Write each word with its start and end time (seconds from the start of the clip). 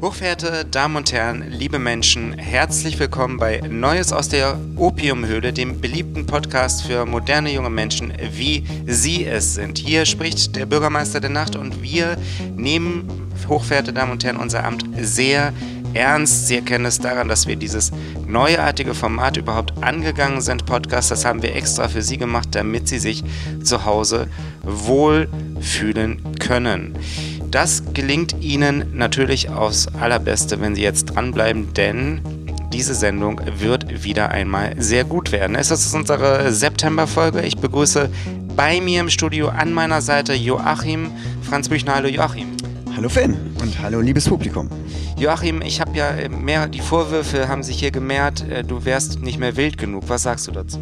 Hochverehrte 0.00 0.64
Damen 0.64 0.94
und 0.94 1.10
Herren, 1.10 1.50
liebe 1.50 1.80
Menschen, 1.80 2.38
herzlich 2.38 3.00
willkommen 3.00 3.36
bei 3.36 3.60
Neues 3.68 4.12
aus 4.12 4.28
der 4.28 4.56
Opiumhöhle, 4.76 5.52
dem 5.52 5.80
beliebten 5.80 6.24
Podcast 6.24 6.82
für 6.82 7.04
moderne 7.04 7.52
junge 7.52 7.68
Menschen, 7.68 8.12
wie 8.30 8.64
Sie 8.86 9.24
es 9.24 9.54
sind. 9.54 9.76
Hier 9.78 10.06
spricht 10.06 10.54
der 10.54 10.66
Bürgermeister 10.66 11.18
der 11.18 11.30
Nacht 11.30 11.56
und 11.56 11.82
wir 11.82 12.16
nehmen, 12.54 13.08
hochverehrte 13.48 13.92
Damen 13.92 14.12
und 14.12 14.22
Herren, 14.22 14.36
unser 14.36 14.62
Amt 14.62 14.84
sehr 15.00 15.52
ernst. 15.94 16.46
Sie 16.46 16.54
erkennen 16.54 16.86
es 16.86 17.00
daran, 17.00 17.26
dass 17.26 17.48
wir 17.48 17.56
dieses 17.56 17.90
neuartige 18.24 18.94
Format 18.94 19.36
überhaupt 19.36 19.82
angegangen 19.82 20.40
sind. 20.40 20.64
Podcast, 20.64 21.10
das 21.10 21.24
haben 21.24 21.42
wir 21.42 21.56
extra 21.56 21.88
für 21.88 22.02
Sie 22.02 22.18
gemacht, 22.18 22.50
damit 22.52 22.86
Sie 22.86 23.00
sich 23.00 23.24
zu 23.64 23.84
Hause 23.84 24.28
wohlfühlen 24.62 26.22
können. 26.38 26.94
Das 27.50 27.82
gelingt 27.94 28.36
Ihnen 28.42 28.94
natürlich 28.94 29.48
aufs 29.48 29.86
allerbeste, 29.88 30.60
wenn 30.60 30.74
Sie 30.74 30.82
jetzt 30.82 31.06
dranbleiben, 31.06 31.72
denn 31.72 32.20
diese 32.74 32.94
Sendung 32.94 33.40
wird 33.58 34.04
wieder 34.04 34.28
einmal 34.30 34.74
sehr 34.78 35.04
gut 35.04 35.32
werden. 35.32 35.56
Es 35.56 35.70
ist 35.70 35.94
unsere 35.94 36.52
September-Folge. 36.52 37.40
Ich 37.40 37.56
begrüße 37.56 38.10
bei 38.54 38.82
mir 38.82 39.00
im 39.00 39.08
Studio 39.08 39.48
an 39.48 39.72
meiner 39.72 40.02
Seite 40.02 40.34
Joachim 40.34 41.10
Franz 41.40 41.70
Büchner. 41.70 41.94
Hallo 41.94 42.08
Joachim. 42.08 42.48
Hallo 42.94 43.08
Finn 43.08 43.34
und 43.62 43.80
hallo 43.80 44.00
liebes 44.00 44.28
Publikum. 44.28 44.68
Joachim, 45.16 45.62
ich 45.62 45.80
habe 45.80 45.96
ja 45.96 46.12
mehr, 46.28 46.66
die 46.66 46.80
Vorwürfe 46.80 47.48
haben 47.48 47.62
sich 47.62 47.78
hier 47.78 47.90
gemehrt, 47.90 48.46
äh, 48.50 48.62
du 48.62 48.84
wärst 48.84 49.20
nicht 49.20 49.38
mehr 49.38 49.56
wild 49.56 49.78
genug. 49.78 50.04
Was 50.08 50.24
sagst 50.24 50.48
du 50.48 50.52
dazu? 50.52 50.78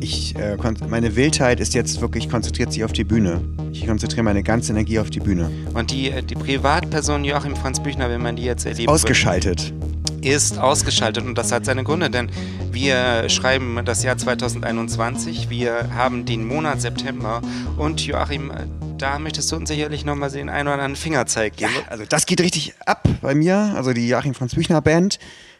Ich, 0.00 0.36
äh, 0.36 0.56
meine 0.88 1.16
Wildheit 1.16 1.60
ist 1.60 1.74
jetzt 1.74 2.00
wirklich 2.00 2.28
konzentriert 2.28 2.72
sich 2.72 2.84
auf 2.84 2.92
die 2.92 3.04
Bühne. 3.04 3.40
Ich 3.72 3.86
konzentriere 3.86 4.22
meine 4.22 4.42
ganze 4.42 4.72
Energie 4.72 4.98
auf 4.98 5.10
die 5.10 5.20
Bühne. 5.20 5.50
Und 5.74 5.90
die, 5.90 6.10
äh, 6.10 6.22
die 6.22 6.34
Privatperson 6.34 7.24
Joachim 7.24 7.56
Franz 7.56 7.82
Büchner, 7.82 8.08
wenn 8.08 8.22
man 8.22 8.36
die 8.36 8.44
jetzt 8.44 8.64
erlebt. 8.64 8.88
Ausgeschaltet. 8.88 9.72
ist 10.20 10.58
ausgeschaltet 10.58 11.24
und 11.24 11.36
das 11.36 11.52
hat 11.52 11.64
seine 11.64 11.84
Gründe, 11.84 12.10
denn 12.10 12.30
wir 12.72 13.28
schreiben 13.28 13.80
das 13.84 14.02
Jahr 14.02 14.18
2021, 14.18 15.48
wir 15.48 15.94
haben 15.94 16.24
den 16.24 16.46
Monat 16.46 16.80
September 16.80 17.40
und 17.76 18.04
Joachim, 18.04 18.50
da 18.98 19.18
möchtest 19.18 19.52
du 19.52 19.56
uns 19.56 19.68
sicherlich 19.68 20.04
nochmal 20.04 20.30
den 20.30 20.48
einen 20.48 20.66
oder 20.68 20.74
anderen 20.74 20.96
Fingerzeig 20.96 21.56
geben. 21.56 21.70
Ja, 21.72 21.90
also 21.90 22.04
das 22.08 22.26
geht 22.26 22.40
richtig 22.40 22.74
ab 22.84 23.08
bei 23.22 23.34
mir, 23.34 23.72
also 23.76 23.92
die 23.92 24.08
Joachim 24.08 24.34
Franz 24.34 24.54
Büchner 24.54 24.80
Band. 24.80 25.18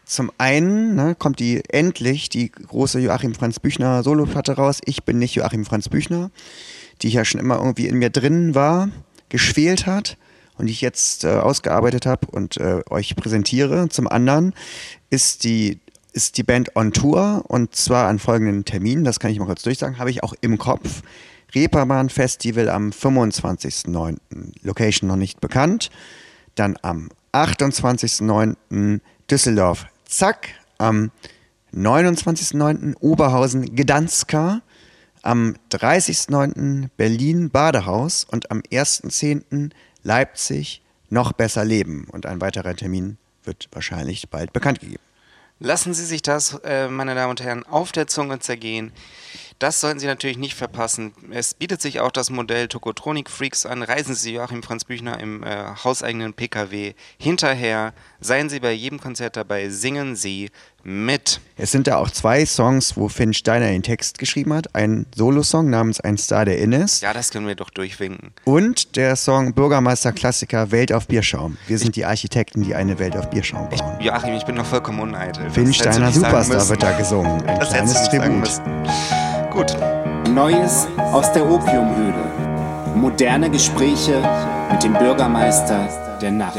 Zum 0.09 0.33
einen 0.39 0.95
ne, 0.95 1.15
kommt 1.15 1.39
die 1.39 1.63
endlich 1.69 2.31
die 2.31 2.51
große 2.51 2.99
Joachim 2.99 3.35
Franz 3.35 3.61
Büchner 3.61 4.03
Soloplatte 4.03 4.53
raus. 4.53 4.81
Ich 4.87 5.05
bin 5.05 5.19
nicht 5.19 5.35
Joachim 5.35 5.67
Franz 5.67 5.91
Büchner, 5.91 6.31
die 7.03 7.11
ja 7.11 7.27
schon 7.27 7.39
immer 7.43 7.59
irgendwie 7.59 7.89
in 7.89 7.99
mir 7.99 8.09
drin 8.09 8.55
war, 8.55 8.89
geschwelt 9.29 9.85
hat 9.85 10.17
und 10.57 10.65
die 10.65 10.73
ich 10.73 10.81
jetzt 10.81 11.25
äh, 11.25 11.35
ausgearbeitet 11.35 12.07
habe 12.07 12.27
und 12.27 12.57
äh, 12.57 12.81
euch 12.89 13.17
präsentiere. 13.17 13.91
Zum 13.91 14.09
anderen 14.09 14.55
ist 15.11 15.45
die 15.45 15.79
ist 16.15 16.39
die 16.39 16.43
Band 16.43 16.75
on 16.75 16.95
Tour 16.95 17.45
und 17.47 17.77
zwar 17.77 18.09
an 18.09 18.19
folgenden 18.19 18.65
Terminen, 18.65 19.05
das 19.05 19.21
kann 19.21 19.31
ich 19.31 19.39
mal 19.39 19.45
kurz 19.45 19.63
durchsagen, 19.63 19.99
habe 19.99 20.09
ich 20.11 20.23
auch 20.23 20.33
im 20.41 20.57
Kopf. 20.57 21.03
Reeperbahn 21.55 22.09
Festival 22.09 22.71
am 22.71 22.91
25.09. 22.91 24.17
Location 24.63 25.07
noch 25.07 25.17
nicht 25.17 25.43
bekannt. 25.43 25.91
Dann 26.55 26.79
am 26.81 27.11
28.09. 27.35 29.01
Düsseldorf 29.31 29.87
Zack. 30.09 30.49
Am 30.79 31.11
29.09. 31.75 32.97
Oberhausen 33.01 33.77
Gdanska. 33.77 34.63
Am 35.23 35.55
30.09. 35.71 36.89
Berlin 36.97 37.51
Badehaus 37.51 38.25
und 38.25 38.51
am 38.51 38.61
1.10. 38.61 39.71
Leipzig 40.03 40.83
noch 41.11 41.33
besser 41.33 41.65
leben. 41.65 42.07
Und 42.11 42.25
ein 42.25 42.41
weiterer 42.41 42.75
Termin 42.75 43.19
wird 43.45 43.69
wahrscheinlich 43.73 44.31
bald 44.31 44.53
bekannt 44.53 44.81
gegeben. 44.81 45.03
Lassen 45.61 45.93
Sie 45.93 46.05
sich 46.05 46.23
das, 46.23 46.55
äh, 46.65 46.89
meine 46.89 47.15
Damen 47.15 47.31
und 47.31 47.43
Herren, 47.43 47.67
auf 47.67 47.93
der 47.93 48.07
Zunge 48.07 48.39
zergehen. 48.39 48.93
Das 49.59 49.81
sollten 49.81 49.99
Sie 49.99 50.07
natürlich 50.07 50.39
nicht 50.39 50.55
verpassen. 50.55 51.13
Es 51.31 51.53
bietet 51.53 51.83
sich 51.83 51.99
auch 51.99 52.13
das 52.13 52.31
Modell 52.31 52.69
Tokotronik 52.69 53.29
Freaks 53.29 53.67
an. 53.67 53.83
Reisen 53.83 54.15
Sie 54.15 54.35
Joachim 54.35 54.63
Franz 54.63 54.85
Büchner 54.85 55.19
im 55.19 55.43
äh, 55.43 55.65
hauseigenen 55.83 56.33
PKW 56.33 56.95
hinterher. 57.19 57.93
Seien 58.21 58.49
Sie 58.49 58.61
bei 58.61 58.71
jedem 58.71 59.01
Konzert 59.01 59.37
dabei. 59.37 59.69
Singen 59.69 60.15
Sie 60.15 60.51
mit. 60.85 61.41
Es 61.57 61.73
sind 61.73 61.89
da 61.89 61.97
auch 61.97 62.09
zwei 62.11 62.47
Songs, 62.47 62.97
wo 62.97 63.09
Finn 63.09 63.35
Steiner 63.35 63.67
den 63.67 63.83
Text 63.83 64.19
geschrieben 64.19 64.55
hat. 64.55 64.77
Ein 64.77 65.07
Solosong 65.17 65.69
namens 65.69 65.99
Ein 65.99 66.19
Star 66.19 66.45
der 66.45 66.59
Innes. 66.59 67.01
Ja, 67.01 67.13
das 67.13 67.31
können 67.31 67.49
wir 67.49 67.57
doch 67.57 67.71
durchwinken. 67.71 68.31
Und 68.45 68.95
der 68.95 69.17
Song 69.17 69.55
Bürgermeister-Klassiker 69.55 70.71
Welt 70.71 70.93
auf 70.93 71.09
Bierschaum. 71.09 71.59
Wir 71.67 71.79
sind 71.79 71.97
die 71.97 72.05
Architekten, 72.05 72.63
die 72.63 72.77
eine 72.77 73.01
Welt 73.01 73.17
auf 73.17 73.29
Bierschaum 73.31 73.69
bauen. 73.69 73.97
Ich, 73.99 74.07
Joachim, 74.07 74.35
ich 74.35 74.45
bin 74.45 74.55
noch 74.55 74.67
vollkommen 74.67 75.01
uneitel. 75.01 75.51
Finn 75.51 75.75
Steiner 75.75 76.13
Superstar 76.13 76.69
wird 76.69 76.81
da 76.81 76.97
gesungen. 76.97 77.43
Ein 77.43 77.59
das 77.59 77.71
kleines 77.71 78.09
Tribut. 78.09 78.63
Gut. 79.59 79.77
Neues 80.29 80.87
aus 80.97 81.33
der 81.33 81.45
Opiumhöhle. 81.45 82.95
Moderne 82.95 83.51
Gespräche 83.51 84.23
mit 84.71 84.85
dem 84.85 84.93
Bürgermeister 84.93 86.19
der 86.23 86.31
Nacht. 86.31 86.57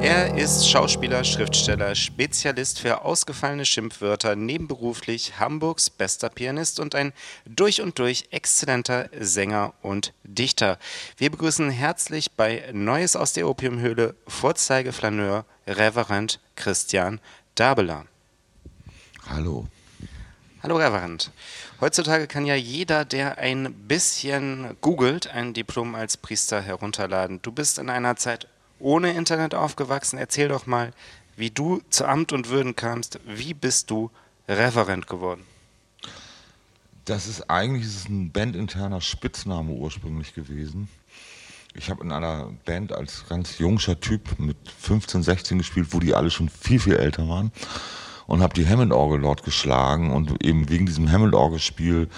Er 0.00 0.36
ist 0.36 0.68
Schauspieler, 0.68 1.22
Schriftsteller, 1.22 1.94
Spezialist 1.94 2.80
für 2.80 3.04
ausgefallene 3.04 3.64
Schimpfwörter, 3.64 4.34
nebenberuflich 4.34 5.38
Hamburgs 5.38 5.90
bester 5.90 6.28
Pianist 6.28 6.80
und 6.80 6.96
ein 6.96 7.12
durch 7.46 7.80
und 7.80 8.00
durch 8.00 8.24
exzellenter 8.32 9.08
Sänger 9.16 9.74
und 9.80 10.12
Dichter. 10.24 10.76
Wir 11.18 11.30
begrüßen 11.30 11.70
herzlich 11.70 12.32
bei 12.32 12.64
Neues 12.72 13.14
aus 13.14 13.32
der 13.32 13.48
Opiumhöhle 13.48 14.16
Vorzeigeflaneur 14.26 15.44
Reverend 15.68 16.40
Christian 16.56 17.20
Dabeler. 17.54 18.06
Hallo. 19.28 19.68
Hallo 20.64 20.78
Reverend. 20.78 21.30
Heutzutage 21.82 22.26
kann 22.26 22.46
ja 22.46 22.54
jeder, 22.54 23.04
der 23.04 23.36
ein 23.36 23.74
bisschen 23.86 24.78
googelt, 24.80 25.26
ein 25.26 25.52
Diplom 25.52 25.94
als 25.94 26.16
Priester 26.16 26.62
herunterladen. 26.62 27.42
Du 27.42 27.52
bist 27.52 27.78
in 27.78 27.90
einer 27.90 28.16
Zeit 28.16 28.48
ohne 28.78 29.12
Internet 29.12 29.54
aufgewachsen. 29.54 30.18
Erzähl 30.18 30.48
doch 30.48 30.64
mal, 30.64 30.94
wie 31.36 31.50
du 31.50 31.82
zu 31.90 32.06
Amt 32.06 32.32
und 32.32 32.48
Würden 32.48 32.74
kamst. 32.76 33.20
Wie 33.26 33.52
bist 33.52 33.90
du 33.90 34.10
Reverend 34.48 35.06
geworden? 35.06 35.44
Das 37.04 37.26
ist 37.26 37.50
eigentlich 37.50 37.84
ist 37.84 37.96
es 37.96 38.08
ein 38.08 38.32
bandinterner 38.32 39.02
Spitzname 39.02 39.70
ursprünglich 39.70 40.32
gewesen. 40.32 40.88
Ich 41.74 41.90
habe 41.90 42.02
in 42.02 42.10
einer 42.10 42.50
Band 42.64 42.90
als 42.90 43.28
ganz 43.28 43.58
jungscher 43.58 44.00
Typ 44.00 44.38
mit 44.38 44.56
15, 44.80 45.24
16 45.24 45.58
gespielt, 45.58 45.88
wo 45.90 46.00
die 46.00 46.14
alle 46.14 46.30
schon 46.30 46.48
viel, 46.48 46.80
viel 46.80 46.96
älter 46.96 47.28
waren 47.28 47.52
und 48.26 48.42
habe 48.42 48.54
die 48.54 48.68
Hammond-Orgel 48.68 49.20
dort 49.20 49.42
geschlagen 49.44 50.10
und 50.10 50.44
eben 50.44 50.68
wegen 50.68 50.86
diesem 50.86 51.10
Hammond-Orgelspiel, 51.10 52.08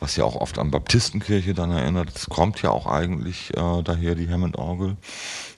was 0.00 0.16
ja 0.16 0.24
auch 0.24 0.36
oft 0.36 0.58
an 0.58 0.70
Baptistenkirche 0.70 1.54
dann 1.54 1.70
erinnert, 1.70 2.10
es 2.14 2.26
kommt 2.26 2.60
ja 2.62 2.70
auch 2.70 2.86
eigentlich 2.86 3.56
äh, 3.56 3.82
daher 3.82 4.14
die 4.14 4.28
Hammond-Orgel, 4.28 4.96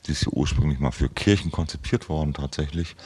die 0.07 0.13
ist 0.13 0.25
ja 0.25 0.33
ursprünglich 0.33 0.79
mal 0.79 0.93
für 0.93 1.09
Kirchen 1.09 1.51
konzipiert 1.51 2.09
worden 2.09 2.35
tatsächlich, 2.35 2.97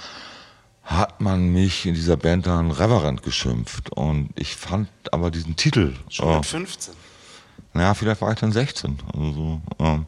hat 0.82 1.20
man 1.20 1.52
mich 1.52 1.86
in 1.86 1.94
dieser 1.94 2.16
Band 2.16 2.46
dann 2.46 2.70
Reverend 2.70 3.22
geschimpft 3.22 3.90
und 3.90 4.30
ich 4.34 4.56
fand 4.56 4.88
aber 5.12 5.30
diesen 5.30 5.56
Titel... 5.56 5.94
Schon 6.08 6.36
mit 6.36 6.46
15? 6.46 6.94
Naja, 7.72 7.94
vielleicht 7.94 8.20
war 8.20 8.32
ich 8.32 8.38
dann 8.40 8.52
16. 8.52 8.98
Also, 9.14 9.60
ähm, 9.78 10.06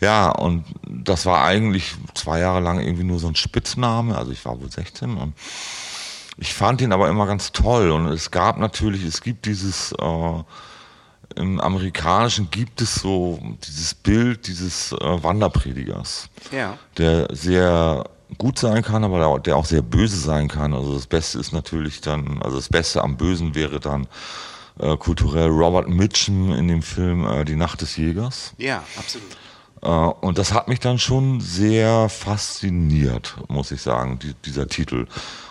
ja, 0.00 0.30
und 0.30 0.64
das 0.82 1.26
war 1.26 1.44
eigentlich 1.44 1.94
zwei 2.14 2.40
Jahre 2.40 2.60
lang 2.60 2.80
irgendwie 2.80 3.04
nur 3.04 3.18
so 3.18 3.28
ein 3.28 3.36
Spitzname. 3.36 4.16
Also 4.16 4.32
ich 4.32 4.44
war 4.44 4.60
wohl 4.60 4.70
16 4.70 5.16
und 5.16 5.34
ich 6.36 6.54
fand 6.54 6.80
ihn 6.80 6.92
aber 6.92 7.08
immer 7.08 7.26
ganz 7.26 7.52
toll 7.52 7.90
und 7.90 8.06
es 8.08 8.30
gab 8.30 8.58
natürlich, 8.58 9.04
es 9.04 9.20
gibt 9.22 9.46
dieses, 9.46 9.92
äh, 9.92 10.42
im 11.36 11.60
Amerikanischen 11.60 12.50
gibt 12.50 12.80
es 12.80 12.96
so 12.96 13.38
dieses 13.66 13.94
Bild 13.94 14.46
dieses 14.46 14.92
äh, 14.92 15.22
Wanderpredigers, 15.22 16.28
Ja. 16.52 16.78
der 16.98 17.28
sehr 17.34 18.04
gut 18.38 18.58
sein 18.58 18.82
kann, 18.82 19.04
aber 19.04 19.38
der 19.40 19.56
auch 19.56 19.64
sehr 19.64 19.82
böse 19.82 20.16
sein 20.18 20.48
kann. 20.48 20.74
Also 20.74 20.94
das 20.94 21.06
Beste 21.06 21.38
ist 21.38 21.52
natürlich 21.52 22.00
dann, 22.00 22.40
also 22.42 22.56
das 22.56 22.68
Beste 22.68 23.02
am 23.02 23.16
Bösen 23.16 23.54
wäre 23.54 23.80
dann 23.80 24.06
äh, 24.80 24.96
kulturell 24.96 25.48
Robert 25.48 25.88
Mitchum 25.88 26.52
in 26.52 26.66
dem 26.68 26.82
Film 26.82 27.24
äh, 27.26 27.44
Die 27.44 27.56
Nacht 27.56 27.80
des 27.80 27.96
Jägers. 27.96 28.52
Ja, 28.58 28.82
absolut. 28.98 29.36
Äh, 29.84 29.88
Und 29.88 30.38
das 30.38 30.52
hat 30.52 30.68
mich 30.68 30.80
dann 30.80 30.98
schon 30.98 31.40
sehr 31.40 32.08
fasziniert, 32.08 33.36
muss 33.48 33.70
ich 33.70 33.82
sagen, 33.82 34.18
die, 34.18 34.34
dieser 34.44 34.66
Titel. 34.68 35.06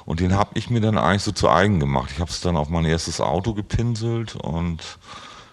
Und 0.06 0.20
den 0.20 0.36
habe 0.36 0.52
ich 0.56 0.70
mir 0.70 0.82
dann 0.82 0.98
eigentlich 0.98 1.24
so 1.24 1.32
zu 1.32 1.50
eigen 1.50 1.80
gemacht. 1.80 2.10
Ich 2.12 2.20
habe 2.20 2.32
es 2.32 2.42
dann 2.42 2.58
auf 2.58 2.70
mein 2.70 2.86
erstes 2.86 3.22
Auto 3.22 3.54
gepinselt 3.54 4.36
und 4.36 4.82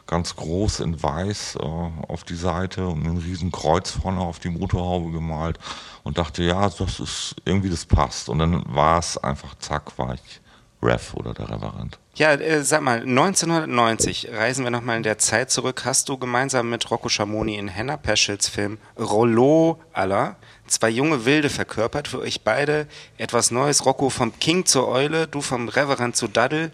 ganz 0.06 0.35
groß 0.35 0.81
in 0.81 1.00
weiß 1.00 1.56
äh, 1.61 1.62
auf 1.62 2.25
die 2.25 2.35
Seite 2.35 2.88
und 2.88 3.06
einen 3.06 3.19
riesen 3.19 3.53
Kreuz 3.53 3.91
vorne 3.93 4.21
auf 4.21 4.41
die 4.41 4.49
Motorhaube 4.50 5.12
gemalt 5.12 5.59
und 6.03 6.19
dachte, 6.19 6.43
ja, 6.43 6.69
das 6.69 6.99
ist 6.99 7.37
irgendwie, 7.44 7.71
das 7.71 7.85
passt. 7.87 8.29
Und 8.29 8.41
dann 8.41 8.65
war 8.75 8.99
es 8.99 9.19
einfach, 9.19 9.55
zack, 9.59 9.97
war 9.99 10.15
ich 10.15 10.41
Rev 10.82 11.15
oder 11.15 11.35
der 11.35 11.50
Reverend. 11.50 11.99
Ja, 12.15 12.32
äh, 12.32 12.62
sag 12.62 12.81
mal, 12.82 13.00
1990 13.00 14.31
reisen 14.32 14.65
wir 14.65 14.71
nochmal 14.71 14.97
in 14.97 15.03
der 15.03 15.19
Zeit 15.19 15.50
zurück. 15.50 15.82
Hast 15.85 16.09
du 16.09 16.17
gemeinsam 16.17 16.71
mit 16.71 16.91
Rocco 16.91 17.09
Schamoni 17.09 17.56
in 17.56 17.69
Henna 17.69 17.97
Peschels 17.97 18.49
Film 18.49 18.79
Rollo 18.99 19.81
aller 19.93 20.37
zwei 20.71 20.88
junge 20.88 21.25
Wilde 21.25 21.50
verkörpert, 21.50 22.09
für 22.09 22.21
euch 22.21 22.43
beide 22.43 22.87
etwas 23.19 23.50
Neues. 23.50 23.85
Rocco 23.85 24.09
vom 24.09 24.38
King 24.38 24.65
zur 24.65 24.88
Eule, 24.88 25.27
du 25.27 25.41
vom 25.41 25.69
Reverend 25.69 26.17
zu 26.17 26.29
Daddel, 26.29 26.71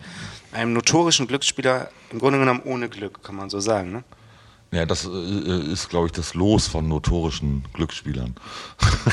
einem 0.53 0.73
notorischen 0.73 1.27
Glücksspieler, 1.27 1.91
im 2.11 2.19
Grunde 2.19 2.39
genommen 2.39 2.63
ohne 2.65 2.89
Glück, 2.89 3.23
kann 3.23 3.37
man 3.37 3.51
so 3.51 3.61
sagen, 3.61 3.93
ne? 3.93 4.05
Ja, 4.73 4.85
das 4.85 5.05
äh, 5.07 5.73
ist, 5.73 5.89
glaube 5.89 6.07
ich, 6.07 6.13
das 6.13 6.35
Los 6.35 6.67
von 6.67 6.89
notorischen 6.89 7.65
Glücksspielern. 7.73 8.35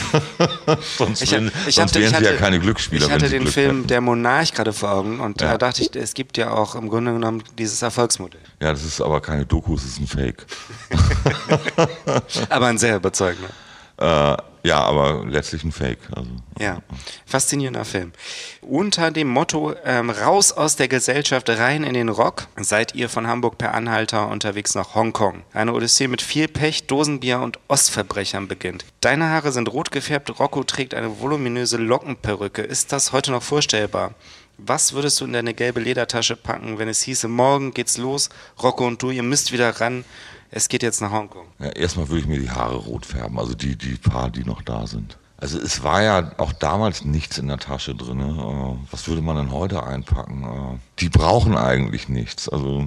sonst 0.97 1.21
Ich, 1.21 1.31
wären, 1.31 1.51
ich 1.67 1.75
sonst 1.75 1.91
hatte, 1.91 1.99
wären 2.01 2.09
sie 2.09 2.15
hatte, 2.15 2.25
ja 2.25 2.35
keine 2.37 2.59
Glücksspieler. 2.59 3.05
Ich 3.05 3.11
hatte 3.11 3.21
wenn 3.23 3.29
sie 3.29 3.35
den 3.35 3.43
Glück 3.43 3.53
Film 3.53 3.75
hätten. 3.77 3.87
Der 3.87 4.01
Monarch 4.01 4.53
gerade 4.53 4.73
vor 4.73 4.91
Augen 4.91 5.19
und 5.19 5.39
Ja. 5.41 5.51
da 5.51 5.57
dachte 5.59 5.83
ich, 5.83 5.95
es 5.95 6.13
gibt 6.15 6.37
ja 6.37 6.51
auch 6.51 6.75
im 6.75 6.89
Grunde 6.89 7.13
genommen 7.13 7.43
dieses 7.57 7.81
Erfolgsmodell. 7.81 8.41
Ja, 8.61 8.71
das 8.71 8.83
ist 8.83 8.99
aber 8.99 9.21
keine 9.21 9.45
Doku, 9.45 9.75
es 9.75 9.85
ist 9.85 9.99
ein 9.99 10.07
Fake. 10.07 10.45
Aber 12.49 12.67
ein 12.67 12.77
sehr 12.77 12.95
überzeugender. 12.97 13.49
Äh, 13.97 14.37
ja, 14.63 14.79
aber 14.79 15.25
letztlich 15.27 15.63
ein 15.65 15.73
Fake. 15.73 15.99
Also. 16.15 16.29
Ja, 16.57 16.81
faszinierender 17.25 17.83
Film. 17.83 18.13
Unter 18.61 19.11
dem 19.11 19.27
Motto 19.27 19.73
ähm, 19.83 20.09
Raus 20.09 20.53
aus 20.53 20.77
der 20.77 20.87
Gesellschaft, 20.87 21.49
rein 21.49 21.83
in 21.83 21.93
den 21.93 22.07
Rock 22.07 22.47
seid 22.55 22.95
ihr 22.95 23.09
von 23.09 23.27
Hamburg 23.27 23.57
per 23.57 23.73
Anhalter 23.73 24.29
unterwegs 24.29 24.73
nach 24.73 24.95
Hongkong. 24.95 25.43
Eine 25.53 25.73
Odyssee 25.73 26.07
mit 26.07 26.21
viel 26.21 26.47
Pech, 26.47 26.87
Dosenbier 26.87 27.41
und 27.41 27.59
Ostverbrechern 27.67 28.47
beginnt. 28.47 28.85
Deine 29.01 29.29
Haare 29.29 29.51
sind 29.51 29.71
rot 29.71 29.91
gefärbt, 29.91 30.39
Rocco 30.39 30.63
trägt 30.63 30.93
eine 30.93 31.19
voluminöse 31.19 31.77
Lockenperücke. 31.77 32.61
Ist 32.61 32.93
das 32.93 33.11
heute 33.11 33.31
noch 33.31 33.43
vorstellbar? 33.43 34.15
Was 34.57 34.93
würdest 34.93 35.19
du 35.19 35.25
in 35.25 35.33
deine 35.33 35.53
gelbe 35.53 35.81
Ledertasche 35.81 36.35
packen, 36.37 36.77
wenn 36.77 36.87
es 36.87 37.01
hieße, 37.01 37.27
morgen 37.27 37.73
geht's 37.73 37.97
los, 37.97 38.29
Rocco 38.61 38.85
und 38.85 39.01
du, 39.01 39.09
ihr 39.09 39.23
müsst 39.23 39.51
wieder 39.51 39.81
ran, 39.81 40.05
es 40.55 40.69
geht 40.69 40.83
jetzt 40.83 41.01
nach 41.01 41.11
Hongkong? 41.11 41.47
Ja, 41.59 41.69
erstmal 41.69 42.07
würde 42.09 42.21
ich 42.21 42.27
mir 42.27 42.39
die 42.39 42.51
Haare 42.51 42.75
rot 42.75 43.07
färben, 43.07 43.39
also 43.39 43.55
die, 43.55 43.75
die 43.75 43.95
paar, 43.95 44.29
die 44.29 44.43
noch 44.43 44.61
da 44.61 44.85
sind. 44.85 45.17
Also 45.37 45.59
es 45.59 45.83
war 45.83 46.03
ja 46.03 46.31
auch 46.37 46.53
damals 46.53 47.03
nichts 47.03 47.39
in 47.39 47.47
der 47.47 47.57
Tasche 47.57 47.95
drin. 47.95 48.19
Äh, 48.21 48.91
was 48.91 49.07
würde 49.07 49.21
man 49.21 49.35
denn 49.35 49.51
heute 49.51 49.83
einpacken? 49.83 50.43
Äh, 50.43 50.79
die 50.99 51.09
brauchen 51.09 51.57
eigentlich 51.57 52.07
nichts. 52.07 52.47
Also, 52.47 52.85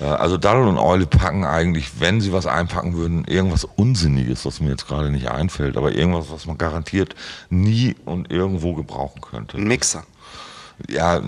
äh, 0.00 0.04
also 0.04 0.36
Daddel 0.36 0.66
und 0.66 0.78
Eule 0.78 1.06
packen 1.06 1.44
eigentlich, 1.44 2.00
wenn 2.00 2.20
sie 2.20 2.32
was 2.32 2.46
einpacken 2.46 2.94
würden, 2.94 3.24
irgendwas 3.24 3.64
Unsinniges, 3.64 4.44
was 4.44 4.60
mir 4.60 4.70
jetzt 4.70 4.88
gerade 4.88 5.10
nicht 5.10 5.30
einfällt, 5.30 5.76
aber 5.76 5.92
irgendwas, 5.92 6.30
was 6.30 6.46
man 6.46 6.58
garantiert 6.58 7.14
nie 7.50 7.94
und 8.04 8.32
irgendwo 8.32 8.74
gebrauchen 8.74 9.20
könnte. 9.20 9.58
Ein 9.58 9.68
Mixer. 9.68 10.02
Ja, 10.88 11.20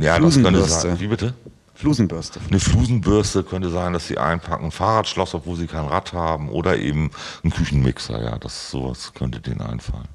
ja 0.00 0.18
das 0.20 0.40
könnte 0.40 0.64
sein. 0.64 1.00
Wie 1.00 1.08
bitte? 1.08 1.34
Flusenbürste. 1.82 2.38
Eine 2.48 2.60
Flusenbürste 2.60 3.42
könnte 3.42 3.68
sein, 3.68 3.92
dass 3.92 4.06
sie 4.06 4.16
einpacken, 4.16 4.66
ein 4.66 4.70
Fahrradschloss, 4.70 5.34
obwohl 5.34 5.56
sie 5.56 5.66
kein 5.66 5.84
Rad 5.84 6.12
haben, 6.12 6.48
oder 6.48 6.78
eben 6.78 7.10
ein 7.42 7.50
Küchenmixer, 7.50 8.22
ja, 8.22 8.38
das 8.38 8.70
sowas 8.70 9.12
könnte 9.14 9.40
denen 9.40 9.62
einfallen. 9.62 10.06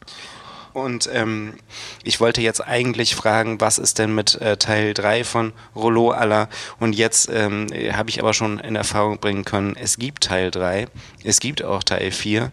Und 0.71 1.09
ähm, 1.11 1.55
ich 2.03 2.21
wollte 2.21 2.39
jetzt 2.39 2.65
eigentlich 2.65 3.15
fragen, 3.15 3.59
was 3.59 3.79
ist 3.79 3.99
denn 3.99 4.15
mit 4.15 4.35
äh, 4.35 4.55
Teil 4.55 4.93
3 4.93 5.25
von 5.25 5.51
Rollo 5.75 6.11
aller? 6.11 6.47
Und 6.79 6.93
jetzt 6.93 7.29
ähm, 7.33 7.67
habe 7.91 8.09
ich 8.11 8.21
aber 8.21 8.33
schon 8.33 8.59
in 8.59 8.77
Erfahrung 8.77 9.17
bringen 9.19 9.43
können, 9.43 9.75
es 9.75 9.97
gibt 9.97 10.23
Teil 10.23 10.51
3, 10.51 10.87
es 11.25 11.41
gibt 11.41 11.65
auch 11.65 11.83
Teil 11.83 12.11
4. 12.11 12.49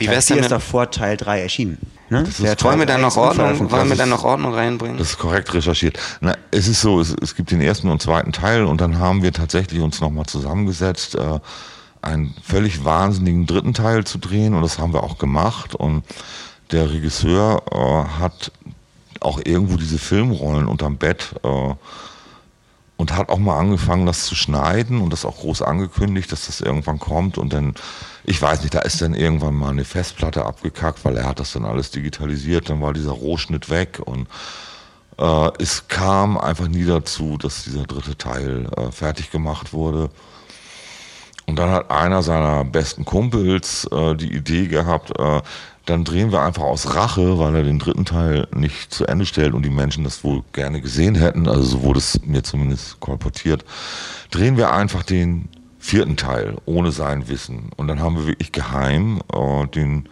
Wie 0.00 0.08
wär's 0.08 0.26
4 0.26 0.36
denn 0.36 0.44
ist 0.44 0.50
doch 0.52 0.60
vor 0.62 0.90
Teil 0.90 1.16
3 1.16 1.40
erschienen. 1.42 1.78
Ne? 2.10 2.20
ist- 2.22 2.42
Der 2.42 2.56
Teil 2.56 2.70
wollen 2.70 2.78
wir 2.80 2.86
da 2.86 2.94
3 2.94 3.00
noch 3.02 3.08
ist 3.12 3.16
Ordnung, 3.16 3.70
wollen 3.70 3.88
wir 3.88 3.96
da 3.96 4.04
ist- 4.04 4.10
noch 4.10 4.24
Ordnung 4.24 4.54
reinbringen? 4.54 4.98
Das 4.98 5.10
ist 5.10 5.18
korrekt 5.18 5.52
recherchiert. 5.54 5.98
Na, 6.20 6.34
es 6.50 6.68
ist 6.68 6.80
so, 6.80 7.00
es, 7.00 7.14
es 7.22 7.34
gibt 7.34 7.50
den 7.50 7.60
ersten 7.60 7.88
und 7.88 8.02
zweiten 8.02 8.32
Teil 8.32 8.64
und 8.64 8.80
dann 8.80 8.98
haben 8.98 9.22
wir 9.22 9.32
tatsächlich 9.32 9.80
uns 9.80 10.00
nochmal 10.00 10.26
zusammengesetzt, 10.26 11.14
äh, 11.14 11.38
einen 12.02 12.34
völlig 12.42 12.84
wahnsinnigen 12.84 13.46
dritten 13.46 13.72
Teil 13.72 14.04
zu 14.04 14.18
drehen 14.18 14.54
und 14.54 14.62
das 14.62 14.78
haben 14.78 14.92
wir 14.92 15.02
auch 15.02 15.16
gemacht 15.18 15.74
und 15.74 16.02
der 16.70 16.90
Regisseur 16.90 17.62
äh, 17.72 18.20
hat 18.20 18.52
auch 19.20 19.40
irgendwo 19.42 19.76
diese 19.78 19.98
Filmrollen 19.98 20.66
unterm 20.66 20.98
Bett 20.98 21.34
äh, 21.42 21.74
und 22.96 23.16
hat 23.16 23.28
auch 23.30 23.38
mal 23.38 23.58
angefangen, 23.58 24.06
das 24.06 24.24
zu 24.24 24.34
schneiden 24.34 25.00
und 25.00 25.12
das 25.12 25.24
auch 25.24 25.38
groß 25.38 25.62
angekündigt, 25.62 26.30
dass 26.30 26.46
das 26.46 26.60
irgendwann 26.60 26.98
kommt 26.98 27.38
und 27.38 27.52
dann, 27.52 27.74
ich 28.24 28.40
weiß 28.40 28.62
nicht, 28.62 28.74
da 28.74 28.80
ist 28.80 29.02
dann 29.02 29.14
irgendwann 29.14 29.54
mal 29.54 29.70
eine 29.70 29.84
Festplatte 29.84 30.44
abgekackt, 30.44 31.04
weil 31.04 31.16
er 31.16 31.28
hat 31.28 31.40
das 31.40 31.52
dann 31.52 31.64
alles 31.64 31.90
digitalisiert, 31.90 32.70
dann 32.70 32.80
war 32.80 32.92
dieser 32.92 33.12
Rohschnitt 33.12 33.68
weg 33.70 34.00
und 34.04 34.28
äh, 35.18 35.50
es 35.58 35.88
kam 35.88 36.38
einfach 36.38 36.68
nie 36.68 36.84
dazu, 36.84 37.36
dass 37.36 37.64
dieser 37.64 37.84
dritte 37.84 38.16
Teil 38.16 38.66
äh, 38.76 38.90
fertig 38.90 39.30
gemacht 39.30 39.72
wurde. 39.72 40.10
Und 41.46 41.56
dann 41.58 41.70
hat 41.70 41.90
einer 41.90 42.22
seiner 42.22 42.64
besten 42.64 43.04
Kumpels 43.04 43.86
äh, 43.92 44.14
die 44.14 44.32
Idee 44.32 44.66
gehabt, 44.66 45.12
äh, 45.18 45.42
dann 45.84 46.04
drehen 46.04 46.32
wir 46.32 46.40
einfach 46.40 46.62
aus 46.62 46.94
Rache, 46.94 47.38
weil 47.38 47.54
er 47.54 47.62
den 47.62 47.78
dritten 47.78 48.06
Teil 48.06 48.48
nicht 48.54 48.94
zu 48.94 49.06
Ende 49.06 49.26
stellt 49.26 49.52
und 49.52 49.62
die 49.62 49.70
Menschen 49.70 50.02
das 50.02 50.24
wohl 50.24 50.42
gerne 50.52 50.80
gesehen 50.80 51.14
hätten, 51.14 51.46
also 51.46 51.62
so 51.62 51.82
wurde 51.82 51.98
es 51.98 52.22
mir 52.24 52.42
zumindest 52.42 53.00
kolportiert, 53.00 53.66
drehen 54.30 54.56
wir 54.56 54.72
einfach 54.72 55.02
den 55.02 55.50
vierten 55.84 56.16
Teil 56.16 56.56
ohne 56.64 56.92
sein 56.92 57.28
Wissen. 57.28 57.70
Und 57.76 57.88
dann 57.88 58.00
haben 58.00 58.16
wir 58.16 58.26
wirklich 58.26 58.52
geheim 58.52 59.20
äh, 59.30 59.66
den 59.66 60.08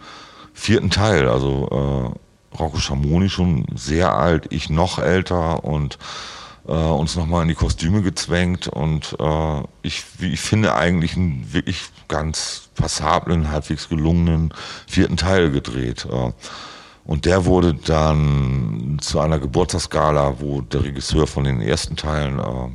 vierten 0.53 0.91
Teil, 0.91 1.27
also 1.27 2.15
äh, 2.53 2.57
Rocco 2.59 2.77
Schamoni 2.77 3.27
schon 3.27 3.65
sehr 3.73 4.15
alt, 4.15 4.53
ich 4.53 4.69
noch 4.69 4.99
älter 4.99 5.63
und 5.63 5.97
äh, 6.67 6.73
uns 6.73 7.15
nochmal 7.15 7.41
in 7.41 7.47
die 7.47 7.55
Kostüme 7.55 8.03
gezwängt 8.03 8.67
und 8.67 9.15
äh, 9.19 9.61
ich, 9.81 10.03
ich 10.19 10.41
finde, 10.41 10.75
eigentlich 10.75 11.17
einen 11.17 11.51
wirklich 11.51 11.85
ganz 12.07 12.69
passablen, 12.75 13.49
halbwegs 13.49 13.89
gelungenen 13.89 14.53
vierten 14.85 15.17
Teil 15.17 15.49
gedreht. 15.49 16.05
Äh, 16.05 16.33
und 17.03 17.25
der 17.25 17.45
wurde 17.45 17.73
dann 17.73 18.99
zu 19.01 19.19
einer 19.19 19.39
Geburtstagsgala, 19.39 20.35
wo 20.39 20.61
der 20.61 20.83
Regisseur 20.83 21.25
von 21.25 21.45
den 21.45 21.61
ersten 21.61 21.95
Teilen 21.95 22.37
äh, 22.37 22.69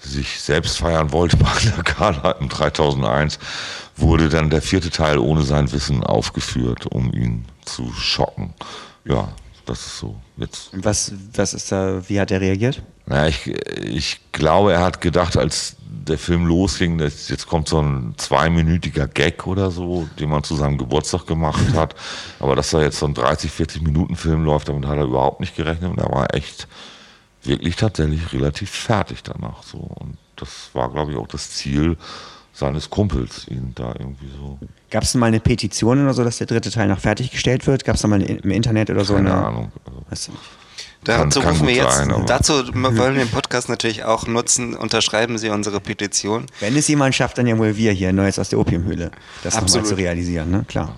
sich 0.00 0.40
selbst 0.40 0.78
feiern 0.78 1.12
wollte 1.12 1.36
bei 1.36 1.50
einer 1.50 1.82
Gala 1.82 2.32
im 2.32 2.48
3001, 2.48 3.38
wurde 3.96 4.28
dann 4.28 4.50
der 4.50 4.62
vierte 4.62 4.90
Teil 4.90 5.18
ohne 5.18 5.42
sein 5.42 5.70
Wissen 5.72 6.02
aufgeführt, 6.02 6.86
um 6.86 7.12
ihn 7.12 7.44
zu 7.64 7.92
schocken. 7.92 8.54
Ja, 9.04 9.28
das 9.66 9.86
ist 9.86 9.98
so. 9.98 10.16
Jetzt 10.36 10.70
Was, 10.72 11.12
was 11.34 11.54
ist 11.54 11.70
da, 11.70 12.02
wie 12.08 12.20
hat 12.20 12.30
er 12.30 12.40
reagiert? 12.40 12.82
na, 13.10 13.26
ich, 13.26 13.48
ich 13.82 14.20
glaube, 14.30 14.72
er 14.72 14.80
hat 14.80 15.00
gedacht, 15.00 15.36
als 15.36 15.74
der 15.80 16.16
Film 16.16 16.46
losging, 16.46 16.96
dass 16.96 17.28
jetzt 17.28 17.48
kommt 17.48 17.68
so 17.68 17.82
ein 17.82 18.14
zweiminütiger 18.16 19.08
Gag 19.08 19.48
oder 19.48 19.72
so, 19.72 20.08
den 20.20 20.30
man 20.30 20.44
zu 20.44 20.54
seinem 20.54 20.78
Geburtstag 20.78 21.26
gemacht 21.26 21.60
hat. 21.74 21.96
Aber 22.38 22.54
dass 22.54 22.70
da 22.70 22.80
jetzt 22.80 23.00
so 23.00 23.06
ein 23.06 23.14
30, 23.14 23.50
40 23.50 23.82
Minuten 23.82 24.14
Film 24.14 24.44
läuft, 24.44 24.68
damit 24.68 24.86
hat 24.86 24.96
er 24.96 25.04
überhaupt 25.04 25.40
nicht 25.40 25.56
gerechnet. 25.56 25.90
Und 25.90 25.98
er 25.98 26.08
war 26.10 26.32
echt 26.34 26.68
wirklich 27.42 27.76
tatsächlich 27.76 28.32
relativ 28.32 28.70
fertig 28.70 29.22
danach. 29.22 29.62
So. 29.62 29.78
Und 29.78 30.16
das 30.36 30.70
war, 30.72 30.90
glaube 30.90 31.12
ich, 31.12 31.18
auch 31.18 31.28
das 31.28 31.50
Ziel 31.50 31.96
seines 32.52 32.90
Kumpels, 32.90 33.46
ihn 33.48 33.72
da 33.74 33.94
irgendwie 33.98 34.30
so. 34.36 34.58
Gab 34.90 35.02
es 35.02 35.14
mal 35.14 35.26
eine 35.26 35.40
Petition 35.40 36.02
oder 36.02 36.14
so, 36.14 36.24
dass 36.24 36.38
der 36.38 36.46
dritte 36.46 36.70
Teil 36.70 36.88
noch 36.88 36.98
fertiggestellt 36.98 37.66
wird? 37.66 37.84
Gab 37.84 37.96
es 37.96 38.02
da 38.02 38.08
mal 38.08 38.22
im 38.22 38.50
Internet 38.50 38.90
oder 38.90 39.04
so 39.04 39.14
Keine 39.14 39.32
eine? 39.32 39.46
Ahnung. 39.46 39.72
Also, 39.86 40.02
Weißt 40.10 40.28
du 40.28 40.32
nicht. 40.32 40.42
Dazu 41.02 41.40
rufen 41.40 41.66
wir 41.66 41.74
jetzt, 41.74 41.96
sein, 41.96 42.24
dazu 42.26 42.52
wollen 42.74 43.14
wir 43.14 43.24
den 43.24 43.30
Podcast 43.30 43.70
natürlich 43.70 44.04
auch 44.04 44.26
nutzen. 44.26 44.74
Unterschreiben 44.76 45.38
Sie 45.38 45.48
unsere 45.48 45.80
Petition. 45.80 46.44
Wenn 46.60 46.76
es 46.76 46.88
jemand 46.88 47.14
schafft, 47.14 47.38
dann 47.38 47.46
ja 47.46 47.56
wohl 47.56 47.74
wir 47.78 47.92
hier, 47.92 48.12
Neues 48.12 48.38
aus 48.38 48.50
der 48.50 48.58
Opiumhöhle. 48.58 49.10
Das 49.42 49.54
nochmal 49.54 49.64
Absolut. 49.64 49.86
zu 49.86 49.94
realisieren, 49.94 50.50
ne? 50.50 50.64
Klar. 50.68 50.96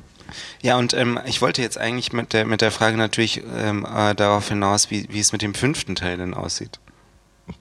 Ja, 0.62 0.78
und 0.78 0.94
ähm, 0.94 1.18
ich 1.26 1.42
wollte 1.42 1.60
jetzt 1.60 1.76
eigentlich 1.76 2.12
mit 2.12 2.32
der, 2.32 2.44
mit 2.44 2.60
der 2.60 2.70
Frage 2.70 2.96
natürlich 2.96 3.42
ähm, 3.58 3.84
äh, 3.84 4.14
darauf 4.14 4.48
hinaus, 4.48 4.90
wie, 4.90 5.08
wie 5.10 5.18
es 5.18 5.32
mit 5.32 5.42
dem 5.42 5.54
fünften 5.54 5.96
Teil 5.96 6.16
denn 6.16 6.34
aussieht. 6.34 6.78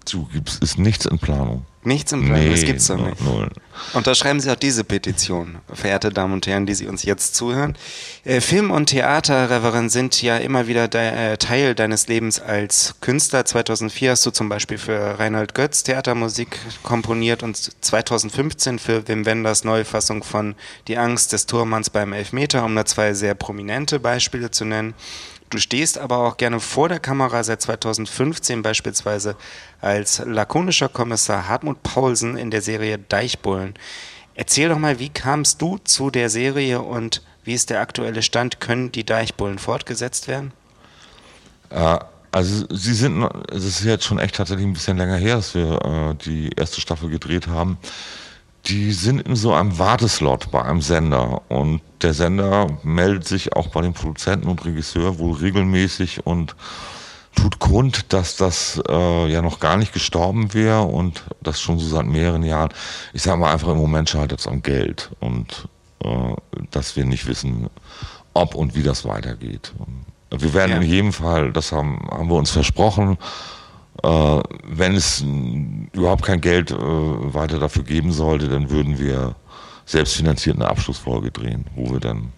Zu 0.06 0.28
gibt's 0.32 0.58
ist 0.58 0.78
nichts 0.78 1.06
in 1.06 1.20
Planung. 1.20 1.66
Nichts 1.84 2.12
im 2.12 2.26
Plan, 2.26 2.52
das 2.52 2.64
gibt's 2.64 2.88
doch 2.88 2.98
nicht. 2.98 3.22
null. 3.22 3.50
Unterschreiben 3.94 4.40
Sie 4.40 4.52
auch 4.52 4.56
diese 4.56 4.84
Petition, 4.84 5.58
verehrte 5.74 6.12
Damen 6.12 6.34
und 6.34 6.46
Herren, 6.46 6.68
die 6.68 6.76
Sie 6.76 6.86
uns 6.86 7.02
jetzt 7.02 7.34
zuhören. 7.34 7.76
Äh, 8.24 8.40
Film 8.40 8.70
und 8.70 8.88
Theater, 8.88 9.50
Reverend, 9.50 9.92
sind 9.92 10.22
ja 10.22 10.38
immer 10.38 10.68
wieder 10.68 10.88
de 10.88 11.02
äh, 11.02 11.38
Teil 11.38 11.74
deines 11.74 12.08
Lebens 12.08 12.40
als 12.40 12.96
Künstler. 13.02 13.46
2004 13.46 14.12
hast 14.12 14.26
du 14.26 14.30
zum 14.30 14.48
Beispiel 14.48 14.78
für 14.78 15.18
Reinhold 15.18 15.56
Götz 15.56 15.82
Theatermusik 15.82 16.60
komponiert 16.84 17.42
und 17.42 17.58
2015 17.58 18.78
für 18.78 19.08
Wim 19.08 19.26
Wenders 19.26 19.64
Neufassung 19.64 20.24
von 20.24 20.54
Die 20.88 21.00
Angst 21.00 21.34
des 21.34 21.48
Tormanns 21.48 21.90
beim 21.90 22.14
Elfmeter, 22.14 22.64
um 22.64 22.76
da 22.76 22.86
zwei 22.86 23.16
sehr 23.16 23.34
prominente 23.34 24.00
Beispiele 24.00 24.52
zu 24.52 24.66
nennen. 24.66 24.94
Du 25.52 25.58
stehst 25.58 25.98
aber 25.98 26.20
auch 26.20 26.38
gerne 26.38 26.62
vor 26.62 26.88
der 26.88 27.02
Kamera 27.02 27.44
seit 27.44 27.62
2015 27.62 28.62
beispielsweise 28.62 29.36
als 29.82 30.24
lakonischer 30.26 30.88
Kommissar 30.88 31.50
Hartmut 31.50 31.84
Paulsen 31.84 32.38
in 32.38 32.52
der 32.52 32.62
Serie 32.62 32.98
Deichbullen. 32.98 33.74
Erzähl 34.34 34.70
doch 34.70 34.80
mal, 34.80 35.00
wie 35.00 35.10
kamst 35.10 35.62
du 35.62 35.78
zu 35.84 36.10
der 36.10 36.30
Serie 36.30 36.82
und 36.82 37.22
wie 37.44 37.54
ist 37.54 37.70
der 37.70 37.82
aktuelle 37.82 38.22
Stand? 38.22 38.62
Können 38.62 38.94
die 38.94 39.06
Deichbullen 39.06 39.60
fortgesetzt 39.60 40.30
werden? 40.30 40.54
Äh, 41.70 42.00
Also 42.32 42.66
sie 42.70 42.94
sind, 42.94 43.28
es 43.52 43.66
ist 43.66 43.84
jetzt 43.84 44.06
schon 44.06 44.20
echt 44.20 44.36
tatsächlich 44.36 44.66
ein 44.66 44.72
bisschen 44.72 44.98
länger 44.98 45.18
her, 45.18 45.36
dass 45.36 45.54
wir 45.54 45.82
äh, 45.84 46.16
die 46.24 46.50
erste 46.56 46.80
Staffel 46.80 47.10
gedreht 47.10 47.48
haben. 47.48 47.78
Die 48.66 48.92
sind 48.92 49.22
in 49.22 49.36
so 49.36 49.54
einem 49.54 49.80
Warteslot 49.80 50.52
bei 50.52 50.62
einem 50.64 50.82
Sender 50.82 51.42
und 51.50 51.82
der 52.02 52.14
Sender 52.14 52.68
meldet 52.84 53.28
sich 53.28 53.54
auch 53.56 53.68
bei 53.70 53.82
dem 53.82 53.94
Produzenten 53.94 54.48
und 54.48 54.64
Regisseur 54.66 55.18
wohl 55.20 55.34
regelmäßig 55.38 56.26
und 56.26 56.56
tut 57.36 57.60
kund, 57.60 58.14
dass 58.14 58.36
das 58.36 58.82
äh, 58.88 59.28
ja 59.28 59.42
noch 59.42 59.60
gar 59.60 59.78
nicht 59.78 59.94
gestorben 59.94 60.54
wäre 60.54 60.84
und 60.84 61.24
das 61.42 61.60
schon 61.60 61.80
so 61.80 61.88
seit 61.88 62.06
mehreren 62.06 62.44
Jahren. 62.44 62.70
Ich 63.14 63.24
sage 63.24 63.40
mal 63.40 63.52
einfach, 63.52 63.70
im 63.70 63.78
Moment 63.78 64.10
scheitert 64.10 64.40
es 64.40 64.48
am 64.48 64.62
Geld 64.62 65.10
und 65.20 65.68
äh, 66.04 66.36
dass 66.72 66.96
wir 66.96 67.06
nicht 67.06 67.26
wissen, 67.28 67.68
ob 68.34 68.54
und 68.54 68.76
wie 68.76 68.84
das 68.84 69.06
weitergeht. 69.06 69.74
Und 69.80 70.42
wir 70.42 70.54
werden 70.54 70.72
Ja. 70.72 70.78
in 70.78 70.84
jedem 70.84 71.14
Fall, 71.14 71.52
das 71.52 71.72
haben, 71.72 72.08
haben 72.12 72.30
wir 72.30 72.36
uns 72.36 72.52
versprochen, 72.52 73.18
äh, 74.04 74.42
wenn 74.64 74.96
es 74.96 75.24
überhaupt 75.94 76.24
kein 76.24 76.42
Geld 76.42 76.72
äh, 76.72 76.76
weiter 76.78 77.60
dafür 77.60 77.84
geben 77.84 78.12
sollte, 78.12 78.48
dann 78.48 78.70
würden 78.70 79.00
wir 79.00 79.36
selbstfinanziert 79.86 80.56
eine 80.56 80.70
Abschlussfolge 80.70 81.32
drehen, 81.32 81.66
wo 81.76 81.92
wir 81.92 82.00
dann 82.00 82.32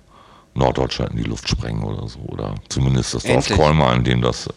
Norddeutschland 0.56 1.12
in 1.12 1.18
die 1.18 1.24
Luft 1.24 1.50
sprengen 1.50 1.84
oder 1.84 2.08
so. 2.08 2.20
Oder 2.20 2.56
zumindest 2.70 3.14
das 3.14 3.24
Dorf. 3.24 3.50
Kolmar, 3.50 3.96
in 3.96 4.04
dem 4.04 4.22
das 4.22 4.50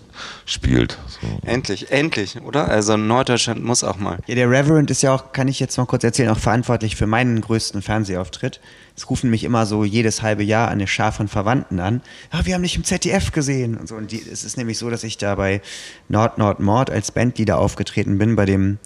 spielt. 0.45 0.99
So. 1.09 1.27
Endlich, 1.49 1.91
endlich, 1.91 2.41
oder? 2.43 2.69
Also 2.69 2.97
Norddeutschland 2.97 3.65
muss 3.65 3.83
auch 3.83 3.97
mal. 3.97 4.19
Ja, 4.27 4.35
der 4.35 4.51
Reverend 4.51 4.91
ist 4.91 5.03
ja 5.03 5.15
auch, 5.15 5.33
kann 5.33 5.49
ich 5.49 5.59
jetzt 5.59 5.77
mal 5.79 5.87
kurz 5.87 6.05
erzählen, 6.05 6.31
auch 6.31 6.39
verantwortlich 6.39 6.97
für 6.97 7.07
meinen 7.07 7.41
größten 7.41 7.81
Fernsehauftritt. 7.81 8.61
Es 8.95 9.09
rufen 9.09 9.31
mich 9.31 9.45
immer 9.45 9.67
so 9.67 9.85
jedes 9.85 10.23
halbe 10.23 10.43
Jahr 10.43 10.69
eine 10.69 10.87
Schar 10.87 11.13
von 11.13 11.29
Verwandten 11.29 11.81
an. 11.81 12.03
Ja, 12.33 12.45
wir 12.45 12.55
haben 12.55 12.63
dich 12.63 12.77
im 12.77 12.85
ZDF 12.85 13.33
gesehen 13.33 13.77
und 13.77 13.89
so. 13.89 13.95
Und 13.95 14.13
die, 14.13 14.21
es 14.21 14.45
ist 14.45 14.57
nämlich 14.57 14.79
so, 14.79 14.91
dass 14.91 15.05
ich 15.05 15.19
da 15.19 15.35
bei 15.35 15.63
Nord 16.09 16.39
Nord 16.39 16.61
Mord 16.61 16.91
als 16.91 17.11
Bandleader 17.11 17.59
aufgetreten 17.59 18.19
bin 18.19 18.37
bei 18.37 18.45
dem, 18.45 18.79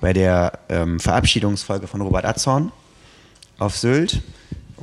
bei 0.00 0.12
der 0.12 0.58
ähm, 0.68 1.00
Verabschiedungsfolge 1.00 1.86
von 1.86 2.00
Robert 2.02 2.24
Atzorn 2.24 2.72
auf 3.58 3.76
Sylt. 3.76 4.22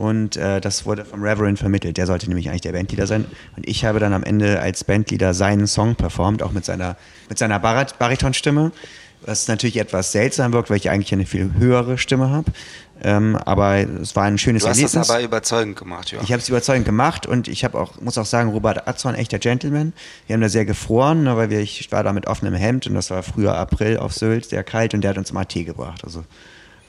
Und 0.02 0.36
äh, 0.36 0.60
das 0.60 0.88
wurde 0.88 1.06
vom 1.06 1.22
Reverend 1.22 1.60
vermittelt. 1.60 1.96
Der 1.96 2.08
sollte 2.08 2.28
nämlich 2.28 2.50
eigentlich 2.50 2.62
der 2.62 2.72
Bandleader 2.72 3.06
sein. 3.06 3.26
Und 3.56 3.68
ich 3.68 3.86
habe 3.86 4.00
dann 4.00 4.14
am 4.14 4.24
Ende 4.24 4.60
als 4.60 4.84
Bandleader 4.84 5.36
seinen 5.36 5.68
Song 5.68 5.94
performt, 5.94 6.42
auch 6.42 6.54
mit 6.54 6.66
seiner, 6.66 6.98
mit 7.30 7.38
seiner 7.38 7.60
Barit 7.60 8.00
Baritonstimme. 8.00 8.72
Was 9.24 9.48
natürlich 9.48 9.78
etwas 9.78 10.12
seltsam 10.12 10.54
wirkt, 10.54 10.72
weil 10.72 10.78
ich 10.78 10.90
eigentlich 10.90 11.14
eine 11.14 11.28
viel 11.28 11.52
höhere 11.56 12.00
Stimme 12.00 12.32
habe. 12.32 12.52
Ähm, 13.04 13.36
aber 13.36 13.78
es 13.78 14.16
war 14.16 14.24
ein 14.24 14.40
schönes 14.40 14.64
Du 14.64 14.70
hast 14.70 14.78
Erlebnis. 14.78 14.94
das 14.94 15.10
aber 15.12 15.22
überzeugend 15.22 15.78
gemacht, 15.78 16.12
ja. 16.12 16.20
Ich 16.24 16.32
habe 16.32 16.42
es 16.42 16.50
überzeugend 16.50 16.86
gemacht 16.86 17.28
und 17.28 17.48
ich 17.48 17.64
habe 17.64 17.80
auch, 17.80 18.02
muss 18.02 18.18
auch 18.18 18.26
sagen, 18.26 18.50
Robert 18.50 18.88
Atzorn, 18.88 19.14
echter 19.14 19.38
Gentleman. 19.38 19.94
Wir 20.26 20.34
haben 20.34 20.42
da 20.42 20.50
sehr 20.50 20.66
gefroren, 20.66 21.26
ne, 21.26 21.38
weil 21.38 21.52
wir, 21.52 21.60
ich 21.60 21.92
war 21.92 22.04
da 22.04 22.12
mit 22.12 22.26
offenem 22.26 22.56
Hemd 22.56 22.88
und 22.88 22.96
das 22.96 23.12
war 23.12 23.22
früher 23.22 23.56
April 23.56 23.98
auf 23.98 24.14
Sylt, 24.14 24.46
sehr 24.46 24.64
kalt 24.64 24.96
und 24.96 25.02
der 25.02 25.12
hat 25.12 25.20
uns 25.20 25.32
mal 25.32 25.46
Tee 25.46 25.64
gebracht. 25.64 26.04
Also 26.04 26.24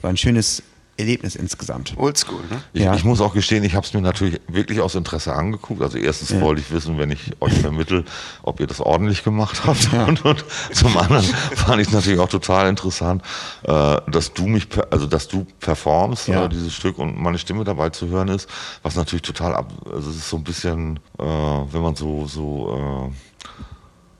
war 0.00 0.08
ein 0.08 0.16
schönes 0.16 0.62
Erlebnis 0.98 1.36
insgesamt. 1.36 1.94
Oldschool, 1.96 2.40
ne? 2.50 2.60
Ich, 2.74 2.82
Ja. 2.82 2.94
ich 2.94 3.02
muss 3.02 3.20
auch 3.22 3.32
gestehen, 3.32 3.64
ich 3.64 3.74
habe 3.74 3.86
es 3.86 3.94
mir 3.94 4.02
natürlich 4.02 4.40
wirklich 4.46 4.80
aus 4.80 4.94
Interesse 4.94 5.32
angeguckt. 5.34 5.80
Also 5.80 5.96
erstens 5.98 6.38
wollte 6.40 6.60
ich 6.60 6.70
wissen, 6.70 6.98
wenn 6.98 7.10
ich 7.10 7.32
euch 7.40 7.54
vermittel, 7.54 8.04
ob 8.42 8.60
ihr 8.60 8.66
das 8.66 8.80
ordentlich 8.80 9.24
gemacht 9.24 9.62
habt. 9.66 9.90
Und, 9.94 10.24
und 10.24 10.44
zum 10.72 10.96
anderen 10.98 11.24
fand 11.24 11.80
ich 11.80 11.88
es 11.88 11.94
natürlich 11.94 12.20
auch 12.20 12.28
total 12.28 12.68
interessant, 12.68 13.22
äh, 13.62 13.96
dass 14.10 14.34
du 14.34 14.46
mich, 14.46 14.68
also 14.90 15.06
dass 15.06 15.28
du 15.28 15.46
performst, 15.60 16.28
Ja. 16.28 16.44
äh, 16.44 16.48
dieses 16.50 16.74
Stück 16.74 16.98
und 16.98 17.18
meine 17.20 17.38
Stimme 17.38 17.64
dabei 17.64 17.88
zu 17.90 18.08
hören 18.08 18.28
ist, 18.28 18.48
was 18.82 18.94
natürlich 18.94 19.22
total 19.22 19.54
ab, 19.54 19.72
also 19.90 20.10
es 20.10 20.16
ist 20.16 20.28
so 20.28 20.36
ein 20.36 20.44
bisschen, 20.44 20.98
äh, 21.18 21.22
wenn 21.24 21.80
man 21.82 21.96
so 21.96 22.26
so 22.26 23.08
äh, 23.10 23.14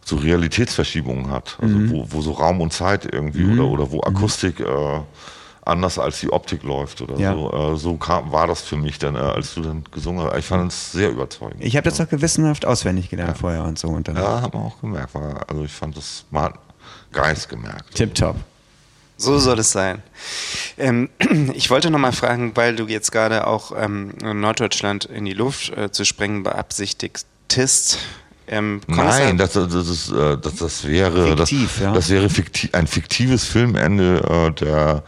so 0.05 0.17
Realitätsverschiebungen 0.17 1.31
hat, 1.31 1.59
also 1.61 1.76
Mhm. 1.76 1.91
wo, 1.91 2.07
wo 2.11 2.21
so 2.23 2.33
Raum 2.33 2.61
und 2.61 2.73
Zeit 2.73 3.07
irgendwie 3.12 3.45
oder, 3.45 3.67
oder 3.67 3.91
wo 3.93 4.00
Akustik 4.00 4.59
äh, 4.59 5.00
anders 5.64 5.99
als 5.99 6.21
die 6.21 6.33
Optik 6.33 6.62
läuft 6.64 7.00
oder 7.02 7.16
Ja. 7.16 7.35
so. 7.35 7.75
Äh, 7.75 7.76
so 7.76 7.97
kam, 7.97 8.33
war 8.33 8.47
das 8.47 8.62
für 8.62 8.76
mich 8.76 8.99
dann, 8.99 9.14
äh, 9.14 9.19
als 9.19 9.54
du 9.54 9.62
dann 9.62 9.85
gesungen 9.92 10.26
hast. 10.26 10.37
Ich 10.38 10.45
fand 10.47 10.73
es 10.73 10.92
sehr 10.92 11.11
überzeugend. 11.11 11.62
Ich 11.62 11.76
habe 11.76 11.88
das 11.88 12.00
auch 12.00 12.09
gewissenhaft 12.09 12.66
auswendig 12.66 13.11
gelernt 13.11 13.38
vorher 13.38 13.62
und 13.64 13.78
so. 13.78 13.88
Und 13.88 14.09
dann 14.09 14.16
ja, 14.16 14.42
hat 14.42 14.52
man 14.54 14.64
auch 14.64 14.81
gemerkt. 14.81 15.14
War, 15.14 15.49
also 15.49 15.64
ich 15.64 15.73
fand 15.73 15.97
das, 15.97 16.25
man 16.31 16.45
hat 16.45 16.54
Geist 17.12 17.49
gemerkt. 17.49 17.95
tipptopp. 17.95 18.37
So 19.19 19.38
soll 19.38 19.61
es 19.61 19.71
sein. 19.71 20.02
Ähm, 20.78 21.09
ich 21.54 21.71
wollte 21.71 21.90
noch 21.90 21.99
mal 22.00 22.11
fragen, 22.12 22.57
weil 22.57 22.75
du 22.75 22.87
jetzt 22.88 23.12
gerade 23.12 23.47
auch 23.47 23.71
ähm, 23.76 24.14
Norddeutschland 24.21 25.04
in 25.04 25.25
die 25.26 25.33
Luft 25.35 25.71
äh, 25.76 25.92
zu 25.92 26.04
sprengen 26.04 26.42
beabsichtigtest. 26.42 27.99
Ähm, 28.49 28.81
Nein, 28.87 29.39
das, 29.39 29.53
das, 29.53 29.73
ist, 29.75 30.11
äh, 30.11 30.37
das, 30.37 30.57
das 30.57 30.87
wäre, 30.87 31.37
Fiktiv, 31.37 31.71
das, 31.75 31.81
ja. 31.81 31.93
das 31.93 32.09
wäre 32.11 32.29
ein 32.73 32.87
fiktives 32.87 33.45
Filmende 33.45 34.21
äh, 34.29 34.51
der, 34.53 35.05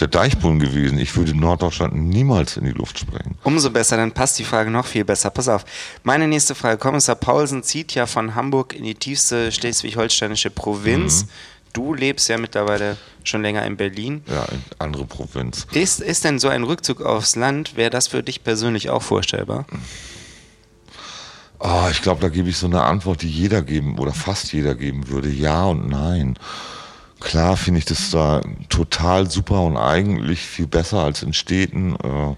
der 0.00 0.08
Deichbullen 0.08 0.58
gewesen. 0.58 0.98
Ich 0.98 1.14
würde 1.16 1.36
Norddeutschland 1.38 1.94
niemals 1.94 2.56
in 2.56 2.64
die 2.64 2.72
Luft 2.72 2.98
sprengen. 2.98 3.36
Umso 3.44 3.70
besser, 3.70 3.96
dann 3.96 4.12
passt 4.12 4.38
die 4.38 4.44
Frage 4.44 4.70
noch 4.70 4.86
viel 4.86 5.04
besser. 5.04 5.30
Pass 5.30 5.48
auf. 5.48 5.64
Meine 6.02 6.26
nächste 6.26 6.54
Frage. 6.54 6.78
Kommissar 6.78 7.16
Paulsen 7.16 7.62
zieht 7.62 7.94
ja 7.94 8.06
von 8.06 8.34
Hamburg 8.34 8.74
in 8.74 8.84
die 8.84 8.94
tiefste 8.94 9.52
schleswig-holsteinische 9.52 10.50
Provinz. 10.50 11.24
Mhm. 11.24 11.28
Du 11.74 11.94
lebst 11.94 12.28
ja 12.28 12.38
mittlerweile 12.38 12.96
schon 13.22 13.42
länger 13.42 13.64
in 13.66 13.76
Berlin. 13.76 14.22
Ja, 14.26 14.44
in 14.46 14.62
andere 14.78 15.04
Provinz. 15.04 15.66
Ist, 15.72 16.00
ist 16.00 16.24
denn 16.24 16.38
so 16.38 16.48
ein 16.48 16.64
Rückzug 16.64 17.02
aufs 17.02 17.36
Land, 17.36 17.76
wäre 17.76 17.90
das 17.90 18.08
für 18.08 18.22
dich 18.22 18.42
persönlich 18.42 18.90
auch 18.90 19.02
vorstellbar? 19.02 19.66
Ah, 21.60 21.88
ich 21.90 22.02
glaube, 22.02 22.20
da 22.20 22.28
gebe 22.28 22.48
ich 22.48 22.56
so 22.56 22.66
eine 22.66 22.82
Antwort, 22.84 23.22
die 23.22 23.30
jeder 23.30 23.62
geben 23.62 23.98
oder 23.98 24.12
fast 24.12 24.52
jeder 24.52 24.74
geben 24.74 25.08
würde. 25.08 25.28
Ja 25.28 25.64
und 25.64 25.88
nein. 25.88 26.38
Klar 27.20 27.56
finde 27.56 27.78
ich 27.78 27.84
das 27.84 28.10
da 28.10 28.42
total 28.68 29.28
super 29.28 29.62
und 29.62 29.76
eigentlich 29.76 30.40
viel 30.40 30.68
besser 30.68 31.02
als 31.02 31.22
in 31.22 31.32
Städten. 31.32 31.96
Äh, 31.96 32.36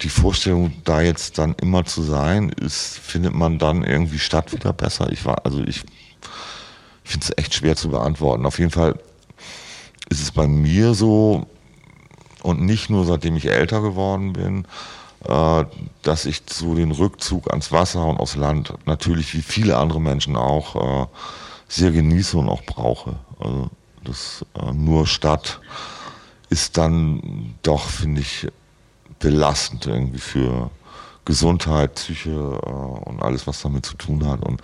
die 0.00 0.08
Vorstellung, 0.08 0.72
da 0.84 1.02
jetzt 1.02 1.38
dann 1.38 1.54
immer 1.60 1.84
zu 1.84 2.02
sein, 2.02 2.48
ist, 2.48 2.98
findet 2.98 3.34
man 3.34 3.58
dann 3.58 3.84
irgendwie 3.84 4.18
Stadt 4.18 4.52
wieder 4.52 4.72
besser. 4.72 5.12
Ich 5.12 5.26
war, 5.26 5.44
also 5.44 5.62
ich 5.62 5.82
finde 7.04 7.26
es 7.26 7.32
echt 7.36 7.54
schwer 7.54 7.76
zu 7.76 7.90
beantworten. 7.90 8.46
Auf 8.46 8.58
jeden 8.58 8.70
Fall 8.70 8.98
ist 10.08 10.22
es 10.22 10.30
bei 10.30 10.46
mir 10.46 10.94
so, 10.94 11.46
und 12.42 12.62
nicht 12.62 12.88
nur 12.88 13.04
seitdem 13.04 13.36
ich 13.36 13.46
älter 13.46 13.82
geworden 13.82 14.32
bin, 14.32 14.66
dass 15.20 16.26
ich 16.26 16.42
so 16.48 16.74
den 16.74 16.92
Rückzug 16.92 17.50
ans 17.50 17.72
Wasser 17.72 18.06
und 18.06 18.18
aufs 18.18 18.36
Land 18.36 18.72
natürlich 18.86 19.34
wie 19.34 19.42
viele 19.42 19.76
andere 19.76 20.00
Menschen 20.00 20.36
auch 20.36 21.02
äh, 21.02 21.06
sehr 21.68 21.90
genieße 21.90 22.38
und 22.38 22.48
auch 22.48 22.62
brauche. 22.62 23.16
Also 23.40 23.70
das 24.04 24.44
äh, 24.54 24.72
nur 24.72 25.06
Stadt 25.06 25.60
ist 26.50 26.78
dann 26.78 27.54
doch, 27.62 27.88
finde 27.88 28.20
ich, 28.20 28.48
belastend 29.18 29.86
irgendwie 29.86 30.18
für 30.18 30.70
Gesundheit, 31.24 31.96
Psyche 31.96 32.30
äh, 32.30 33.08
und 33.08 33.22
alles, 33.22 33.46
was 33.46 33.60
damit 33.60 33.84
zu 33.84 33.96
tun 33.96 34.26
hat. 34.26 34.42
Und 34.42 34.62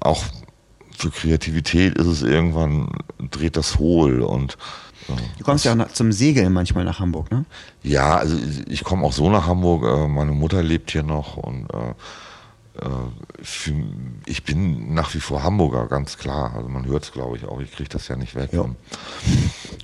auch 0.00 0.24
für 0.96 1.10
Kreativität 1.10 1.96
ist 1.98 2.06
es 2.06 2.22
irgendwann, 2.22 2.90
dreht 3.30 3.56
das 3.56 3.78
hohl 3.78 4.22
und 4.22 4.56
äh, 5.18 5.38
Du 5.38 5.44
kommst 5.44 5.64
ja 5.64 5.72
auch 5.72 5.76
nach, 5.76 5.92
zum 5.92 6.12
Segeln 6.12 6.52
manchmal 6.52 6.84
nach 6.84 7.00
Hamburg, 7.00 7.30
ne? 7.30 7.44
ja, 7.82 8.16
also 8.16 8.36
ich 8.68 8.84
komme 8.84 9.06
auch 9.06 9.12
so 9.12 9.30
nach 9.30 9.46
Hamburg. 9.46 9.84
Äh, 9.84 10.08
meine 10.08 10.32
Mutter 10.32 10.62
lebt 10.62 10.90
hier 10.90 11.02
noch 11.02 11.36
und 11.36 11.68
äh, 11.72 11.94
äh, 12.80 13.42
für, 13.42 13.74
ich 14.26 14.44
bin 14.44 14.94
nach 14.94 15.14
wie 15.14 15.20
vor 15.20 15.42
Hamburger, 15.42 15.86
ganz 15.86 16.18
klar. 16.18 16.52
Also 16.54 16.68
man 16.68 16.86
hört 16.86 17.04
es, 17.04 17.12
glaube 17.12 17.36
ich, 17.36 17.44
auch. 17.44 17.60
Ich 17.60 17.72
kriege 17.72 17.88
das 17.88 18.08
ja 18.08 18.16
nicht 18.16 18.34
weg. 18.34 18.50
Ja. 18.52 18.60
Und, 18.60 18.76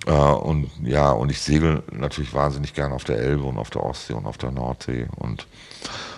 äh, 0.07 0.13
und 0.13 0.71
ja, 0.83 1.11
und 1.11 1.31
ich 1.31 1.41
segel 1.41 1.83
natürlich 1.93 2.33
wahnsinnig 2.33 2.75
gern 2.75 2.93
auf 2.93 3.05
der 3.05 3.19
Elbe 3.19 3.45
und 3.45 3.59
auf 3.59 3.71
der 3.71 3.83
Ostsee 3.83 4.15
und 4.15 4.27
auf 4.27 4.39
der 4.39 4.51
Nordsee 4.51 5.07
und 5.17 5.47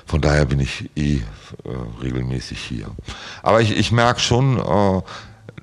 von 0.07 0.23
daher 0.23 0.47
bin 0.47 0.59
ich 0.59 0.89
eh 0.97 1.17
äh, 1.17 1.23
regelmäßig 2.03 2.59
hier. 2.59 2.91
Aber 3.43 3.61
ich, 3.61 3.77
ich 3.77 3.93
merke 3.93 4.21
schon, 4.21 4.59
äh, 4.59 5.03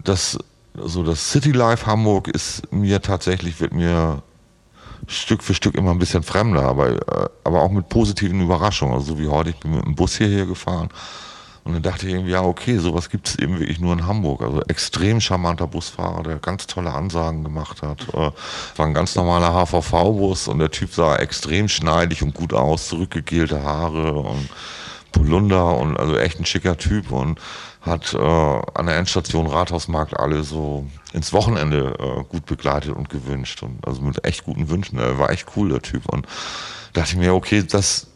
dass 0.04 0.38
so 0.84 1.03
das 1.03 1.32
City 1.32 1.51
Life 1.51 1.86
Hamburg 1.86 2.27
ist 2.27 2.72
mir 2.72 3.01
tatsächlich, 3.01 3.60
wird 3.60 3.74
mir 3.74 4.22
Stück 5.08 5.44
für 5.44 5.53
Stück 5.53 5.75
immer 5.75 5.91
ein 5.91 6.00
bisschen 6.00 6.24
fremder, 6.24 6.63
aber, 6.63 6.89
äh, 6.89 7.29
aber 7.44 7.62
auch 7.62 7.72
mit 7.72 7.89
positiven 7.89 8.41
Überraschungen. 8.41 8.96
Also 8.96 9.13
so 9.13 9.20
wie 9.20 9.27
heute, 9.27 9.51
ich 9.51 9.60
bin 9.60 9.75
mit 9.75 9.86
dem 9.86 9.96
Bus 9.96 10.17
hierher 10.17 10.46
gefahren 10.46 10.89
und 11.63 11.74
dann 11.74 11.82
dachte 11.82 12.08
ich 12.08 12.13
irgendwie, 12.13 12.32
ja 12.32 12.44
okay, 12.44 12.77
sowas 12.77 13.10
gibt 13.10 13.27
es 13.27 13.39
eben 13.39 13.60
wirklich 13.60 13.79
nur 13.79 13.94
in 13.94 14.05
Hamburg. 14.05 14.41
Also 14.41 14.62
extrem 14.67 15.22
charmanter 15.22 15.67
Busfahrer, 15.67 16.24
der 16.24 16.36
ganz 16.38 16.67
tolle 16.67 16.94
Ansagen 16.94 17.44
gemacht 17.44 17.82
hat. 17.82 18.08
Äh, 18.13 18.32
war 18.75 18.86
ein 18.86 18.94
ganz 18.94 19.15
normaler 19.15 19.53
HVV-Bus 19.53 20.48
und 20.48 20.60
der 20.60 20.72
Typ 20.72 20.94
sah 20.94 21.15
extrem 21.17 21.67
schneidig 21.67 22.22
und 22.24 22.34
gut 22.34 22.53
aus, 22.53 22.88
zurückgegelte 22.88 23.63
Haare 23.63 24.13
und 24.13 24.50
Polunder 25.12 25.77
und 25.77 25.98
also 25.98 26.17
echt 26.17 26.39
ein 26.39 26.46
schicker 26.46 26.77
Typ 26.77 27.12
und 27.12 27.39
hat 27.86 28.13
äh, 28.13 28.18
an 28.18 28.86
der 28.86 28.98
Endstation 28.98 29.48
Rathausmarkt 29.48 30.20
alle 30.20 30.44
so 30.44 30.88
ins 31.13 31.34
Wochenende 31.34 31.96
äh, 32.00 32.24
gut 32.24 32.46
begleitet 32.46 32.96
und 32.96 33.10
gewünscht 33.10 33.63
und 33.63 33.86
also 33.88 34.01
mit 34.01 34.25
echt 34.25 34.44
guten 34.44 34.70
Wünschen. 34.70 35.00
Er 35.00 35.20
war 35.20 35.30
echt 35.30 35.48
cool, 35.56 35.70
der 35.70 35.82
Typ. 35.82 36.08
Und 36.12 36.27
dachte 36.94 37.12
ich 37.12 37.18
mir, 37.18 37.34
okay, 37.34 37.63
das 37.63 38.08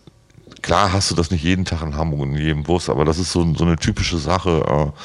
klar 0.61 0.93
hast 0.93 1.11
du 1.11 1.15
das 1.15 1.31
nicht 1.31 1.43
jeden 1.43 1.65
Tag 1.65 1.81
in 1.81 1.95
Hamburg 1.95 2.21
und 2.21 2.35
in 2.35 2.41
jedem 2.41 2.63
Bus, 2.63 2.89
aber 2.89 3.05
das 3.05 3.17
ist 3.17 3.31
so, 3.31 3.53
so 3.55 3.63
eine 3.63 3.77
typische 3.77 4.17
Sache, 4.17 4.63
äh, 4.67 4.99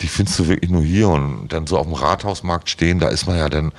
die 0.00 0.08
findest 0.08 0.38
du 0.38 0.48
wirklich 0.48 0.70
nur 0.70 0.82
hier 0.82 1.08
und 1.08 1.48
dann 1.48 1.66
so 1.66 1.78
auf 1.78 1.86
dem 1.86 1.94
Rathausmarkt 1.94 2.68
stehen, 2.68 2.98
da 2.98 3.08
ist 3.08 3.26
man 3.26 3.36
ja 3.36 3.48
dann, 3.48 3.72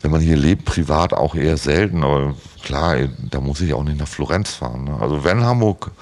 wenn 0.00 0.10
man 0.10 0.20
hier 0.20 0.36
lebt, 0.36 0.64
privat 0.64 1.12
auch 1.12 1.34
eher 1.34 1.56
selten, 1.56 2.02
aber 2.02 2.34
klar, 2.62 2.96
da 3.18 3.40
muss 3.40 3.60
ich 3.60 3.74
auch 3.74 3.84
nicht 3.84 3.98
nach 3.98 4.08
Florenz 4.08 4.54
fahren. 4.54 4.84
Ne? 4.84 4.96
Also 5.00 5.24
wenn 5.24 5.44
Hamburg 5.44 5.92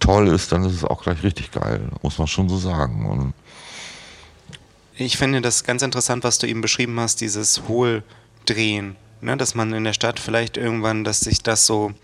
toll 0.00 0.28
ist, 0.28 0.52
dann 0.52 0.64
ist 0.64 0.74
es 0.74 0.84
auch 0.84 1.02
gleich 1.02 1.22
richtig 1.22 1.50
geil, 1.50 1.88
muss 2.02 2.18
man 2.18 2.26
schon 2.26 2.48
so 2.48 2.56
sagen. 2.58 3.06
Und 3.06 3.34
ich 4.96 5.16
finde 5.16 5.40
das 5.40 5.64
ganz 5.64 5.82
interessant, 5.82 6.24
was 6.24 6.38
du 6.38 6.46
eben 6.46 6.60
beschrieben 6.60 6.98
hast, 7.00 7.20
dieses 7.20 7.62
Hohldrehen, 7.68 8.96
ne? 9.20 9.36
dass 9.36 9.54
man 9.54 9.72
in 9.72 9.84
der 9.84 9.92
Stadt 9.92 10.20
vielleicht 10.20 10.56
irgendwann, 10.56 11.04
dass 11.04 11.20
sich 11.20 11.42
das 11.42 11.66
so 11.66 11.94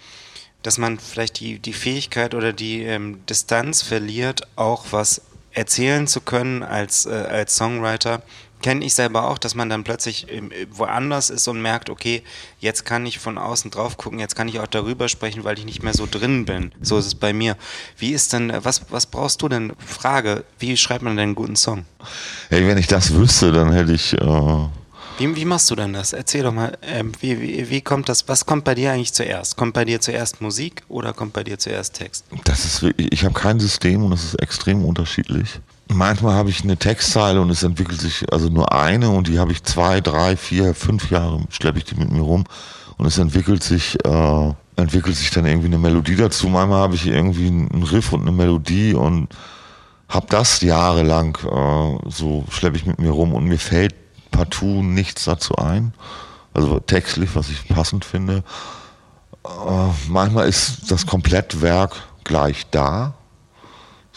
dass 0.63 0.79
man 0.79 0.99
vielleicht 0.99 1.41
die, 1.41 1.59
die 1.59 1.73
Fähigkeit 1.73 2.35
oder 2.35 2.53
die 2.53 2.83
ähm, 2.83 3.25
Distanz 3.27 3.83
verliert, 3.83 4.43
auch 4.57 4.87
was 4.91 5.23
erzählen 5.53 6.07
zu 6.07 6.21
können 6.21 6.63
als, 6.63 7.07
äh, 7.07 7.11
als 7.11 7.57
Songwriter. 7.57 8.23
Kenne 8.63 8.85
ich 8.85 8.95
selber 8.95 9.29
auch, 9.29 9.39
dass 9.39 9.55
man 9.55 9.69
dann 9.69 9.85
plötzlich 9.85 10.27
ähm, 10.31 10.51
woanders 10.71 11.31
ist 11.31 11.49
und 11.49 11.63
merkt, 11.63 11.91
okay, 11.91 12.23
jetzt 12.59 12.85
kann 12.85 13.07
ich 13.07 13.19
von 13.19 13.39
außen 13.39 13.71
drauf 13.71 13.97
gucken, 13.97 14.19
jetzt 14.19 14.37
kann 14.37 14.49
ich 14.49 14.61
auch 14.61 14.67
darüber 14.67 15.09
sprechen, 15.09 15.45
weil 15.45 15.59
ich 15.59 15.65
nicht 15.65 15.83
mehr 15.83 15.95
so 15.95 16.07
drin 16.11 16.45
bin. 16.45 16.73
So 16.81 16.99
ist 16.99 17.07
es 17.07 17.15
bei 17.15 17.33
mir. 17.33 17.57
Wie 17.97 18.11
ist 18.13 18.33
denn, 18.33 18.53
was, 18.63 18.83
was 18.91 19.07
brauchst 19.07 19.43
du 19.43 19.49
denn? 19.49 19.73
Frage, 19.79 20.45
wie 20.59 20.77
schreibt 20.77 21.03
man 21.03 21.17
denn 21.17 21.23
einen 21.23 21.35
guten 21.35 21.57
Song? 21.57 21.85
Hey, 22.49 22.67
wenn 22.67 22.79
ich 22.79 22.87
das 22.87 23.15
wüsste, 23.15 23.53
dann 23.53 23.73
hätte 23.73 23.93
ich 23.93 24.13
äh, 24.15 24.69
wie, 25.21 25.37
wie 25.37 25.45
machst 25.45 25.71
du 25.71 25.77
denn 25.77 25.93
das? 25.93 26.15
Erzähl 26.15 26.45
doch 26.45 26.53
mal, 26.53 26.79
ähm, 26.81 27.13
wie, 27.21 27.39
wie, 27.39 27.69
wie 27.69 27.83
kommt 27.83 28.09
das, 28.09 28.27
was 28.27 28.47
kommt 28.47 28.65
bei 28.65 28.75
dir 28.75 28.93
eigentlich 28.93 29.13
zuerst? 29.13 29.55
Kommt 29.55 29.75
bei 29.75 29.85
dir 29.85 30.01
zuerst 30.01 30.41
Musik 30.41 30.83
oder 30.89 31.13
kommt 31.13 31.35
bei 31.35 31.45
dir 31.45 31.59
zuerst 31.59 31.93
Text? 31.93 32.25
Das 32.45 32.65
ist 32.65 32.95
ich 32.97 33.25
habe 33.27 33.35
kein 33.35 33.61
System 33.61 34.03
und 34.03 34.13
das 34.13 34.25
ist 34.25 34.41
extrem 34.41 34.83
unterschiedlich. 34.83 35.61
Manchmal 35.93 36.35
habe 36.35 36.51
ich 36.51 36.63
eine 36.63 36.77
Textzeile 36.77 37.41
und 37.41 37.51
es 37.51 37.65
entwickelt 37.65 38.01
sich 38.01 38.33
also 38.33 38.49
nur 38.49 38.73
eine 38.73 39.11
und 39.11 39.27
die 39.27 39.41
habe 39.41 39.51
ich 39.51 39.65
zwei, 39.65 40.01
drei, 40.01 40.37
vier, 40.37 40.73
fünf 40.73 41.11
Jahre 41.11 41.45
schleppe 41.51 41.79
ich 41.79 41.85
die 41.85 41.97
mit 41.97 42.13
mir 42.13 42.21
rum 42.21 42.45
und 42.97 43.07
es 43.07 43.19
entwickelt 43.19 43.65
sich 43.65 43.99
äh, 44.05 44.55
entwickelt 44.77 45.17
sich 45.17 45.31
dann 45.31 45.47
irgendwie 45.47 45.67
eine 45.67 45.79
Melodie 45.79 46.15
dazu. 46.15 46.49
Manchmal 46.49 46.81
habe 46.81 46.95
ich 46.95 47.07
irgendwie 47.07 47.49
einen 47.49 47.83
Riff 47.83 48.13
und 48.13 48.23
eine 48.23 48.31
Melodie 48.31 48.95
und 48.95 49.29
habe 50.09 50.27
das 50.29 50.61
jahrelang 50.61 51.37
äh, 51.39 52.09
so 52.09 52.45
schleppe 52.51 52.77
ich 52.77 52.87
mit 52.87 53.01
mir 53.01 53.11
rum 53.11 53.35
und 53.35 53.45
mir 53.45 53.59
fällt 53.59 53.95
partout 54.31 54.83
nichts 54.83 55.25
dazu 55.25 55.57
ein. 55.57 55.93
Also 56.55 56.79
textlich, 56.79 57.35
was 57.35 57.49
ich 57.49 57.69
passend 57.69 58.05
finde. 58.05 58.45
Äh, 59.45 59.49
manchmal 60.09 60.49
ist 60.49 60.91
das 60.91 61.07
Komplettwerk 61.07 61.97
gleich 62.23 62.67
da, 62.71 63.15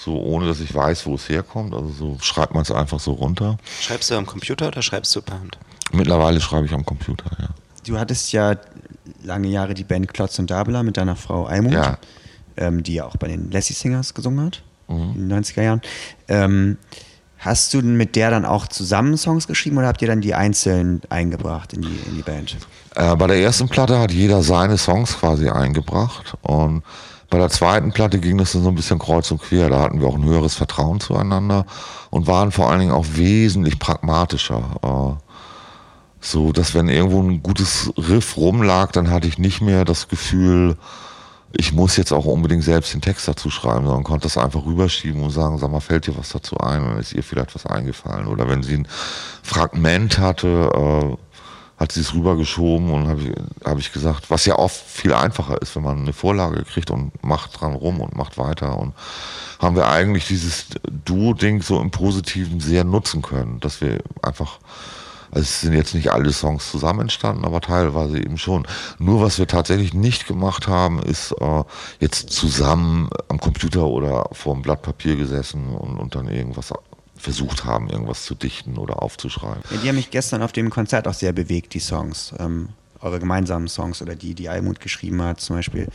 so 0.04 0.20
ohne 0.20 0.48
dass 0.48 0.60
ich 0.60 0.74
weiß, 0.74 1.06
wo 1.06 1.16
es 1.16 1.30
herkommt. 1.30 1.74
Also 1.74 1.90
so 1.90 2.18
schreibt 2.22 2.54
man 2.54 2.64
es 2.64 2.72
einfach 2.72 3.00
so 3.00 3.14
runter. 3.14 3.58
Schreibst 3.80 4.12
du 4.12 4.16
am 4.16 4.26
Computer 4.26 4.68
oder 4.68 4.82
schreibst 4.82 5.16
du 5.16 5.22
per 5.22 5.40
Hand? 5.40 5.58
Mittlerweile 5.92 6.42
schreibe 6.42 6.66
ich 6.66 6.74
am 6.74 6.86
Computer, 6.86 7.30
ja. 7.40 7.50
Du 7.86 8.00
hattest 8.00 8.32
ja 8.32 8.56
lange 9.24 9.50
Jahre 9.50 9.74
die 9.74 9.84
Band 9.84 10.14
Klotz 10.14 10.40
und 10.40 10.50
Dabla 10.50 10.84
mit 10.84 10.98
deiner 10.98 11.16
Frau 11.16 11.46
Almut, 11.46 11.74
ja. 11.74 11.98
ähm, 12.56 12.82
die 12.82 12.96
ja 12.96 13.06
auch 13.06 13.18
bei 13.18 13.28
den 13.28 13.52
Lassie 13.52 13.74
Singers 13.74 14.14
gesungen 14.14 14.46
hat 14.46 14.64
mhm. 14.88 15.14
in 15.16 15.30
den 15.30 15.44
90er 15.44 15.62
Jahren. 15.62 15.82
Ähm, 16.28 16.78
Hast 17.44 17.74
du 17.74 17.82
mit 17.82 18.16
der 18.16 18.32
dann 18.32 18.46
auch 18.46 18.68
zusammen 18.68 19.18
Songs 19.18 19.48
geschrieben 19.48 19.78
oder 19.78 19.88
habt 19.88 20.02
ihr 20.02 20.08
dann 20.08 20.22
die 20.22 20.34
einzeln 20.34 21.02
eingebracht 21.10 21.74
in 21.74 21.82
die, 21.82 22.00
in 22.08 22.16
die 22.16 22.22
Band? 22.22 22.56
Äh, 22.96 23.18
bei 23.18 23.28
der 23.28 23.38
ersten 23.38 23.68
Platte 23.68 24.00
hat 24.00 24.14
jeder 24.14 24.42
seine 24.44 24.78
Songs 24.78 25.18
quasi 25.18 25.50
eingebracht 25.50 26.38
und 26.42 26.84
bei 27.34 27.40
der 27.40 27.50
zweiten 27.50 27.92
Platte 27.92 28.20
ging 28.20 28.38
das 28.38 28.52
dann 28.52 28.62
so 28.62 28.70
ein 28.70 28.76
bisschen 28.76 29.00
kreuz 29.00 29.32
und 29.32 29.42
quer. 29.42 29.68
Da 29.68 29.80
hatten 29.80 30.00
wir 30.00 30.08
auch 30.08 30.14
ein 30.14 30.24
höheres 30.24 30.54
Vertrauen 30.54 31.00
zueinander 31.00 31.66
und 32.12 32.28
waren 32.28 32.52
vor 32.52 32.70
allen 32.70 32.80
Dingen 32.80 32.92
auch 32.92 33.08
wesentlich 33.16 33.80
pragmatischer. 33.80 34.62
Äh, 34.84 35.24
so, 36.20 36.52
dass 36.52 36.76
wenn 36.76 36.90
irgendwo 36.90 37.24
ein 37.24 37.42
gutes 37.42 37.92
Riff 37.98 38.38
rumlag, 38.38 38.92
dann 38.92 39.10
hatte 39.10 39.28
ich 39.28 39.40
nicht 39.40 39.62
mehr 39.62 39.84
das 39.84 40.10
Gefühl, 40.10 40.78
ich 41.54 41.74
muss 41.74 41.98
jetzt 41.98 42.12
auch 42.12 42.26
unbedingt 42.26 42.64
selbst 42.64 42.94
den 42.94 43.02
Text 43.02 43.28
dazu 43.28 43.50
schreiben, 43.50 43.88
sondern 43.88 44.04
konnte 44.04 44.28
das 44.28 44.38
einfach 44.38 44.64
rüberschieben 44.68 45.24
und 45.24 45.32
sagen, 45.32 45.58
sag 45.58 45.72
mal, 45.72 45.80
fällt 45.80 46.06
dir 46.06 46.16
was 46.16 46.30
dazu 46.30 46.56
ein? 46.58 46.84
Und 46.84 47.00
ist 47.00 47.14
ihr 47.14 47.24
vielleicht 47.24 47.56
was 47.56 47.66
eingefallen? 47.66 48.28
Oder 48.28 48.48
wenn 48.48 48.62
sie 48.62 48.76
ein 48.76 48.88
Fragment 49.42 50.20
hatte, 50.20 50.70
äh, 50.72 51.18
hat 51.78 51.92
sie 51.92 52.02
es 52.02 52.14
rübergeschoben 52.14 52.92
und 52.92 53.08
habe 53.08 53.22
ich, 53.22 53.32
hab 53.66 53.80
ich 53.80 53.92
gesagt, 53.92 54.30
was 54.30 54.46
ja 54.46 54.58
oft 54.58 54.80
viel 54.86 55.14
einfacher 55.14 55.62
ist, 55.62 55.76
wenn 55.76 55.84
man 55.84 56.00
eine 56.00 56.14
Vorlage 56.14 56.64
kriegt 56.64 56.92
und 56.92 57.12
macht 57.24 57.60
dran 57.60 57.74
rum 57.74 58.00
und 58.00 58.16
macht 58.16 58.38
weiter. 58.38 58.78
Und 58.78 58.94
haben 59.60 59.76
wir 59.76 59.88
eigentlich 59.88 60.28
dieses 60.28 60.68
Duo-Ding 61.06 61.62
so 61.62 61.82
im 61.82 61.92
Positiven 61.92 62.60
sehr 62.60 62.84
nutzen 62.84 63.22
können, 63.22 63.60
dass 63.60 63.82
wir 63.82 64.00
einfach 64.22 64.60
also 65.34 65.46
es 65.46 65.62
sind 65.62 65.74
jetzt 65.74 65.96
nicht 65.96 66.12
alle 66.12 66.32
Songs 66.32 66.70
zusammen 66.70 67.02
entstanden, 67.02 67.44
aber 67.44 67.60
teilweise 67.60 68.18
eben 68.18 68.38
schon. 68.38 68.68
Nur 69.00 69.20
was 69.20 69.40
wir 69.40 69.48
tatsächlich 69.48 69.96
nicht 69.96 70.28
gemacht 70.28 70.68
haben, 70.68 71.02
ist 71.02 71.32
äh, 71.40 71.64
jetzt 72.00 72.30
zusammen 72.30 73.10
am 73.30 73.40
Computer 73.40 73.88
oder 73.88 74.30
vor 74.32 74.54
einem 74.54 74.62
Blatt 74.62 74.84
Papier 74.84 75.16
gesessen 75.16 75.70
und, 75.70 75.98
und 75.98 76.14
dann 76.14 76.28
irgendwas 76.28 76.72
versucht 77.24 77.66
haben, 77.66 77.90
irgendwas 77.90 78.24
zu 78.24 78.36
dichten 78.36 78.78
oder 78.78 79.02
aufzuschreiben. 79.02 79.64
Ja, 79.72 79.78
die 79.78 79.90
haben 79.90 79.96
mich 79.96 80.12
gestern 80.12 80.44
auf 80.44 80.52
dem 80.52 80.70
Konzert 80.70 81.08
auch 81.08 81.14
sehr 81.14 81.34
bewegt, 81.34 81.74
die 81.74 81.80
Songs. 81.80 82.34
Ähm, 82.38 82.70
eure 83.04 83.20
gemeinsamen 83.20 83.68
Songs 83.68 84.02
oder 84.02 84.16
die, 84.16 84.34
die 84.34 84.50
Almut 84.50 84.80
geschrieben 84.80 85.22
hat, 85.22 85.42
zum 85.42 85.58
Beispiel. 85.58 85.88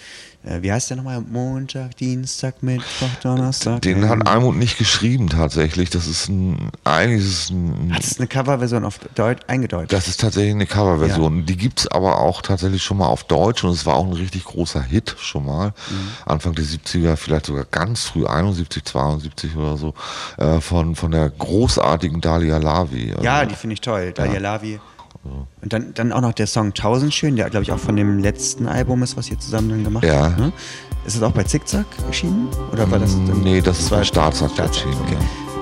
Äh, 0.44 0.62
wie 0.62 0.70
heißt 0.70 0.90
der 0.90 0.98
nochmal? 0.98 1.20
Montag, 1.20 1.96
Dienstag, 1.96 2.62
Mittwoch, 2.62 3.10
Donnerstag. 3.22 3.82
Den 3.82 4.08
hat 4.08 4.26
Almut 4.26 4.56
nicht 4.56 4.78
geschrieben 4.78 5.28
tatsächlich. 5.28 5.90
Das 5.90 6.06
ist 6.06 6.28
ein, 6.28 6.70
eigentlich 6.84 7.22
ist 7.22 7.44
es 7.44 7.50
ein. 7.50 7.92
Hat 7.92 8.04
es 8.04 8.18
eine 8.18 8.28
Coverversion 8.28 8.84
auf 8.84 8.98
Deutsch 9.14 9.42
eingedeutscht? 9.46 9.92
Das 9.92 10.06
ist 10.06 10.20
tatsächlich 10.20 10.54
eine 10.54 10.66
Coverversion. 10.66 11.38
Ja. 11.38 11.44
Die 11.44 11.56
gibt 11.56 11.80
es 11.80 11.88
aber 11.88 12.18
auch 12.18 12.42
tatsächlich 12.42 12.82
schon 12.82 12.98
mal 12.98 13.06
auf 13.06 13.24
Deutsch 13.24 13.64
und 13.64 13.70
es 13.70 13.84
war 13.84 13.94
auch 13.94 14.06
ein 14.06 14.12
richtig 14.12 14.44
großer 14.44 14.82
Hit 14.82 15.16
schon 15.18 15.46
mal. 15.46 15.68
Mhm. 15.68 16.08
Anfang 16.26 16.54
der 16.54 16.64
70er, 16.64 17.16
vielleicht 17.16 17.46
sogar 17.46 17.64
ganz 17.64 18.04
früh, 18.04 18.26
71, 18.26 18.84
72 18.84 19.56
oder 19.56 19.76
so, 19.76 19.94
äh, 20.36 20.60
von, 20.60 20.94
von 20.94 21.10
der 21.10 21.30
großartigen 21.30 22.20
Dalia 22.20 22.58
Lavi. 22.58 23.10
Also, 23.10 23.24
ja, 23.24 23.44
die 23.44 23.54
finde 23.54 23.74
ich 23.74 23.80
toll. 23.80 24.12
Dalia 24.12 24.34
ja. 24.34 24.40
Lavi. 24.40 24.80
Und 25.24 25.72
dann, 25.72 25.92
dann 25.94 26.12
auch 26.12 26.20
noch 26.20 26.32
der 26.32 26.46
Song 26.46 26.74
Tausendschön, 26.74 27.36
der 27.36 27.50
glaube 27.50 27.64
ich 27.64 27.72
auch 27.72 27.78
von 27.78 27.96
dem 27.96 28.18
letzten 28.18 28.66
Album 28.66 29.02
ist, 29.02 29.16
was 29.16 29.30
ihr 29.30 29.38
zusammen 29.38 29.70
dann 29.70 29.84
gemacht 29.84 30.04
ja. 30.04 30.24
habt. 30.24 30.38
Ne? 30.38 30.52
Ist 31.04 31.16
das 31.16 31.22
auch 31.22 31.32
bei 31.32 31.42
Zickzack 31.42 31.86
erschienen? 32.06 32.48
Oder 32.72 32.90
war 32.90 32.98
das 32.98 33.14
mm, 33.14 33.26
dann, 33.26 33.40
Nee, 33.40 33.60
das, 33.60 33.76
das 33.76 33.80
ist 33.80 33.90
bei 33.90 34.04
Staatsakt 34.04 34.58
erschienen. 34.58 34.96
Okay. 35.04 35.16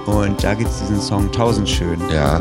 Ja. 0.06 0.12
Und 0.12 0.44
da 0.44 0.54
gibt 0.54 0.70
es 0.70 0.80
diesen 0.80 1.00
Song 1.00 1.32
Tausendschön. 1.32 2.00
Ja. 2.12 2.40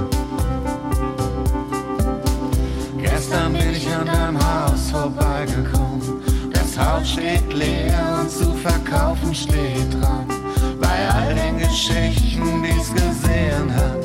Gestern 2.97 3.53
bin 3.53 3.71
ich 3.71 3.87
an 3.87 4.05
deinem 4.05 4.37
Haus 4.37 4.91
vorbeigekommen. 4.91 6.01
Das 6.51 6.77
Haus 6.77 7.09
steht 7.09 7.51
leer 7.53 8.19
und 8.21 8.29
zu 8.29 8.53
verkaufen 8.55 9.33
steht 9.33 9.93
dran. 9.99 10.27
Bei 10.79 11.09
all 11.09 11.33
den 11.33 11.57
Geschichten, 11.57 12.61
die 12.61 12.69
es 12.69 12.93
gesehen 12.93 13.73
hat 13.73 14.04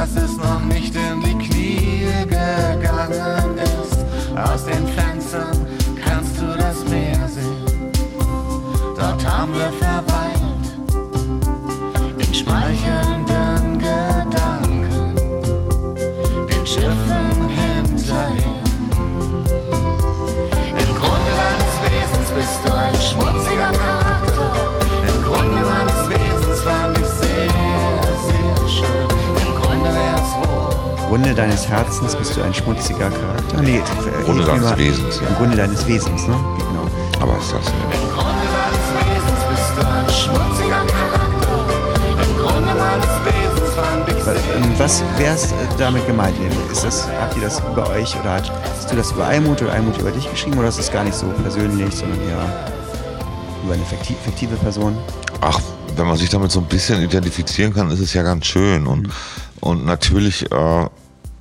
dass 0.00 0.16
es 0.16 0.34
noch 0.38 0.62
nicht 0.62 0.94
in 0.96 1.20
die 1.20 1.36
Knie 1.46 2.06
gegangen 2.24 3.58
ist. 3.58 3.98
Aus 4.34 4.64
den 4.64 4.86
Fenstern 4.88 5.66
kannst 6.02 6.40
du 6.40 6.46
das 6.56 6.82
Meer 6.88 7.28
sehen. 7.28 7.92
Dort 8.96 9.30
haben 9.30 9.52
wir 9.52 9.70
Grunde 31.10 31.34
deines 31.34 31.68
Herzens 31.68 32.14
bist 32.14 32.36
du 32.36 32.42
ein 32.42 32.54
schmutziger 32.54 33.10
Charakter. 33.10 33.60
Nee, 33.62 33.82
Im 34.16 34.24
Grunde 34.24 34.44
deines 34.44 34.76
Wesens. 34.76 35.16
Im 35.16 35.34
Grunde 35.34 35.56
deines 35.56 35.84
Wesens, 35.88 36.28
ne? 36.28 36.36
Genau. 36.56 36.88
Aber 37.18 37.36
ist 37.36 37.52
das 37.52 37.64
nicht. 37.64 38.00
Im 38.00 38.10
Grunde 38.14 38.46
deines 38.54 38.86
Wesens 38.94 39.40
bist 39.50 39.72
du 39.74 39.88
ein 39.88 40.08
schmutziger 40.08 40.86
Charakter. 40.86 41.58
Im 42.22 42.36
Grunde 42.38 42.74
meines 42.78 43.10
Wesens 43.26 43.74
fand 43.74 44.08
ich 44.08 44.64
ähm, 44.64 44.78
Was 44.78 45.02
wäre 45.18 45.34
es 45.34 45.50
äh, 45.50 45.54
damit 45.78 46.06
gemeint? 46.06 46.36
Ist 46.70 46.84
das, 46.84 47.08
habt 47.20 47.34
ihr 47.34 47.42
das 47.42 47.58
über 47.58 47.90
euch 47.90 48.14
oder 48.20 48.40
hast 48.78 48.92
du 48.92 48.94
das 48.94 49.10
über 49.10 49.26
Almut 49.26 49.60
oder 49.62 49.72
Almut 49.72 49.98
über 49.98 50.12
dich 50.12 50.30
geschrieben 50.30 50.60
oder 50.60 50.68
ist 50.68 50.78
das 50.78 50.92
gar 50.92 51.02
nicht 51.02 51.16
so 51.16 51.26
persönlich, 51.42 51.92
sondern 51.92 52.20
eher 52.20 52.68
über 53.64 53.74
eine 53.74 53.84
fiktive 53.84 54.54
Person? 54.58 54.96
Ach, 55.40 55.60
wenn 55.96 56.06
man 56.06 56.16
sich 56.16 56.30
damit 56.30 56.52
so 56.52 56.60
ein 56.60 56.66
bisschen 56.66 57.02
identifizieren 57.02 57.74
kann, 57.74 57.90
ist 57.90 57.98
es 57.98 58.14
ja 58.14 58.22
ganz 58.22 58.46
schön. 58.46 58.86
Und, 58.86 59.08
mhm. 59.08 59.12
Und 59.60 59.84
natürlich 59.84 60.50
äh, 60.50 60.86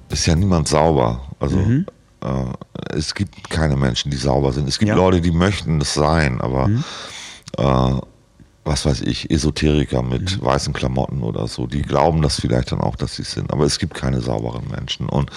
ist 0.09 0.25
ja 0.25 0.35
niemand 0.35 0.67
sauber. 0.67 1.21
Also 1.39 1.57
mhm. 1.57 1.85
äh, 2.21 2.95
es 2.95 3.13
gibt 3.13 3.49
keine 3.49 3.75
Menschen, 3.75 4.11
die 4.11 4.17
sauber 4.17 4.51
sind. 4.51 4.67
Es 4.67 4.79
gibt 4.79 4.89
ja. 4.89 4.95
Leute, 4.95 5.21
die 5.21 5.31
möchten 5.31 5.79
es 5.81 5.93
sein, 5.93 6.41
aber 6.41 6.67
mhm. 6.67 6.83
äh, 7.57 8.01
was 8.65 8.85
weiß 8.85 9.01
ich, 9.01 9.31
Esoteriker 9.31 10.03
mit 10.03 10.41
weißen 10.43 10.73
Klamotten 10.73 11.23
oder 11.23 11.47
so, 11.47 11.65
die 11.65 11.81
glauben 11.81 12.21
das 12.21 12.39
vielleicht 12.39 12.71
dann 12.71 12.81
auch, 12.81 12.95
dass 12.95 13.15
sie 13.15 13.23
es 13.23 13.31
sind. 13.31 13.51
Aber 13.51 13.65
es 13.65 13.79
gibt 13.79 13.95
keine 13.95 14.21
sauberen 14.21 14.67
Menschen. 14.69 15.09
Und 15.09 15.31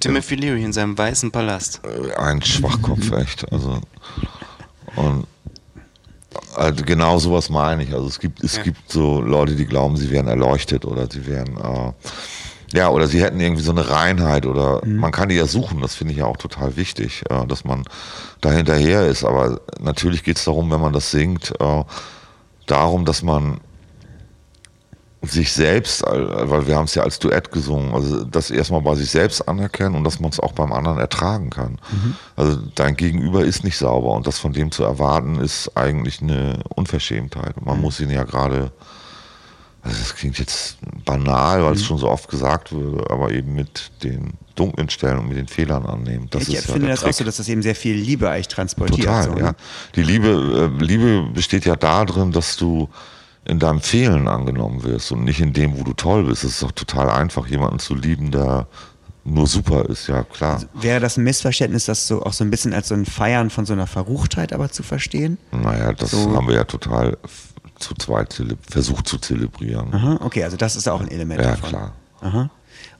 Timothy 0.00 0.34
Leary 0.34 0.64
in 0.64 0.72
seinem 0.72 0.98
weißen 0.98 1.30
Palast. 1.30 1.80
äh, 1.84 2.14
ein 2.14 2.42
Schwachkopf, 2.42 3.10
echt. 3.16 3.50
Also, 3.52 3.80
und 4.96 5.06
also 5.06 5.26
genau 6.84 7.18
sowas 7.18 7.50
meine 7.50 7.82
ich. 7.82 7.92
Also 7.94 8.06
es 8.06 8.18
gibt, 8.18 8.42
es 8.42 8.56
Ja. 8.56 8.62
gibt 8.62 8.90
so 8.90 9.20
Leute, 9.20 9.54
die 9.54 9.66
glauben, 9.66 9.96
sie 9.96 10.10
wären 10.10 10.28
erleuchtet 10.28 10.84
oder 10.84 11.06
sie 11.10 11.26
wären, 11.26 11.56
äh, 11.56 11.92
ja, 12.76 12.88
oder 12.88 13.06
sie 13.06 13.22
hätten 13.22 13.38
irgendwie 13.40 13.62
so 13.62 13.70
eine 13.70 13.88
Reinheit 13.88 14.46
oder 14.46 14.80
man 14.84 15.12
kann 15.12 15.28
die 15.28 15.36
ja 15.36 15.46
suchen, 15.46 15.80
das 15.80 15.94
finde 15.94 16.12
ich 16.12 16.18
ja 16.18 16.26
auch 16.26 16.36
total 16.36 16.76
wichtig, 16.76 17.22
äh, 17.30 17.46
dass 17.46 17.64
man 17.64 17.84
da 18.40 18.50
hinterher 18.50 19.06
ist. 19.06 19.24
Aber 19.24 19.60
natürlich 19.80 20.24
geht 20.24 20.38
es 20.38 20.44
darum, 20.44 20.70
wenn 20.72 20.80
man 20.80 20.92
das 20.92 21.10
singt, 21.10 21.52
äh, 21.60 21.84
darum, 22.66 23.04
dass 23.04 23.22
man 23.22 23.60
sich 25.26 25.52
selbst, 25.52 26.02
weil 26.02 26.66
wir 26.66 26.76
haben 26.76 26.84
es 26.84 26.94
ja 26.94 27.02
als 27.02 27.18
Duett 27.18 27.50
gesungen, 27.50 27.94
also 27.94 28.24
das 28.24 28.50
erstmal 28.50 28.82
bei 28.82 28.94
sich 28.94 29.10
selbst 29.10 29.46
anerkennen 29.48 29.94
und 29.94 30.04
dass 30.04 30.20
man 30.20 30.30
es 30.30 30.40
auch 30.40 30.52
beim 30.52 30.72
anderen 30.72 30.98
ertragen 30.98 31.50
kann. 31.50 31.78
Also 32.36 32.58
dein 32.74 32.96
Gegenüber 32.96 33.44
ist 33.44 33.64
nicht 33.64 33.76
sauber 33.76 34.12
und 34.12 34.26
das 34.26 34.38
von 34.38 34.52
dem 34.52 34.70
zu 34.70 34.84
erwarten 34.84 35.40
ist 35.40 35.76
eigentlich 35.76 36.22
eine 36.22 36.60
Unverschämtheit. 36.74 37.64
Man 37.64 37.80
muss 37.80 38.00
ihn 38.00 38.10
ja 38.10 38.24
gerade, 38.24 38.72
also 39.82 39.98
das 39.98 40.14
klingt 40.14 40.38
jetzt 40.38 40.78
banal, 41.04 41.64
weil 41.64 41.74
es 41.74 41.84
schon 41.84 41.98
so 41.98 42.08
oft 42.08 42.28
gesagt 42.28 42.72
wurde, 42.72 43.10
aber 43.10 43.30
eben 43.30 43.54
mit 43.54 43.90
den 44.02 44.34
dunklen 44.54 44.88
Stellen 44.88 45.18
und 45.18 45.28
mit 45.28 45.36
den 45.36 45.48
Fehlern 45.48 45.84
annehmen. 45.86 46.28
Das 46.30 46.42
ich 46.42 46.54
ist 46.54 46.66
ja 46.66 46.72
finde 46.72 46.86
der 46.86 46.94
das 46.94 47.00
auch 47.00 47.06
Trick. 47.06 47.16
so, 47.16 47.24
dass 47.24 47.36
das 47.36 47.48
eben 47.48 47.62
sehr 47.62 47.74
viel 47.74 47.96
Liebe 47.96 48.30
eigentlich 48.30 48.48
transportiert. 48.48 49.00
Total, 49.00 49.24
so, 49.24 49.34
ne? 49.34 49.40
ja. 49.40 49.54
Die 49.96 50.02
Liebe, 50.02 50.70
äh, 50.80 50.84
Liebe 50.84 51.28
besteht 51.32 51.64
ja 51.64 51.76
darin, 51.76 52.30
dass 52.32 52.56
du 52.56 52.88
in 53.46 53.58
deinem 53.58 53.80
Fehlen 53.80 54.26
angenommen 54.28 54.82
wirst 54.84 55.12
und 55.12 55.24
nicht 55.24 55.40
in 55.40 55.52
dem, 55.52 55.78
wo 55.78 55.84
du 55.84 55.92
toll 55.92 56.24
bist. 56.24 56.44
Es 56.44 56.52
ist 56.52 56.62
doch 56.62 56.72
total 56.72 57.10
einfach, 57.10 57.46
jemanden 57.46 57.78
zu 57.78 57.94
lieben, 57.94 58.30
der 58.30 58.66
nur 59.24 59.46
super 59.46 59.86
ist, 59.88 60.06
ja 60.06 60.22
klar. 60.22 60.62
Wäre 60.74 61.00
das 61.00 61.16
ein 61.16 61.24
Missverständnis, 61.24 61.86
das 61.86 62.06
so 62.06 62.22
auch 62.22 62.32
so 62.32 62.44
ein 62.44 62.50
bisschen 62.50 62.72
als 62.74 62.88
so 62.88 62.94
ein 62.94 63.06
Feiern 63.06 63.48
von 63.50 63.64
so 63.66 63.72
einer 63.72 63.86
Verruchtheit 63.86 64.52
aber 64.52 64.70
zu 64.70 64.82
verstehen? 64.82 65.38
Naja, 65.52 65.92
das 65.92 66.10
So- 66.10 66.34
haben 66.36 66.46
wir 66.48 66.54
ja 66.56 66.64
total 66.64 67.16
zu 67.78 67.94
zweit 67.94 68.42
versucht 68.70 69.08
zu 69.08 69.18
zelebrieren. 69.18 69.92
Aha, 69.94 70.18
okay, 70.20 70.44
also 70.44 70.56
das 70.56 70.76
ist 70.76 70.88
auch 70.88 71.00
ein 71.00 71.08
Element 71.08 71.40
Ja, 71.42 71.50
davon. 71.52 71.68
klar. 71.68 71.92
Aha. 72.20 72.50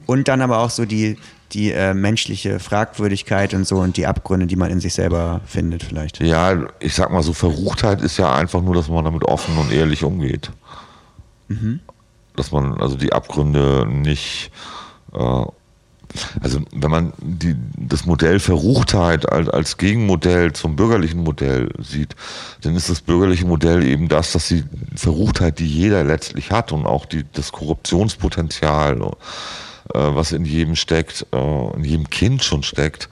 Und 0.06 0.28
dann 0.28 0.40
aber 0.42 0.58
auch 0.58 0.70
so 0.70 0.84
die, 0.84 1.16
die 1.54 1.72
äh, 1.72 1.94
menschliche 1.94 2.58
Fragwürdigkeit 2.58 3.54
und 3.54 3.66
so 3.66 3.76
und 3.76 3.96
die 3.96 4.06
Abgründe, 4.06 4.46
die 4.46 4.56
man 4.56 4.70
in 4.70 4.80
sich 4.80 4.94
selber 4.94 5.40
findet 5.46 5.84
vielleicht. 5.84 6.20
Ja, 6.20 6.66
ich 6.80 6.94
sag 6.94 7.10
mal 7.12 7.22
so, 7.22 7.32
Verruchtheit 7.32 8.02
ist 8.02 8.16
ja 8.16 8.34
einfach 8.34 8.60
nur, 8.60 8.74
dass 8.74 8.88
man 8.88 9.04
damit 9.04 9.24
offen 9.24 9.56
und 9.56 9.72
ehrlich 9.72 10.02
umgeht. 10.04 10.50
Dass 12.36 12.50
man 12.50 12.80
also 12.80 12.96
die 12.96 13.12
Abgründe 13.12 13.86
nicht, 13.88 14.50
äh, 15.12 15.44
also 16.40 16.60
wenn 16.72 16.90
man 16.90 17.12
die, 17.20 17.54
das 17.76 18.06
Modell 18.06 18.40
Verruchtheit 18.40 19.30
als, 19.30 19.48
als 19.48 19.76
Gegenmodell 19.76 20.52
zum 20.52 20.76
bürgerlichen 20.76 21.22
Modell 21.22 21.70
sieht, 21.78 22.16
dann 22.62 22.74
ist 22.74 22.90
das 22.90 23.00
bürgerliche 23.00 23.46
Modell 23.46 23.84
eben 23.84 24.08
das, 24.08 24.32
dass 24.32 24.48
die 24.48 24.64
Verruchtheit, 24.96 25.58
die 25.58 25.66
jeder 25.66 26.02
letztlich 26.04 26.50
hat 26.50 26.72
und 26.72 26.86
auch 26.86 27.06
die, 27.06 27.24
das 27.32 27.52
Korruptionspotenzial, 27.52 28.96
was 29.98 30.32
in 30.32 30.44
jedem 30.44 30.76
steckt, 30.76 31.26
äh, 31.32 31.76
in 31.76 31.84
jedem 31.84 32.10
Kind 32.10 32.42
schon 32.42 32.62
steckt, 32.62 33.08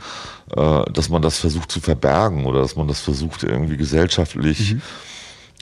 äh, 0.57 0.83
dass 0.93 1.09
man 1.09 1.23
das 1.23 1.39
versucht 1.39 1.71
zu 1.71 1.81
verbergen 1.81 2.45
oder 2.45 2.61
dass 2.61 2.77
man 2.77 2.89
das 2.89 3.01
versucht 3.01 3.43
irgendwie 3.45 3.77
gesellschaftlich 3.77 4.77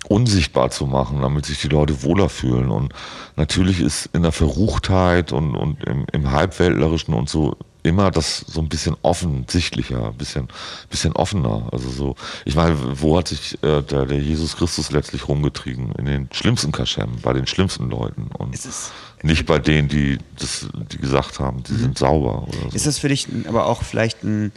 unsichtbar 0.08 0.70
zu 0.70 0.86
machen, 0.86 1.20
damit 1.20 1.46
sich 1.46 1.60
die 1.60 1.68
Leute 1.68 2.02
wohler 2.02 2.28
fühlen. 2.28 2.70
Und 2.70 2.94
natürlich 3.36 3.80
ist 3.80 4.08
in 4.14 4.22
der 4.22 4.32
Verruchtheit 4.32 5.32
und, 5.32 5.54
und 5.54 5.84
im, 5.84 6.06
im 6.12 6.30
Halbweltlerischen 6.30 7.14
und 7.14 7.28
so 7.28 7.56
immer 7.82 8.10
das 8.10 8.38
so 8.46 8.60
ein 8.60 8.68
bisschen 8.68 8.96
offensichtlicher, 9.02 10.06
ein 10.08 10.14
bisschen, 10.14 10.48
bisschen 10.90 11.12
offener. 11.12 11.68
Also 11.72 11.90
so, 11.90 12.14
ich 12.44 12.54
meine, 12.54 12.76
wo 13.00 13.18
hat 13.18 13.28
sich 13.28 13.54
äh, 13.62 13.82
der, 13.82 14.06
der 14.06 14.18
Jesus 14.18 14.56
Christus 14.56 14.90
letztlich 14.90 15.28
rumgetrieben? 15.28 15.92
In 15.96 16.04
den 16.06 16.28
schlimmsten 16.32 16.72
Kaschem, 16.72 17.10
bei 17.22 17.32
den 17.32 17.46
schlimmsten 17.46 17.88
Leuten. 17.90 18.28
Und 18.38 18.54
Ist 18.54 18.66
es- 18.66 18.92
nicht 19.22 19.44
bei 19.46 19.58
denen, 19.58 19.88
die, 19.88 20.18
das, 20.38 20.66
die 20.92 20.96
gesagt 20.98 21.40
haben, 21.40 21.62
die 21.62 21.74
sind 21.74 21.98
sauber 21.98 22.42
oder 22.48 22.70
so. 22.70 22.76
Ist 22.76 22.86
das 22.86 22.98
für 22.98 23.08
dich 23.08 23.26
aber 23.46 23.66
auch 23.66 23.82
vielleicht 23.82 24.22
ein 24.24 24.50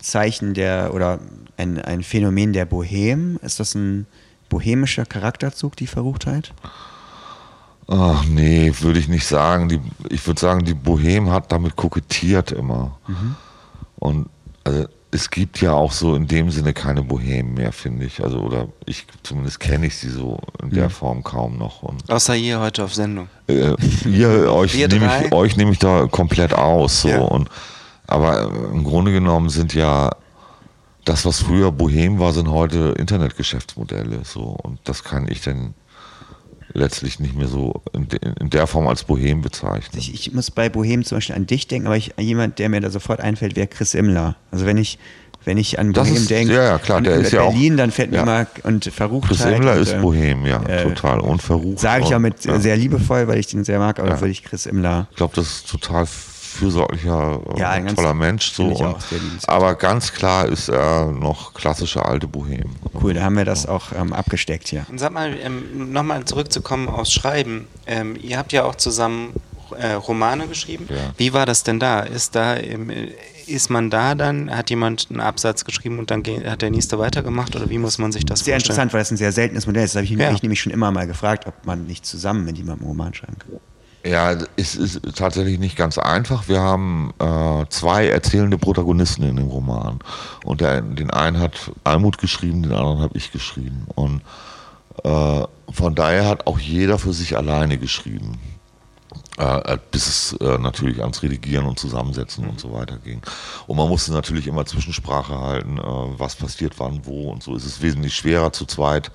Zeichen 0.00 0.54
der 0.54 0.92
oder 0.94 1.20
ein, 1.56 1.78
ein 1.80 2.02
Phänomen 2.02 2.52
der 2.52 2.64
Bohem? 2.64 3.38
Ist 3.42 3.60
das 3.60 3.74
ein 3.76 4.06
bohemischer 4.48 5.04
Charakterzug, 5.06 5.76
die 5.76 5.86
Verruchtheit? 5.86 6.52
Ach 7.92 8.24
nee, 8.24 8.72
würde 8.80 9.00
ich 9.00 9.08
nicht 9.08 9.26
sagen. 9.26 9.68
Die, 9.68 9.80
ich 10.08 10.24
würde 10.24 10.40
sagen, 10.40 10.64
die 10.64 10.74
Bohem 10.74 11.30
hat 11.30 11.50
damit 11.50 11.74
kokettiert 11.74 12.52
immer. 12.52 12.98
Und 13.98 14.28
also, 14.62 14.86
es 15.10 15.28
gibt 15.28 15.60
ja 15.60 15.72
auch 15.72 15.90
so 15.90 16.14
in 16.14 16.28
dem 16.28 16.52
Sinne 16.52 16.72
keine 16.72 17.02
Bohem 17.02 17.54
mehr, 17.54 17.72
finde 17.72 18.06
ich. 18.06 18.22
Also, 18.22 18.38
oder 18.38 18.68
ich 18.86 19.06
zumindest 19.24 19.58
kenne 19.58 19.86
ich 19.86 19.96
sie 19.96 20.08
so 20.08 20.38
in 20.62 20.70
der 20.70 20.88
Form 20.88 21.24
kaum 21.24 21.58
noch. 21.58 21.82
Und 21.82 22.08
Außer 22.08 22.34
hier 22.34 22.60
heute 22.60 22.84
auf 22.84 22.94
Sendung. 22.94 23.28
äh, 23.48 23.74
ihr, 24.04 24.52
euch 24.52 24.74
nehme 24.76 25.10
ich, 25.24 25.32
euch 25.32 25.56
nehme 25.56 25.72
ich 25.72 25.80
da 25.80 26.06
komplett 26.06 26.54
aus. 26.54 27.02
So. 27.02 27.08
Ja. 27.08 27.18
Und, 27.18 27.48
aber 28.06 28.52
im 28.72 28.84
Grunde 28.84 29.10
genommen 29.10 29.48
sind 29.48 29.74
ja 29.74 30.10
das, 31.04 31.24
was 31.24 31.40
früher 31.40 31.72
Bohem 31.72 32.20
war, 32.20 32.32
sind 32.32 32.48
heute 32.48 32.94
Internetgeschäftsmodelle. 32.96 34.20
So. 34.22 34.42
Und 34.42 34.78
das 34.84 35.02
kann 35.02 35.26
ich 35.28 35.42
dann 35.42 35.74
letztlich 36.72 37.18
nicht 37.20 37.34
mehr 37.36 37.48
so 37.48 37.82
in, 37.92 38.08
de, 38.08 38.18
in 38.40 38.50
der 38.50 38.66
Form 38.66 38.86
als 38.88 39.04
Bohem 39.04 39.42
bezeichnen. 39.42 39.98
Ich, 39.98 40.12
ich 40.14 40.32
muss 40.32 40.50
bei 40.50 40.68
Bohem 40.68 41.04
zum 41.04 41.18
Beispiel 41.18 41.36
an 41.36 41.46
dich 41.46 41.66
denken, 41.68 41.86
aber 41.86 41.96
ich, 41.96 42.12
jemand, 42.18 42.58
der 42.58 42.68
mir 42.68 42.80
da 42.80 42.90
sofort 42.90 43.20
einfällt, 43.20 43.56
wäre 43.56 43.66
Chris 43.66 43.94
Immler. 43.94 44.36
Also 44.50 44.66
wenn 44.66 44.76
ich, 44.76 44.98
wenn 45.44 45.56
ich 45.58 45.78
an 45.78 45.92
Das 45.92 46.06
Bohem 46.08 46.16
ist- 46.16 46.30
denke, 46.30 46.54
ja, 46.54 46.62
ja, 46.64 46.78
klar, 46.78 47.00
der 47.00 47.16
ist 47.16 47.32
ja 47.32 47.42
auch- 47.42 47.50
Berlin, 47.52 47.76
dann 47.76 47.90
fällt 47.90 48.10
mir 48.10 48.18
ja. 48.18 48.22
immer 48.22 48.46
und 48.64 48.84
Verruchtheit. 48.84 49.36
Chris 49.38 49.44
Himmler 49.46 49.72
und, 49.74 49.80
ist 49.82 49.92
äh, 49.94 49.98
Bohem, 49.98 50.46
ja, 50.46 50.62
äh, 50.64 50.82
total. 50.84 51.20
Und 51.20 51.42
verrucht. 51.42 51.78
Sage 51.80 52.04
ich 52.04 52.14
auch 52.14 52.18
mit 52.18 52.44
ja. 52.44 52.60
sehr 52.60 52.76
liebevoll, 52.76 53.26
weil 53.26 53.38
ich 53.38 53.46
den 53.46 53.64
sehr 53.64 53.78
mag, 53.78 53.98
aber 53.98 54.10
Ja. 54.10 54.20
würde 54.20 54.30
ich 54.32 54.44
Chris 54.44 54.66
Immler. 54.66 55.06
Ich 55.10 55.16
glaube, 55.16 55.34
das 55.36 55.46
ist 55.46 55.70
total 55.70 56.06
fürsorglicher, 56.60 57.40
äh, 57.56 57.58
Ja, 57.58 57.70
ein 57.70 57.86
ganz- 57.86 57.96
toller 57.96 58.14
Mensch. 58.14 58.52
So. 58.52 58.66
Und, 58.68 58.86
auch 58.86 59.00
sehr 59.00 59.18
aber 59.46 59.74
ganz 59.74 60.12
klar 60.12 60.46
ist 60.46 60.68
er 60.68 61.10
noch 61.10 61.52
klassische 61.54 62.04
alte 62.04 62.28
Bohem. 62.28 62.70
Cool, 63.02 63.14
da 63.14 63.22
haben 63.22 63.36
wir 63.36 63.44
das 63.44 63.66
auch 63.66 63.92
ähm, 63.98 64.12
abgesteckt 64.12 64.68
hier. 64.68 64.86
Und 64.88 64.98
sag 64.98 65.12
mal, 65.12 65.34
ähm, 65.42 65.92
nochmal 65.92 66.24
zurückzukommen 66.24 66.88
aufs 66.88 67.12
Schreiben. 67.12 67.66
Ähm, 67.86 68.16
ihr 68.22 68.38
habt 68.38 68.52
ja 68.52 68.64
auch 68.64 68.76
zusammen 68.76 69.32
äh, 69.78 69.92
Romane 69.92 70.46
geschrieben. 70.48 70.86
Ja. 70.88 70.96
Wie 71.16 71.32
war 71.32 71.46
das 71.46 71.62
denn 71.62 71.78
da? 71.80 72.00
Ist 72.00 72.34
da 72.34 72.56
ähm, 72.56 72.90
ist 73.46 73.68
man 73.70 73.90
da 73.90 74.14
dann, 74.14 74.54
hat 74.56 74.70
jemand 74.70 75.08
einen 75.10 75.18
Absatz 75.20 75.64
geschrieben 75.64 75.98
und 75.98 76.10
dann 76.12 76.22
hat 76.46 76.62
der 76.62 76.70
nächste 76.70 76.98
weitergemacht 77.00 77.56
oder 77.56 77.68
wie 77.68 77.78
muss 77.78 77.98
man 77.98 78.12
sich 78.12 78.24
das 78.24 78.40
Sehr 78.40 78.54
vorstellen? 78.54 78.60
interessant, 78.74 78.92
weil 78.92 79.00
das 79.00 79.10
ein 79.10 79.16
sehr 79.16 79.32
seltenes 79.32 79.66
Modell 79.66 79.84
ist. 79.84 79.94
Das 79.94 80.02
habe 80.02 80.04
ich 80.04 80.10
Ja. 80.18 80.30
mich 80.30 80.42
nämlich 80.42 80.60
schon 80.60 80.72
immer 80.72 80.90
mal 80.92 81.06
gefragt, 81.08 81.46
ob 81.48 81.66
man 81.66 81.84
nicht 81.86 82.06
zusammen 82.06 82.44
mit 82.44 82.56
jemandem 82.58 82.82
einen 82.86 82.90
Roman 82.96 83.12
schreiben 83.14 83.36
kann. 83.38 83.60
Ja, 84.04 84.34
es 84.56 84.76
ist 84.76 85.00
tatsächlich 85.14 85.58
nicht 85.58 85.76
ganz 85.76 85.98
einfach. 85.98 86.48
Wir 86.48 86.60
haben 86.60 87.12
äh, 87.18 87.66
zwei 87.68 88.08
erzählende 88.08 88.56
Protagonisten 88.56 89.24
in 89.24 89.36
dem 89.36 89.48
Roman. 89.48 89.98
Und 90.44 90.62
der, 90.62 90.80
den 90.80 91.10
einen 91.10 91.38
hat 91.38 91.70
Almut 91.84 92.16
geschrieben, 92.16 92.62
den 92.62 92.72
anderen 92.72 93.00
habe 93.00 93.18
ich 93.18 93.30
geschrieben. 93.30 93.86
Und 93.94 94.22
äh, 95.04 95.42
von 95.70 95.94
daher 95.94 96.26
hat 96.26 96.46
auch 96.46 96.58
jeder 96.58 96.98
für 96.98 97.12
sich 97.12 97.36
alleine 97.36 97.76
geschrieben. 97.76 98.38
Äh, 99.36 99.78
bis 99.90 100.06
es 100.06 100.32
äh, 100.40 100.58
natürlich 100.58 101.00
ans 101.00 101.22
Redigieren 101.22 101.66
und 101.66 101.78
Zusammensetzen 101.78 102.46
und 102.46 102.60
so 102.60 102.72
weiter 102.72 102.98
ging. 102.98 103.20
Und 103.66 103.76
man 103.76 103.88
musste 103.88 104.12
natürlich 104.12 104.46
immer 104.46 104.66
Zwischensprache 104.66 105.38
halten, 105.38 105.78
äh, 105.78 105.82
was 105.82 106.36
passiert 106.36 106.74
wann, 106.78 107.04
wo 107.04 107.30
und 107.30 107.42
so. 107.42 107.54
Es 107.54 107.64
ist 107.64 107.82
wesentlich 107.82 108.14
schwerer 108.14 108.52
zu 108.52 108.66
zweit, 108.66 109.10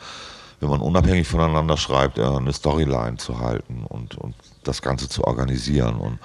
wenn 0.60 0.70
man 0.70 0.82
unabhängig 0.82 1.28
voneinander 1.28 1.78
schreibt, 1.78 2.18
äh, 2.18 2.24
eine 2.24 2.54
Storyline 2.54 3.18
zu 3.18 3.40
halten 3.40 3.84
und, 3.88 4.16
und 4.16 4.36
das 4.68 4.82
Ganze 4.82 5.08
zu 5.10 5.24
organisieren. 5.24 5.96
Und, 5.96 6.20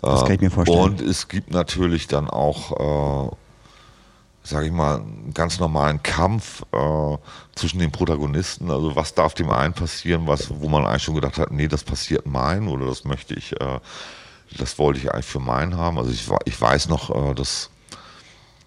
Das 0.00 0.24
kann 0.24 0.34
ich 0.34 0.40
mir 0.40 0.50
vorstellen. 0.50 0.80
Und 0.80 1.00
es 1.00 1.28
gibt 1.28 1.50
natürlich 1.50 2.06
dann 2.06 2.28
auch, 2.28 3.28
äh, 3.28 3.36
sage 4.42 4.66
ich 4.66 4.72
mal, 4.72 4.96
einen 4.96 5.32
ganz 5.34 5.58
normalen 5.60 6.02
Kampf 6.02 6.62
äh, 6.72 7.16
zwischen 7.54 7.78
den 7.78 7.90
Protagonisten. 7.90 8.70
Also 8.70 8.96
was 8.96 9.14
darf 9.14 9.34
dem 9.34 9.50
einen 9.50 9.74
passieren, 9.74 10.26
was, 10.26 10.48
wo 10.60 10.68
man 10.68 10.86
eigentlich 10.86 11.02
schon 11.02 11.14
gedacht 11.14 11.38
hat, 11.38 11.50
nee, 11.50 11.68
das 11.68 11.84
passiert 11.84 12.26
mein 12.26 12.68
oder 12.68 12.86
das 12.86 13.04
möchte 13.04 13.34
ich, 13.34 13.52
äh, 13.60 13.80
das 14.56 14.78
wollte 14.78 15.00
ich 15.00 15.12
eigentlich 15.12 15.26
für 15.26 15.40
mein 15.40 15.76
haben. 15.76 15.98
Also 15.98 16.10
ich, 16.10 16.28
ich 16.44 16.60
weiß 16.60 16.88
noch, 16.88 17.14
äh, 17.14 17.34
dass 17.34 17.70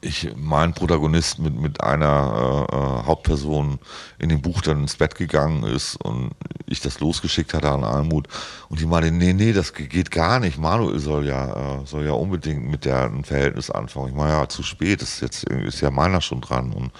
ich 0.01 0.31
mein 0.35 0.73
Protagonist 0.73 1.39
mit, 1.39 1.59
mit 1.59 1.83
einer 1.83 2.67
äh, 2.71 2.75
äh, 2.75 3.05
Hauptperson 3.05 3.79
in 4.17 4.29
dem 4.29 4.41
Buch 4.41 4.61
dann 4.61 4.81
ins 4.81 4.95
Bett 4.95 5.15
gegangen 5.15 5.63
ist 5.63 5.95
und 5.95 6.31
ich 6.65 6.81
das 6.81 6.99
losgeschickt 6.99 7.53
hatte 7.53 7.69
an 7.69 7.83
Almut 7.83 8.27
und 8.69 8.79
die 8.79 8.85
meinte, 8.85 9.11
nee, 9.11 9.33
nee, 9.33 9.53
das 9.53 9.73
geht 9.73 10.09
gar 10.09 10.39
nicht. 10.39 10.57
Manuel 10.57 10.99
soll 10.99 11.27
ja, 11.27 11.81
äh, 11.81 11.85
soll 11.85 12.05
ja 12.05 12.13
unbedingt 12.13 12.69
mit 12.69 12.85
der 12.85 13.03
ein 13.03 13.23
Verhältnis 13.23 13.69
anfangen. 13.69 14.09
Ich 14.09 14.15
meine, 14.15 14.31
ja, 14.31 14.49
zu 14.49 14.63
spät, 14.63 15.01
ist 15.01 15.21
jetzt 15.21 15.43
ist 15.43 15.81
ja 15.81 15.91
meiner 15.91 16.21
schon 16.21 16.41
dran 16.41 16.73
und 16.73 16.91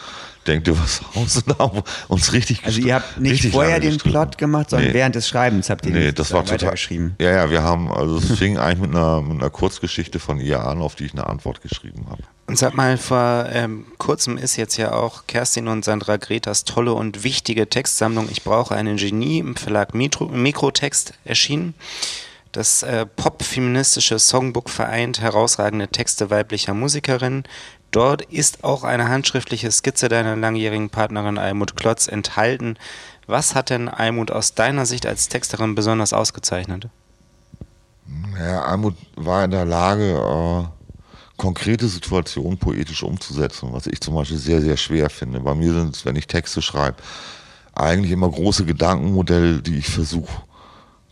denkt 0.46 0.68
dir 0.68 0.78
was 0.78 1.02
aus 1.16 1.38
und 1.38 1.58
haben 1.60 1.82
uns 2.08 2.34
richtig 2.34 2.66
Also 2.66 2.82
ihr 2.82 2.96
habt 2.96 3.20
nicht 3.20 3.46
vorher 3.52 3.80
den 3.80 3.94
gestritten. 3.94 4.12
Plot 4.12 4.38
gemacht, 4.38 4.70
sondern 4.70 4.90
nee. 4.90 4.94
während 4.94 5.16
des 5.16 5.28
Schreibens 5.28 5.70
habt 5.70 5.86
ihr 5.86 5.92
nee, 5.92 6.06
den 6.06 6.16
das 6.16 6.32
war 6.34 6.46
total, 6.46 6.72
geschrieben. 6.72 7.16
Ja, 7.20 7.32
ja, 7.32 7.50
wir 7.50 7.64
haben, 7.64 7.92
also 7.92 8.18
es 8.18 8.38
fing 8.38 8.58
eigentlich 8.60 8.90
mit 8.90 8.96
einer, 8.96 9.22
mit 9.22 9.42
einer 9.42 9.50
Kurzgeschichte 9.50 10.20
von 10.20 10.40
ihr 10.40 10.64
an, 10.64 10.82
auf 10.82 10.96
die 10.96 11.06
ich 11.06 11.14
eine 11.14 11.28
Antwort 11.28 11.62
geschrieben 11.62 12.06
habe. 12.10 12.24
Sag 12.54 12.76
mal, 12.76 12.98
vor 12.98 13.46
ähm, 13.52 13.86
kurzem 13.98 14.38
ist 14.38 14.58
jetzt 14.58 14.76
ja 14.78 14.94
auch 14.94 15.26
Kerstin 15.28 15.68
und 15.68 15.86
Sandra 15.86 16.18
Gretas 16.18 16.66
tolle 16.66 16.94
und 16.94 17.24
wichtige 17.24 17.70
Textsammlung 17.70 18.28
Ich 18.30 18.44
brauche 18.44 18.76
einen 18.76 18.98
Genie 18.98 19.40
im 19.40 19.56
Verlag 19.56 19.94
Mikro, 19.94 20.26
Mikrotext 20.26 21.14
erschienen. 21.24 21.74
Das 22.52 22.84
äh, 22.84 23.06
pop-feministische 23.06 24.20
Songbook 24.20 24.70
vereint 24.70 25.22
herausragende 25.22 25.88
Texte 25.88 26.30
weiblicher 26.30 26.74
Musikerinnen. 26.74 27.44
Dort 27.92 28.24
ist 28.24 28.64
auch 28.66 28.84
eine 28.84 29.08
handschriftliche 29.08 29.72
Skizze 29.72 30.10
deiner 30.10 30.36
langjährigen 30.36 30.90
Partnerin 30.90 31.38
Almut 31.38 31.78
Klotz 31.78 32.08
enthalten. 32.08 32.78
Was 33.28 33.56
hat 33.56 33.70
denn 33.70 33.88
Almut 33.88 34.32
aus 34.32 34.56
deiner 34.56 34.86
Sicht 34.86 35.06
als 35.06 35.30
Texterin 35.30 35.76
besonders 35.76 36.12
ausgezeichnet? 36.12 36.90
Ja, 38.38 38.64
Almut 38.64 38.96
war 39.16 39.46
in 39.46 39.52
der 39.52 39.66
Lage, 39.66 40.68
äh 40.68 40.81
konkrete 41.42 41.88
Situationen 41.88 42.60
poetisch 42.60 43.02
umzusetzen, 43.02 43.70
was 43.72 43.88
ich 43.88 44.00
zum 44.00 44.14
Beispiel 44.14 44.38
sehr, 44.38 44.62
sehr 44.62 44.78
schwer 44.78 45.10
finde. 45.10 45.40
Bei 45.40 45.56
mir 45.56 45.74
sind 45.74 45.96
es, 45.96 46.06
wenn 46.06 46.16
ich 46.16 46.28
Texte 46.28 46.62
schreibe, 46.62 46.98
eigentlich 47.74 48.12
immer 48.12 48.30
große 48.30 48.64
Gedankenmodelle, 48.64 49.64
die 49.64 49.80
ich 49.80 49.88
versuche 49.90 50.44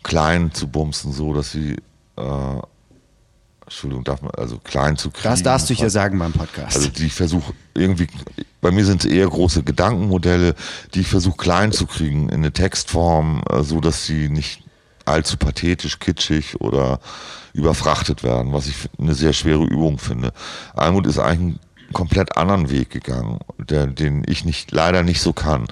klein 0.04 0.54
zu 0.54 0.68
bumsen, 0.68 1.14
so 1.14 1.34
dass 1.34 1.52
sie 1.52 1.78
äh, 2.16 2.62
Entschuldigung, 3.64 4.04
darf 4.04 4.22
man, 4.22 4.30
also 4.38 4.60
klein 4.60 4.98
zu 4.98 5.10
kriegen. 5.10 5.30
Das 5.30 5.42
darfst 5.42 5.68
du 5.68 5.74
hier 5.74 5.90
sagen 5.90 6.20
beim 6.20 6.34
Podcast. 6.34 6.76
Also 6.76 6.90
die 6.90 7.08
ich 7.08 7.14
versuche 7.14 7.54
irgendwie, 7.74 8.06
bei 8.62 8.70
mir 8.70 8.86
sind 8.86 9.06
es 9.06 9.12
eher 9.12 9.28
große 9.28 9.64
Gedankenmodelle, 9.64 10.54
die 10.94 11.02
ich 11.02 11.08
versuche 11.08 11.38
klein 11.38 11.72
zu 11.72 11.88
kriegen 11.88 12.30
in 12.30 12.36
eine 12.36 12.52
Textform, 12.52 13.42
äh, 13.50 13.64
so 13.64 13.82
dass 13.82 14.06
sie 14.06 14.30
nicht 14.30 14.62
allzu 15.10 15.38
pathetisch, 15.38 16.00
kitschig 16.00 16.62
oder 16.62 17.00
überfrachtet 17.54 18.24
werden, 18.24 18.54
was 18.54 18.68
ich 18.68 18.76
eine 19.00 19.16
sehr 19.16 19.34
schwere 19.34 19.64
Übung 19.64 19.98
finde. 19.98 20.32
Almut 20.76 21.08
ist 21.08 21.20
eigentlich 21.20 21.40
einen 21.40 21.94
komplett 21.94 22.38
anderen 22.38 22.70
Weg 22.70 22.90
gegangen, 22.92 23.40
der, 23.58 23.88
den 23.88 24.24
ich 24.28 24.46
nicht, 24.46 24.72
leider 24.72 25.04
nicht 25.04 25.22
so 25.22 25.34
kann. 25.34 25.68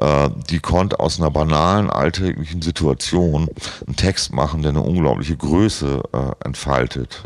Äh, 0.00 0.30
die 0.50 0.60
konnte 0.60 1.00
aus 1.00 1.18
einer 1.18 1.30
banalen 1.30 1.90
alltäglichen 1.90 2.62
Situation 2.62 3.48
einen 3.86 3.96
Text 3.96 4.32
machen, 4.32 4.62
der 4.62 4.70
eine 4.70 4.82
unglaubliche 4.82 5.36
Größe 5.36 6.02
äh, 6.12 6.46
entfaltet. 6.46 7.24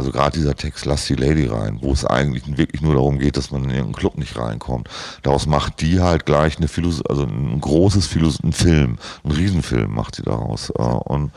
Also 0.00 0.12
gerade 0.12 0.38
dieser 0.38 0.54
Text 0.54 0.86
Lass 0.86 1.04
die 1.04 1.14
Lady 1.14 1.44
rein, 1.44 1.76
wo 1.82 1.92
es 1.92 2.06
eigentlich 2.06 2.56
wirklich 2.56 2.80
nur 2.80 2.94
darum 2.94 3.18
geht, 3.18 3.36
dass 3.36 3.50
man 3.50 3.64
in 3.64 3.68
irgendeinen 3.68 3.96
Club 3.96 4.16
nicht 4.16 4.38
reinkommt. 4.38 4.88
Daraus 5.22 5.44
macht 5.44 5.82
die 5.82 6.00
halt 6.00 6.24
gleich 6.24 6.56
eine 6.56 6.68
Philos 6.68 7.04
also 7.04 7.24
ein 7.24 7.60
großes 7.60 8.06
Philos 8.06 8.42
ein 8.42 8.54
Film, 8.54 8.96
ein 9.24 9.30
Riesenfilm 9.30 9.92
macht 9.94 10.14
sie 10.14 10.22
daraus. 10.22 10.70
Äh, 10.70 10.82
und 10.82 11.32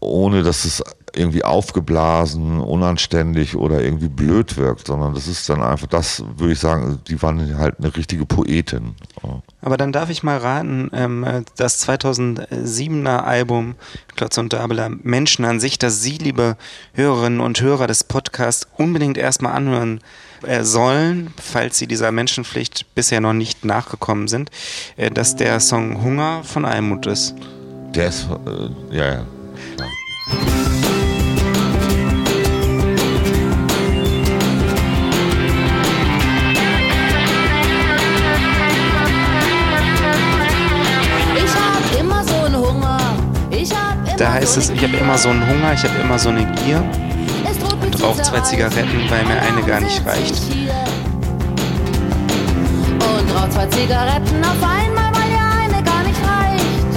ohne 0.00 0.42
dass 0.42 0.64
es 0.64 0.82
irgendwie 1.14 1.44
aufgeblasen, 1.44 2.60
unanständig 2.60 3.56
oder 3.56 3.82
irgendwie 3.82 4.08
blöd 4.08 4.56
wirkt, 4.56 4.86
sondern 4.86 5.14
das 5.14 5.26
ist 5.26 5.48
dann 5.48 5.62
einfach 5.62 5.86
das, 5.86 6.22
würde 6.36 6.52
ich 6.52 6.60
sagen, 6.60 7.00
die 7.08 7.20
waren 7.22 7.58
halt 7.58 7.76
eine 7.78 7.94
richtige 7.96 8.26
Poetin. 8.26 8.94
Aber 9.60 9.76
dann 9.76 9.92
darf 9.92 10.10
ich 10.10 10.22
mal 10.22 10.38
raten, 10.38 10.90
ähm, 10.92 11.44
das 11.56 11.86
2007er 11.86 13.24
Album 13.24 13.74
Klotz 14.16 14.38
und 14.38 14.52
Dabela 14.52 14.88
Menschen 14.88 15.44
an 15.44 15.60
sich, 15.60 15.78
das 15.78 16.02
Sie, 16.02 16.18
liebe 16.18 16.56
Hörerinnen 16.94 17.40
und 17.40 17.60
Hörer 17.60 17.86
des 17.86 18.04
Podcasts, 18.04 18.66
unbedingt 18.76 19.18
erstmal 19.18 19.52
anhören 19.52 20.00
äh, 20.42 20.62
sollen, 20.62 21.32
falls 21.40 21.78
Sie 21.78 21.86
dieser 21.86 22.12
Menschenpflicht 22.12 22.94
bisher 22.94 23.20
noch 23.20 23.34
nicht 23.34 23.64
nachgekommen 23.64 24.28
sind, 24.28 24.50
äh, 24.96 25.10
dass 25.10 25.36
der 25.36 25.60
Song 25.60 26.02
Hunger 26.02 26.42
von 26.44 26.64
Almut 26.64 27.06
ist. 27.06 27.34
Der 27.94 28.08
ist, 28.08 28.28
äh, 28.46 28.96
ja, 28.96 29.14
ja. 29.14 29.26
Da 44.20 44.32
heißt 44.34 44.58
es, 44.58 44.68
ich 44.68 44.82
habe 44.82 44.98
immer 44.98 45.16
so 45.16 45.30
einen 45.30 45.40
Hunger, 45.48 45.72
ich 45.72 45.82
habe 45.82 45.98
immer 45.98 46.18
so 46.18 46.28
eine 46.28 46.44
Gier 46.44 46.84
und 47.82 48.02
rauche 48.02 48.20
zwei 48.20 48.40
Zigaretten, 48.40 49.08
weil 49.08 49.24
mir 49.24 49.40
eine 49.40 49.62
gar 49.62 49.80
nicht 49.80 50.04
reicht. 50.04 50.34
Und 52.98 53.34
rauche 53.34 53.48
zwei 53.48 53.66
Zigaretten 53.68 54.44
auf 54.44 54.62
einmal, 54.62 55.10
weil 55.14 55.32
ja 55.32 55.48
eine 55.64 55.82
gar 55.82 56.02
nicht 56.02 56.20
reicht. 56.22 56.92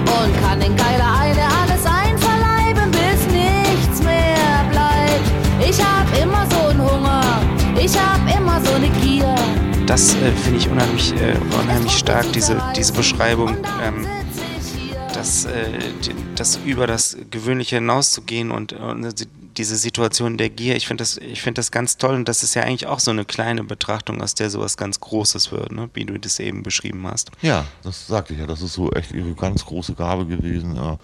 Und 0.00 0.42
kann 0.42 0.60
in 0.60 0.74
geiler 0.74 1.20
Eile 1.20 1.42
alles 1.62 1.86
einverleiben, 1.86 2.90
bis 2.90 3.24
nichts 3.32 4.02
mehr 4.02 4.64
bleibt. 4.72 5.70
Ich 5.70 5.78
hab 5.80 6.20
immer 6.20 6.48
so 6.50 6.66
einen 6.70 6.80
Hunger, 6.80 7.22
ich 7.80 7.96
hab 7.96 8.18
immer 8.36 8.60
so 8.60 8.74
eine 8.74 8.88
Gier. 8.88 9.32
Das 9.86 10.16
äh, 10.16 10.32
finde 10.32 10.58
ich 10.58 10.68
unheimlich, 10.68 11.12
äh, 11.12 11.36
unheimlich 11.62 11.96
stark, 11.96 12.32
diese, 12.32 12.60
diese 12.74 12.92
Beschreibung. 12.92 13.56
Ähm, 13.86 14.04
das, 15.34 15.44
äh, 15.46 15.78
das 16.36 16.56
über 16.64 16.86
das 16.86 17.16
Gewöhnliche 17.30 17.76
hinauszugehen 17.76 18.50
und, 18.50 18.72
und 18.72 19.26
diese 19.56 19.76
Situation 19.76 20.36
der 20.36 20.50
Gier, 20.50 20.76
ich 20.76 20.86
finde 20.86 21.02
das, 21.02 21.20
find 21.34 21.58
das 21.58 21.70
ganz 21.70 21.96
toll 21.96 22.14
und 22.14 22.28
das 22.28 22.42
ist 22.42 22.54
ja 22.54 22.62
eigentlich 22.62 22.86
auch 22.86 23.00
so 23.00 23.10
eine 23.10 23.24
kleine 23.24 23.64
Betrachtung, 23.64 24.22
aus 24.22 24.34
der 24.34 24.50
sowas 24.50 24.76
ganz 24.76 25.00
Großes 25.00 25.50
wird, 25.52 25.72
ne? 25.72 25.90
wie 25.94 26.04
du 26.04 26.18
das 26.18 26.38
eben 26.38 26.62
beschrieben 26.62 27.06
hast. 27.06 27.30
Ja, 27.42 27.64
das 27.82 28.06
sagte 28.06 28.34
ich 28.34 28.40
ja, 28.40 28.46
das 28.46 28.62
ist 28.62 28.74
so 28.74 28.90
echt 28.92 29.12
ihre 29.12 29.34
ganz 29.34 29.64
große 29.64 29.94
Gabe 29.94 30.26
gewesen. 30.26 30.76
Ja 30.76 30.98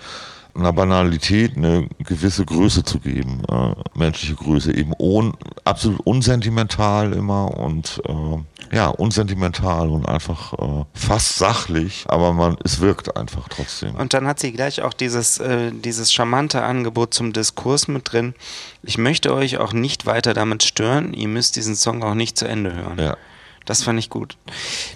einer 0.54 0.72
Banalität 0.72 1.56
eine 1.56 1.88
gewisse 1.98 2.44
Größe 2.44 2.84
zu 2.84 2.98
geben, 2.98 3.42
äh, 3.48 3.74
menschliche 3.94 4.34
Größe, 4.34 4.74
eben 4.74 4.92
un, 4.98 5.34
absolut 5.70 6.00
unsentimental 6.00 7.12
immer 7.12 7.56
und 7.56 8.02
äh, 8.06 8.76
ja, 8.76 8.88
unsentimental 8.88 9.88
und 9.88 10.08
einfach 10.08 10.52
äh, 10.52 10.84
fast 10.94 11.38
sachlich, 11.38 12.04
aber 12.08 12.32
man, 12.32 12.56
es 12.64 12.80
wirkt 12.80 13.16
einfach 13.16 13.48
trotzdem. 13.48 13.94
Und 13.94 14.14
dann 14.14 14.26
hat 14.26 14.38
sie 14.38 14.52
gleich 14.52 14.82
auch 14.82 14.92
dieses, 14.92 15.38
äh, 15.38 15.72
dieses 15.72 16.12
charmante 16.12 16.62
Angebot 16.62 17.14
zum 17.14 17.32
Diskurs 17.32 17.88
mit 17.88 18.12
drin. 18.12 18.34
Ich 18.82 18.98
möchte 18.98 19.34
euch 19.34 19.58
auch 19.58 19.72
nicht 19.72 20.06
weiter 20.06 20.34
damit 20.34 20.62
stören, 20.62 21.14
ihr 21.14 21.28
müsst 21.28 21.56
diesen 21.56 21.74
Song 21.74 22.02
auch 22.02 22.14
nicht 22.14 22.36
zu 22.36 22.46
Ende 22.46 22.74
hören. 22.74 22.98
Ja. 22.98 23.16
Das 23.64 23.82
fand 23.82 23.98
ich 23.98 24.10
gut. 24.10 24.36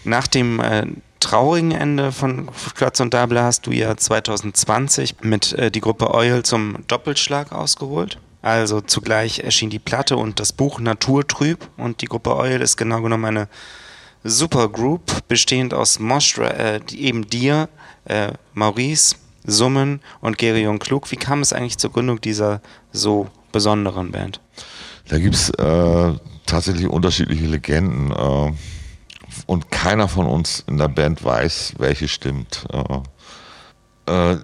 Nach 0.05 0.27
dem 0.27 0.61
äh, 0.61 0.87
traurigen 1.21 1.73
Ende 1.73 2.13
von 2.13 2.49
Klotz 2.75 3.01
und 3.01 3.15
Dable 3.15 3.43
hast 3.43 3.67
du 3.67 3.73
ja 3.73 3.97
2020 3.97 5.17
mit 5.23 5.53
äh, 5.53 5.71
die 5.71 5.81
Gruppe 5.81 6.13
Oil 6.13 6.43
zum 6.43 6.79
Doppelschlag 6.87 7.53
ausgeholt. 7.53 8.19
Also 8.45 8.83
zugleich 8.83 9.39
erschien 9.39 9.71
die 9.71 9.79
Platte 9.79 10.19
und 10.19 10.39
das 10.39 10.53
Buch 10.53 10.79
Naturtrüb 10.79 11.67
und 11.79 12.03
die 12.03 12.07
Gruppe 12.07 12.37
Oil 12.37 12.61
ist 12.61 12.77
genau 12.77 13.01
genommen 13.01 13.25
eine 13.25 13.49
Supergroup, 14.23 15.27
bestehend 15.29 15.73
aus 15.73 15.99
Mostra, 15.99 16.49
äh, 16.49 16.81
eben 16.93 17.27
dir, 17.27 17.71
äh, 18.05 18.33
Maurice, 18.53 19.17
Summen 19.47 20.03
und 20.21 20.37
Gerion 20.37 20.79
Klug. 20.79 21.11
Wie 21.11 21.17
kam 21.17 21.41
es 21.41 21.55
eigentlich 21.55 21.79
zur 21.79 21.91
Gründung 21.91 22.21
dieser 22.21 22.61
so 22.93 23.29
besonderen 23.51 24.13
Band? 24.13 24.43
Da 25.09 25.19
gibt 25.19 25.37
es 25.37 25.49
äh, 25.49 26.13
tatsächlich 26.45 26.87
unterschiedliche 26.87 27.47
Legenden. 27.47 28.11
Äh 28.11 28.53
und 29.47 29.71
keiner 29.73 30.07
von 30.07 30.27
uns 30.27 30.63
in 30.69 30.79
der 30.79 30.87
Band 30.87 31.25
weiß, 31.25 31.75
welche 31.79 32.07
stimmt. 32.07 32.67
Äh, 34.07 34.37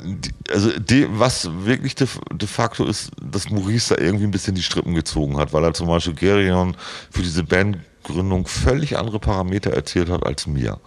also 0.50 0.78
die, 0.78 1.06
was 1.10 1.48
wirklich 1.64 1.94
de, 1.94 2.08
de, 2.32 2.48
facto 2.48 2.84
ist, 2.84 3.10
dass 3.22 3.50
Maurice 3.50 3.94
da 3.94 4.02
irgendwie 4.02 4.24
ein 4.24 4.30
bisschen 4.30 4.54
die 4.54 4.62
Strippen 4.62 4.94
gezogen 4.94 5.36
hat, 5.36 5.52
weil 5.52 5.64
er 5.64 5.74
zum 5.74 5.88
Beispiel 5.88 6.14
Gerion 6.14 6.76
für 7.10 7.22
diese 7.22 7.44
Bandgründung 7.44 8.46
völlig 8.46 8.96
andere 8.96 9.18
Parameter 9.18 9.72
erzählt 9.72 10.08
hat 10.08 10.24
als 10.24 10.46
mir. 10.46 10.80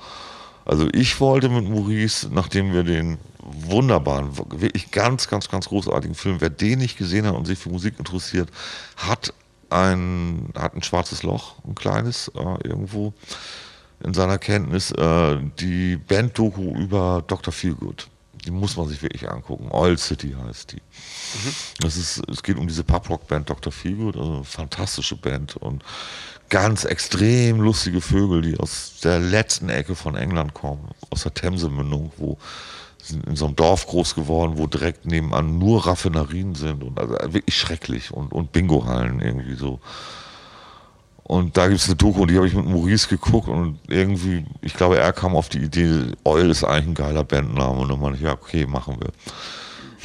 Also 0.65 0.87
ich 0.93 1.19
wollte 1.19 1.49
mit 1.49 1.69
Maurice, 1.69 2.29
nachdem 2.31 2.73
wir 2.73 2.83
den 2.83 3.17
wunderbaren, 3.39 4.37
wirklich 4.37 4.91
ganz, 4.91 5.27
ganz, 5.27 5.49
ganz 5.49 5.67
großartigen 5.67 6.15
Film, 6.15 6.37
wer 6.39 6.49
den 6.49 6.79
nicht 6.79 6.97
gesehen 6.97 7.27
hat 7.27 7.35
und 7.35 7.45
sich 7.45 7.59
für 7.59 7.69
Musik 7.69 7.95
interessiert, 7.99 8.49
hat 8.95 9.33
ein, 9.69 10.49
hat 10.57 10.75
ein 10.75 10.83
schwarzes 10.83 11.23
Loch, 11.23 11.55
ein 11.67 11.75
kleines, 11.75 12.29
äh, 12.29 12.67
irgendwo 12.67 13.13
in 14.03 14.13
seiner 14.13 14.37
Kenntnis 14.37 14.91
äh, 14.91 15.37
die 15.59 15.97
Band-Doku 15.97 16.75
über 16.75 17.23
Dr. 17.27 17.51
Feelgood. 17.51 18.07
Die 18.45 18.51
muss 18.51 18.77
man 18.77 18.87
sich 18.87 19.01
wirklich 19.01 19.29
angucken. 19.29 19.69
Oil 19.71 19.97
City 19.97 20.35
heißt 20.45 20.73
die. 20.73 20.81
Das 21.79 21.97
ist, 21.97 22.21
es 22.29 22.43
geht 22.43 22.57
um 22.57 22.67
diese 22.67 22.83
Pub-Rock-Band 22.83 23.49
Dr. 23.49 23.71
Feelgood, 23.71 24.17
also 24.17 24.33
eine 24.35 24.43
fantastische 24.43 25.15
Band 25.15 25.55
und 25.57 25.83
ganz 26.49 26.83
extrem 26.83 27.61
lustige 27.61 28.01
Vögel, 28.01 28.41
die 28.41 28.59
aus 28.59 28.99
der 29.03 29.19
letzten 29.19 29.69
Ecke 29.69 29.95
von 29.95 30.15
England 30.15 30.53
kommen, 30.53 30.89
aus 31.09 31.23
der 31.23 31.33
Themse-Mündung, 31.33 32.11
wo 32.17 32.37
sind 33.01 33.25
in 33.27 33.35
so 33.35 33.45
einem 33.45 33.55
Dorf 33.55 33.87
groß 33.87 34.15
geworden, 34.15 34.57
wo 34.57 34.67
direkt 34.67 35.05
nebenan 35.05 35.57
nur 35.57 35.85
Raffinerien 35.85 36.55
sind 36.55 36.83
und 36.83 36.99
also 36.99 37.15
wirklich 37.33 37.57
schrecklich 37.57 38.11
und, 38.11 38.31
und 38.31 38.51
Bingo-Hallen 38.51 39.19
irgendwie 39.19 39.55
so. 39.55 39.79
Und 41.33 41.57
da 41.57 41.67
gibt 41.67 41.79
es 41.79 41.87
eine 41.87 41.95
Doku, 41.95 42.27
die 42.27 42.35
habe 42.35 42.45
ich 42.45 42.53
mit 42.53 42.67
Maurice 42.67 43.07
geguckt 43.07 43.47
und 43.47 43.79
irgendwie, 43.87 44.45
ich 44.61 44.75
glaube, 44.75 44.99
er 44.99 45.11
kam 45.13 45.35
auf 45.35 45.49
die 45.49 45.63
Idee, 45.63 46.11
Oil 46.23 46.51
ist 46.51 46.63
eigentlich 46.63 46.89
ein 46.89 46.93
geiler 46.93 47.23
Bandname. 47.23 47.79
Und 47.79 47.89
dann 47.89 47.99
meinte 47.99 48.17
ich, 48.17 48.23
ja, 48.23 48.33
okay, 48.33 48.67
machen 48.67 48.97
wir. 48.99 49.09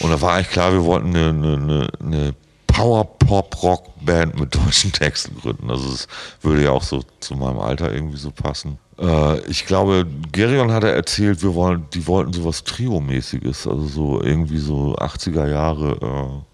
Und 0.03 0.11
da 0.11 0.19
war 0.23 0.33
eigentlich 0.33 0.49
klar, 0.49 0.73
wir 0.73 0.83
wollten 0.83 1.14
eine, 1.14 1.29
eine, 1.29 1.88
eine 2.01 2.35
Power-Pop-Rock-Band 2.67 4.41
mit 4.41 4.55
deutschen 4.55 4.91
Texten 4.93 5.38
gründen. 5.38 5.71
Also 5.71 5.93
es 5.93 6.09
würde 6.41 6.64
ja 6.64 6.71
auch 6.71 6.83
so 6.83 7.03
zu 7.21 7.35
meinem 7.35 7.59
Alter 7.59 7.93
irgendwie 7.93 8.17
so 8.17 8.31
passen. 8.31 8.79
Äh, 8.99 9.41
ich 9.51 9.67
glaube, 9.67 10.07
Gerion 10.33 10.73
hat 10.73 10.85
er 10.85 10.95
erzählt, 10.95 11.43
wir 11.43 11.55
wollen, 11.55 11.85
die 11.93 12.07
wollten 12.07 12.33
sowas 12.33 12.64
Trio-mäßiges, 12.64 13.67
also 13.67 13.87
so 13.87 14.23
irgendwie 14.23 14.59
so 14.59 14.97
80er 14.97 15.47
Jahre, 15.47 15.91
äh, 16.01 16.48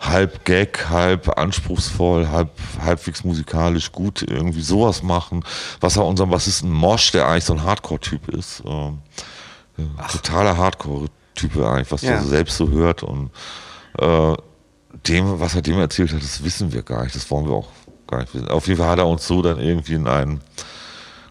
halb 0.00 0.44
Gag, 0.44 0.88
halb 0.90 1.38
anspruchsvoll, 1.38 2.28
halb 2.28 2.50
halbwegs 2.80 3.24
musikalisch 3.24 3.92
gut, 3.92 4.22
irgendwie 4.22 4.60
sowas 4.60 5.02
machen. 5.02 5.44
Was 5.80 5.96
auch 5.98 6.08
unserem 6.08 6.30
Bassisten 6.30 6.70
Mosch, 6.70 7.12
der 7.12 7.26
eigentlich 7.26 7.44
so 7.44 7.54
ein 7.54 7.64
Hardcore-Typ 7.64 8.28
ist, 8.28 8.62
ähm, 8.66 8.98
äh, 9.78 9.82
totaler 10.12 10.56
Hardcore-Typ 10.56 11.56
eigentlich, 11.56 11.90
was 11.92 12.02
Ja. 12.02 12.12
er 12.12 12.22
selbst 12.24 12.56
so 12.56 12.68
hört 12.68 13.02
und 13.02 13.30
äh, 13.98 14.34
dem, 15.06 15.40
was 15.40 15.54
er 15.54 15.62
dem 15.62 15.78
erzählt 15.78 16.12
hat, 16.12 16.22
das 16.22 16.42
wissen 16.44 16.72
wir 16.72 16.82
gar 16.82 17.04
nicht, 17.04 17.14
das 17.14 17.30
wollen 17.30 17.46
wir 17.46 17.54
auch 17.54 17.68
gar 18.06 18.20
nicht 18.20 18.34
wissen. 18.34 18.48
Auf 18.48 18.66
jeden 18.68 18.78
Fall 18.78 18.88
hat 18.90 18.98
er 18.98 19.06
uns 19.06 19.26
so 19.26 19.42
dann 19.42 19.58
irgendwie 19.58 19.94
in 19.94 20.06
einen 20.06 20.40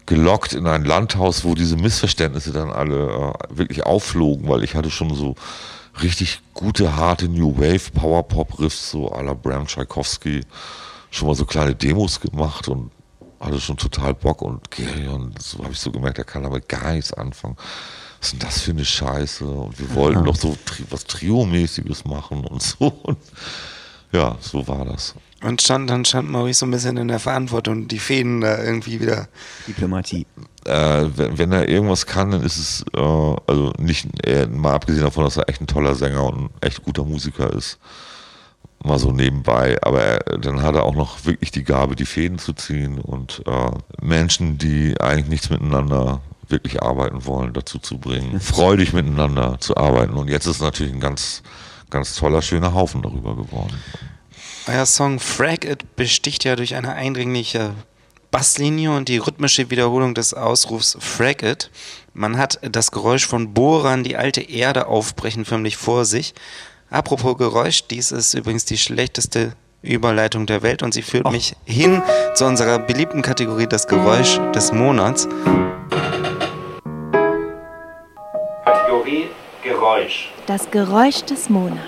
gelockt 0.06 0.52
in 0.52 0.66
ein 0.68 0.84
Landhaus, 0.84 1.44
wo 1.44 1.54
diese 1.54 1.76
Missverständnisse 1.76 2.52
dann 2.52 2.70
alle 2.70 3.32
äh, 3.50 3.56
wirklich 3.58 3.84
aufflogen, 3.84 4.48
weil 4.48 4.62
ich 4.62 4.74
hatte 4.76 4.90
schon 4.90 5.12
so 5.14 5.34
richtig 6.02 6.40
gute, 6.54 6.96
harte 6.96 7.28
New 7.28 7.56
Wave 7.56 7.90
Power 7.92 8.22
Pop 8.22 8.58
Riffs, 8.58 8.90
so 8.90 9.08
à 9.12 9.22
la 9.22 9.34
Bram 9.34 9.66
Tchaikovsky, 9.66 10.40
schon 11.10 11.28
mal 11.28 11.34
so 11.34 11.44
kleine 11.44 11.74
Demos 11.74 12.20
gemacht 12.20 12.68
und 12.68 12.90
hatte 13.40 13.60
schon 13.60 13.76
total 13.76 14.14
Bock 14.14 14.42
und 14.42 14.70
Gerion, 14.70 15.34
so 15.38 15.58
habe 15.62 15.72
ich 15.72 15.80
so 15.80 15.90
gemerkt, 15.90 16.18
er 16.18 16.24
kann 16.24 16.42
damit 16.42 16.68
gar 16.68 16.92
nichts 16.92 17.12
anfangen. 17.12 17.56
Was 18.20 18.28
ist 18.28 18.32
denn 18.32 18.48
das 18.48 18.60
für 18.60 18.70
eine 18.70 18.84
Scheiße? 18.84 19.44
Und 19.44 19.78
wir 19.78 19.94
wollten 19.94 20.24
doch 20.24 20.36
so 20.36 20.56
tri 20.64 20.84
was 20.90 21.04
Trio-mäßiges 21.04 22.04
machen 22.06 22.44
und 22.44 22.62
so. 22.62 22.88
Und 23.02 23.18
ja, 24.12 24.36
so 24.40 24.66
war 24.66 24.84
das. 24.84 25.14
Und 25.42 25.60
stand, 25.60 25.90
dann 25.90 26.04
stand 26.04 26.30
Maurice 26.30 26.60
so 26.60 26.66
ein 26.66 26.70
bisschen 26.70 26.96
in 26.96 27.08
der 27.08 27.18
Verantwortung, 27.18 27.88
die 27.88 27.98
Fäden 27.98 28.40
da 28.40 28.62
irgendwie 28.62 29.00
wieder. 29.00 29.28
Diplomatie. 29.68 30.26
äh, 30.64 31.06
wenn, 31.14 31.38
wenn 31.38 31.52
er 31.52 31.68
irgendwas 31.68 32.06
kann, 32.06 32.30
dann 32.30 32.42
ist 32.42 32.56
es, 32.56 32.84
äh, 32.94 33.00
also 33.00 33.72
nicht, 33.78 34.08
er, 34.24 34.48
mal 34.48 34.74
abgesehen 34.74 35.04
davon, 35.04 35.24
dass 35.24 35.36
er 35.36 35.48
echt 35.48 35.60
ein 35.60 35.66
toller 35.66 35.94
Sänger 35.94 36.24
und 36.24 36.44
ein 36.44 36.50
echt 36.60 36.82
guter 36.82 37.04
Musiker 37.04 37.52
ist, 37.52 37.78
mal 38.82 38.98
so 38.98 39.12
nebenbei, 39.12 39.76
aber 39.82 40.02
er, 40.02 40.38
dann 40.38 40.62
hat 40.62 40.74
er 40.74 40.84
auch 40.84 40.94
noch 40.94 41.24
wirklich 41.24 41.50
die 41.50 41.64
Gabe, 41.64 41.96
die 41.96 42.06
Fäden 42.06 42.38
zu 42.38 42.52
ziehen 42.52 42.98
und 42.98 43.42
äh, 43.46 43.70
Menschen, 44.00 44.58
die 44.58 45.00
eigentlich 45.00 45.28
nichts 45.28 45.50
miteinander 45.50 46.20
wirklich 46.48 46.82
arbeiten 46.82 47.26
wollen, 47.26 47.52
dazu 47.52 47.78
zu 47.78 47.98
bringen, 47.98 48.40
freudig 48.40 48.92
miteinander 48.92 49.58
zu 49.60 49.76
arbeiten. 49.76 50.14
Und 50.14 50.28
jetzt 50.28 50.46
ist 50.46 50.62
natürlich 50.62 50.92
ein 50.92 51.00
ganz, 51.00 51.42
ganz 51.90 52.14
toller, 52.14 52.42
schöner 52.42 52.74
Haufen 52.74 53.02
darüber 53.02 53.36
geworden. 53.36 53.74
Euer 54.68 54.84
Song 54.84 55.20
Frag 55.20 55.64
It 55.64 55.94
besticht 55.94 56.42
ja 56.42 56.56
durch 56.56 56.74
eine 56.74 56.92
eindringliche 56.92 57.72
Basslinie 58.32 58.90
und 58.90 59.08
die 59.08 59.18
rhythmische 59.18 59.70
Wiederholung 59.70 60.12
des 60.12 60.34
Ausrufs 60.34 60.96
Frag 60.98 61.44
It. 61.44 61.70
Man 62.14 62.36
hat 62.36 62.58
das 62.62 62.90
Geräusch 62.90 63.26
von 63.26 63.54
Bohrern, 63.54 64.02
die 64.02 64.16
alte 64.16 64.40
Erde 64.40 64.88
aufbrechen, 64.88 65.44
förmlich 65.44 65.76
vor 65.76 66.04
sich. 66.04 66.34
Apropos 66.90 67.38
Geräusch, 67.38 67.84
dies 67.86 68.10
ist 68.10 68.34
übrigens 68.34 68.64
die 68.64 68.76
schlechteste 68.76 69.52
Überleitung 69.82 70.46
der 70.46 70.62
Welt 70.62 70.82
und 70.82 70.92
sie 70.92 71.02
führt 71.02 71.30
mich 71.30 71.54
hin 71.64 72.02
zu 72.34 72.44
unserer 72.44 72.80
beliebten 72.80 73.22
Kategorie 73.22 73.68
das 73.68 73.86
Geräusch 73.86 74.40
des 74.52 74.72
Monats. 74.72 75.28
Kategorie 78.64 79.28
Geräusch. 79.62 80.32
Das 80.46 80.68
Geräusch 80.72 81.22
des 81.22 81.48
Monats. 81.48 81.80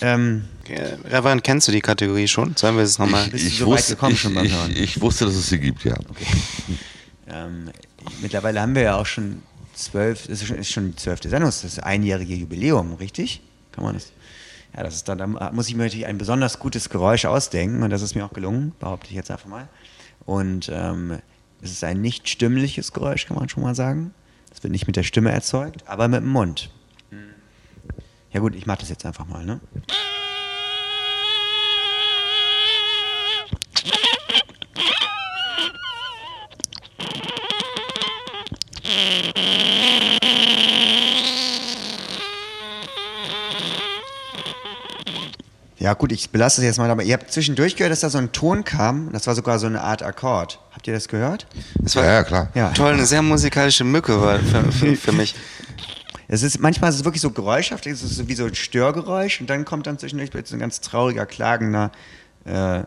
Ähm, 0.00 0.48
Äh, 0.48 0.55
Reverend, 0.70 1.44
kennst 1.44 1.68
du 1.68 1.72
die 1.72 1.80
Kategorie 1.80 2.28
schon? 2.28 2.54
Sollen 2.56 2.76
wir 2.76 2.84
es 2.84 2.98
nochmal? 2.98 3.28
Bist 3.28 3.46
du 3.46 3.50
so 3.50 3.70
weit 3.70 3.86
gekommen 3.86 4.12
ich, 4.12 4.20
schon 4.20 4.34
beim 4.34 4.46
ich, 4.46 4.52
Hören? 4.52 4.70
ich 4.70 5.00
wusste, 5.00 5.26
dass 5.26 5.34
es 5.34 5.48
sie 5.48 5.58
gibt, 5.58 5.84
ja. 5.84 5.94
ähm, 7.28 7.70
mittlerweile 8.20 8.60
haben 8.60 8.74
wir 8.74 8.82
ja 8.82 8.96
auch 8.96 9.06
schon 9.06 9.42
zwölf, 9.74 10.26
das 10.26 10.42
ist 10.42 10.48
schon, 10.48 10.56
ist 10.56 10.70
schon 10.70 10.90
die 10.90 10.96
zwölfte 10.96 11.28
Sendung, 11.28 11.48
das 11.48 11.64
ist 11.64 11.78
das 11.78 11.84
einjährige 11.84 12.34
Jubiläum, 12.34 12.94
richtig? 12.94 13.42
Kann 13.72 13.84
man 13.84 13.94
das? 13.94 14.12
Ja, 14.76 14.82
das 14.82 14.96
ist 14.96 15.08
dann, 15.08 15.18
da 15.18 15.26
muss 15.52 15.68
ich 15.68 15.74
mir 15.74 15.84
natürlich 15.84 16.06
ein 16.06 16.18
besonders 16.18 16.58
gutes 16.58 16.90
Geräusch 16.90 17.24
ausdenken 17.24 17.82
und 17.82 17.90
das 17.90 18.02
ist 18.02 18.14
mir 18.14 18.24
auch 18.24 18.32
gelungen, 18.32 18.72
behaupte 18.78 19.08
ich 19.08 19.16
jetzt 19.16 19.30
einfach 19.30 19.48
mal. 19.48 19.68
Und 20.24 20.70
ähm, 20.72 21.18
es 21.62 21.70
ist 21.70 21.84
ein 21.84 22.00
nicht 22.00 22.28
stimmliches 22.28 22.92
Geräusch, 22.92 23.26
kann 23.26 23.36
man 23.36 23.48
schon 23.48 23.62
mal 23.62 23.74
sagen. 23.74 24.12
Das 24.50 24.62
wird 24.62 24.72
nicht 24.72 24.86
mit 24.86 24.96
der 24.96 25.02
Stimme 25.02 25.30
erzeugt, 25.30 25.84
aber 25.86 26.08
mit 26.08 26.20
dem 26.20 26.28
Mund. 26.28 26.70
Ja 28.32 28.40
gut, 28.40 28.54
ich 28.54 28.66
mache 28.66 28.80
das 28.80 28.90
jetzt 28.90 29.06
einfach 29.06 29.26
mal, 29.26 29.46
ne? 29.46 29.60
Ja 45.86 45.94
gut, 45.94 46.10
ich 46.10 46.30
belasse 46.30 46.60
es 46.62 46.64
jetzt 46.64 46.78
mal, 46.78 46.90
aber 46.90 47.04
ihr 47.04 47.14
habt 47.14 47.30
zwischendurch 47.30 47.76
gehört, 47.76 47.92
dass 47.92 48.00
da 48.00 48.10
so 48.10 48.18
ein 48.18 48.32
Ton 48.32 48.64
kam, 48.64 49.12
das 49.12 49.28
war 49.28 49.36
sogar 49.36 49.60
so 49.60 49.68
eine 49.68 49.82
Art 49.82 50.02
Akkord. 50.02 50.58
Habt 50.72 50.88
ihr 50.88 50.94
das 50.94 51.06
gehört? 51.06 51.46
Das 51.78 51.94
war 51.94 52.04
Ja, 52.04 52.12
ja, 52.14 52.24
klar. 52.24 52.48
Ja. 52.54 52.70
toll, 52.70 52.94
eine 52.94 53.06
sehr 53.06 53.22
musikalische 53.22 53.84
Mücke 53.84 54.20
war 54.20 54.40
für, 54.40 54.72
für, 54.72 54.96
für 54.96 55.12
mich. 55.12 55.36
Es 56.28 56.42
ist, 56.42 56.58
manchmal 56.58 56.90
ist 56.90 56.96
es 56.96 57.04
wirklich 57.04 57.22
so 57.22 57.30
geräuschhaft, 57.30 57.86
es 57.86 58.02
ist 58.02 58.16
so 58.16 58.26
wie 58.26 58.34
so 58.34 58.46
ein 58.46 58.54
Störgeräusch 58.56 59.40
und 59.40 59.48
dann 59.48 59.64
kommt 59.64 59.86
dann 59.86 59.96
zwischendurch 59.96 60.30
so 60.44 60.56
ein 60.56 60.58
ganz 60.58 60.80
trauriger, 60.80 61.24
klagender, 61.24 61.92
äh, 62.44 62.82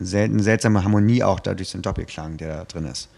selten, 0.00 0.42
seltsame 0.42 0.82
Harmonie 0.82 1.22
auch 1.22 1.38
dadurch 1.38 1.68
so 1.68 1.78
ein 1.78 1.82
Doppelklang, 1.82 2.36
der 2.36 2.56
da 2.56 2.64
drin 2.64 2.86
ist. 2.86 3.08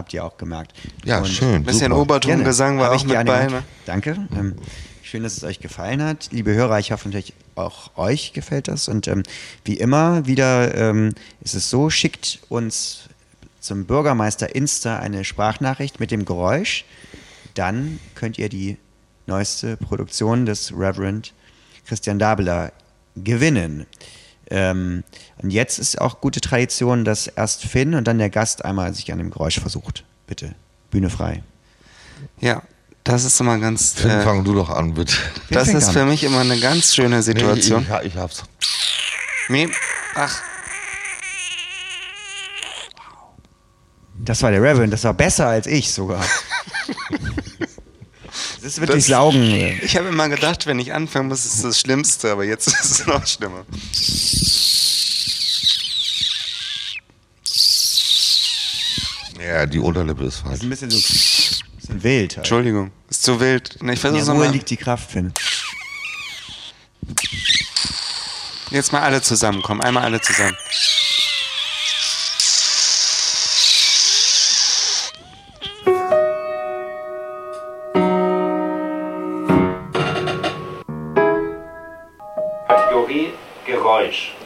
Habt 0.00 0.14
ihr 0.14 0.24
auch 0.24 0.38
gemerkt. 0.38 0.72
Ja, 1.04 1.18
Und- 1.18 1.28
schön. 1.28 1.56
Ein 1.56 1.64
bisschen. 1.64 1.92
Obertongesang 1.92 2.78
war 2.78 2.90
auch 2.90 3.04
mit 3.04 3.12
bei. 3.26 3.44
gemacht. 3.44 3.64
Danke. 3.84 4.16
Ähm, 4.34 4.54
schön, 5.02 5.22
dass 5.22 5.36
es 5.36 5.44
euch 5.44 5.60
gefallen 5.60 6.02
hat. 6.02 6.30
Liebe 6.32 6.54
Hörer, 6.54 6.78
ich 6.78 6.90
hoffe 6.90 7.06
natürlich 7.08 7.34
auch 7.54 7.90
euch 7.98 8.32
gefällt 8.32 8.68
das. 8.68 8.88
Und 8.88 9.08
ähm, 9.08 9.24
wie 9.66 9.74
immer 9.74 10.26
wieder 10.26 10.74
ähm, 10.74 11.12
ist 11.42 11.54
es 11.54 11.68
so, 11.68 11.90
schickt 11.90 12.38
uns 12.48 13.10
zum 13.60 13.84
Bürgermeister 13.84 14.54
Insta 14.54 14.98
eine 15.00 15.22
Sprachnachricht 15.22 16.00
mit 16.00 16.10
dem 16.12 16.24
Geräusch. 16.24 16.86
Dann 17.52 18.00
könnt 18.14 18.38
ihr 18.38 18.48
die 18.48 18.78
neueste 19.26 19.76
Produktion 19.76 20.46
des 20.46 20.72
Reverend 20.72 21.34
Christian 21.86 22.18
Dabeler 22.18 22.72
gewinnen. 23.16 23.84
Ähm, 24.50 25.04
und 25.42 25.50
jetzt 25.50 25.78
ist 25.78 26.00
auch 26.00 26.20
gute 26.20 26.40
Tradition, 26.40 27.04
dass 27.04 27.26
erst 27.28 27.64
Finn 27.64 27.94
und 27.94 28.04
dann 28.08 28.18
der 28.18 28.30
Gast 28.30 28.64
einmal 28.64 28.92
sich 28.94 29.12
an 29.12 29.18
dem 29.18 29.30
Geräusch 29.30 29.60
versucht. 29.60 30.04
Bitte, 30.26 30.54
Bühne 30.90 31.08
frei. 31.10 31.42
Ja, 32.40 32.62
das 33.04 33.24
ist 33.24 33.40
immer 33.40 33.58
ganz. 33.58 33.94
Finn, 33.94 34.10
Äh, 34.10 34.22
fang 34.22 34.44
du 34.44 34.54
doch 34.54 34.70
an, 34.70 34.94
bitte. 34.94 35.14
das 35.50 35.68
ist 35.68 35.88
an? 35.88 35.92
für 35.94 36.04
mich 36.04 36.24
immer 36.24 36.40
eine 36.40 36.58
ganz 36.58 36.94
schöne 36.94 37.22
Situation. 37.22 37.86
Nee, 37.88 37.96
ich, 38.02 38.14
ich 38.14 38.16
hab's. 38.16 38.42
Nee, 39.48 39.68
ach, 40.14 40.42
Das 44.22 44.42
war 44.42 44.50
der 44.50 44.60
Reverend, 44.62 44.92
das 44.92 45.02
war 45.04 45.14
besser 45.14 45.46
als 45.46 45.66
ich 45.66 45.90
sogar. 45.92 46.22
Das 48.62 48.72
ist 48.72 48.80
wirklich 48.80 49.04
Das- 49.04 49.06
Saugen. 49.06 49.80
ich 49.82 49.96
habe 49.96 50.08
immer 50.08 50.28
gedacht, 50.28 50.66
wenn 50.66 50.78
ich 50.78 50.92
anfangen 50.92 51.28
muss, 51.28 51.44
ist 51.46 51.54
es 51.56 51.62
das 51.62 51.80
Schlimmste, 51.80 52.30
aber 52.32 52.44
jetzt 52.44 52.66
ist 52.80 53.00
es 53.00 53.06
noch 53.06 53.26
schlimmer. 53.26 53.64
Ja, 59.40 59.66
die 59.66 59.78
Unterlippe 59.78 60.24
ist 60.24 60.42
Das 60.44 60.52
ist 60.54 60.60
falsch. 60.60 60.62
ein 60.62 60.70
bisschen 60.70 60.90
so 60.90 60.96
bisschen 61.76 62.02
wild. 62.02 62.30
Halt. 62.32 62.36
Entschuldigung, 62.38 62.90
ist 63.08 63.22
zu 63.22 63.40
wild. 63.40 63.76
Na, 63.80 63.92
Ich 63.92 63.98
In 63.98 64.00
versuche 64.12 64.24
der 64.24 64.34
Ruhe 64.34 64.48
liegt 64.48 64.70
die 64.70 64.76
Kraft, 64.76 65.10
Finn. 65.10 65.32
Jetzt 68.70 68.92
mal 68.92 69.00
alle 69.02 69.20
zusammen, 69.22 69.62
komm, 69.62 69.80
einmal 69.80 70.04
alle 70.04 70.20
zusammen. 70.20 70.56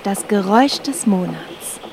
Das 0.04 0.28
Geräusch 0.28 0.80
des 0.80 1.06
Monats. 1.06 1.38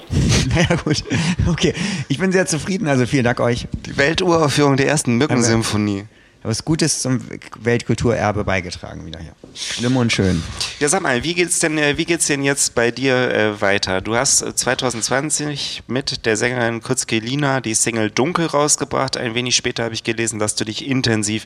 Naja, 0.54 0.76
gut. 0.84 1.04
Okay. 1.48 1.74
Ich 2.10 2.18
bin 2.18 2.34
sehr 2.34 2.46
zufrieden, 2.46 2.90
also 2.90 3.06
vielen 3.06 3.24
Dank 3.24 3.40
euch. 3.40 3.68
Die 3.86 3.96
Welturaufführung 3.96 4.76
der 4.76 4.88
ersten 4.88 5.16
Mückensymphonie. 5.16 6.04
Was 6.44 6.66
Gutes 6.66 7.02
zum 7.02 7.22
Weltkulturerbe 7.60 8.44
beigetragen 8.44 9.06
wieder 9.06 9.20
hier. 9.20 9.34
Schlimm 9.56 9.96
und 9.96 10.12
schön. 10.12 10.44
Ja, 10.80 10.90
sag 10.90 11.04
mal, 11.04 11.24
wie 11.24 11.36
geht's 11.36 11.60
denn, 11.60 11.78
äh, 11.78 11.98
wie 11.98 12.04
geht's 12.04 12.28
denn 12.28 12.44
jetzt 12.44 12.76
bei 12.76 12.92
dir 12.92 13.16
äh, 13.16 13.62
weiter? 13.62 14.02
Du 14.02 14.16
hast 14.16 14.42
äh, 14.42 14.54
2020 14.54 15.84
mit 15.88 16.26
der 16.26 16.36
Sängerin 16.36 16.82
Kutzke 16.82 17.20
Lina 17.20 17.62
die 17.62 17.76
Single 17.76 18.10
Dunkel 18.10 18.48
rausgebracht. 18.48 19.16
Ein 19.16 19.36
wenig 19.36 19.56
später 19.56 19.86
habe 19.86 19.94
ich 19.94 20.04
gelesen, 20.04 20.38
dass 20.40 20.56
du 20.56 20.66
dich 20.66 20.86
intensiv 20.86 21.46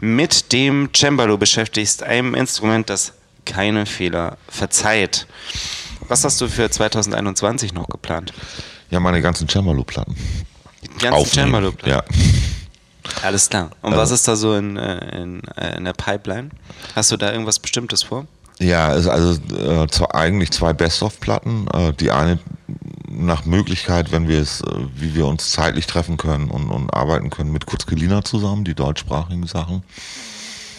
mit 0.00 0.52
dem 0.52 0.90
Cembalo 0.94 1.38
beschäftigst, 1.38 2.04
einem 2.04 2.34
Instrument, 2.34 2.88
das 2.88 3.14
keine 3.44 3.86
Fehler 3.86 4.38
verzeiht. 4.48 5.26
Was 6.08 6.24
hast 6.24 6.40
du 6.40 6.48
für 6.48 6.70
2021 6.70 7.72
noch 7.72 7.88
geplant? 7.88 8.32
Ja, 8.90 9.00
meine 9.00 9.22
ganzen 9.22 9.48
Cembalo-Platten. 9.48 10.14
Die 10.82 10.98
ganzen. 11.04 11.26
Cembalo-Platten? 11.26 11.90
Ja. 11.90 12.02
Alles 13.22 13.48
klar. 13.48 13.70
Und 13.82 13.92
Also- 13.92 14.02
was 14.02 14.10
ist 14.10 14.28
da 14.28 14.36
so 14.36 14.54
in, 14.54 14.76
äh, 14.76 15.20
in, 15.22 15.42
äh, 15.56 15.76
in 15.76 15.84
der 15.84 15.92
Pipeline? 15.94 16.50
Hast 16.94 17.10
du 17.12 17.16
da 17.16 17.32
irgendwas 17.32 17.58
Bestimmtes 17.58 18.02
vor? 18.02 18.26
Ja, 18.60 18.88
also, 18.88 19.10
also 19.10 19.40
äh, 19.56 19.86
zwar 19.88 20.14
eigentlich 20.14 20.50
zwei 20.52 20.72
Best-of-Platten. 20.72 21.66
Äh, 21.72 21.92
die 21.94 22.10
eine 22.12 22.38
nach 23.08 23.44
Möglichkeit, 23.44 24.12
wenn 24.12 24.28
wir 24.28 24.40
es, 24.40 24.60
äh, 24.60 24.66
wie 24.94 25.14
wir 25.14 25.26
uns 25.26 25.50
zeitlich 25.50 25.86
treffen 25.86 26.16
können 26.16 26.50
und, 26.50 26.70
und 26.70 26.92
arbeiten 26.94 27.30
können, 27.30 27.52
mit 27.52 27.66
Kurzgelina 27.66 28.24
zusammen, 28.24 28.64
die 28.64 28.74
deutschsprachigen 28.74 29.46
Sachen. 29.46 29.82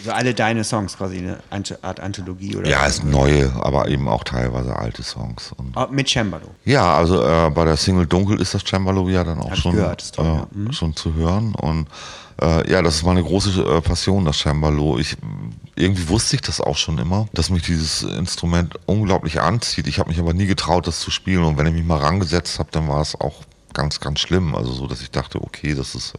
Also 0.06 0.18
alle 0.18 0.36
deine 0.36 0.64
Songs 0.64 0.98
quasi 0.98 1.18
eine 1.18 1.40
Art 1.82 2.00
Anthologie 2.00 2.56
oder 2.56 2.70
Ja, 2.70 2.86
es 2.86 2.98
sind 2.98 3.10
neue, 3.10 3.52
aber 3.56 3.88
eben 3.88 4.08
auch 4.08 4.24
teilweise 4.24 4.76
alte 4.76 5.02
Songs. 5.02 5.52
Oh, 5.76 5.88
Mit 5.90 6.08
Cembalo. 6.08 6.46
Ja, 6.64 6.96
also 6.96 7.24
äh, 7.24 7.50
bei 7.50 7.66
der 7.66 7.76
Single 7.76 8.06
Dunkel 8.06 8.40
ist 8.40 8.54
das 8.54 8.64
Cembalo 8.64 9.10
ja 9.10 9.24
dann 9.24 9.40
auch 9.40 9.50
Hab 9.50 9.58
schon, 9.58 9.76
gehört, 9.76 10.14
toll, 10.14 10.26
ja. 10.26 10.48
Mhm. 10.52 10.68
äh, 10.68 10.74
schon 10.74 10.96
zu 10.96 11.16
hören. 11.16 11.56
Und 11.56 11.88
äh, 12.40 12.70
ja, 12.70 12.84
das 12.84 12.98
ist 12.98 13.04
meine 13.04 13.24
große 13.24 13.64
äh, 13.64 13.82
Passion, 13.82 14.26
das 14.26 14.38
Cembalo. 14.38 15.00
Ich, 15.00 15.18
irgendwie 15.76 16.08
wusste 16.08 16.36
ich 16.36 16.44
das 16.44 16.62
auch 16.62 16.78
schon 16.78 17.00
immer, 17.00 17.28
dass 17.34 17.50
mich 17.50 17.64
dieses 17.64 18.04
Instrument 18.04 18.76
unglaublich 18.86 19.42
anzieht. 19.42 19.88
Ich 19.88 19.98
habe 19.98 20.10
mich 20.10 20.20
aber 20.20 20.36
nie 20.36 20.46
getraut, 20.46 20.86
das 20.86 21.00
zu 21.00 21.10
spielen. 21.10 21.44
Und 21.44 21.58
wenn 21.58 21.66
ich 21.66 21.74
mich 21.74 21.84
mal 21.84 21.98
rangesetzt 21.98 22.60
habe, 22.60 22.70
dann 22.72 22.88
war 22.88 23.02
es 23.02 23.20
auch 23.20 23.42
ganz, 23.74 24.00
ganz 24.00 24.20
schlimm. 24.20 24.54
Also 24.54 24.72
so, 24.72 24.86
dass 24.86 25.02
ich 25.02 25.10
dachte, 25.10 25.42
okay, 25.42 25.74
das 25.74 25.96
ist... 25.96 26.14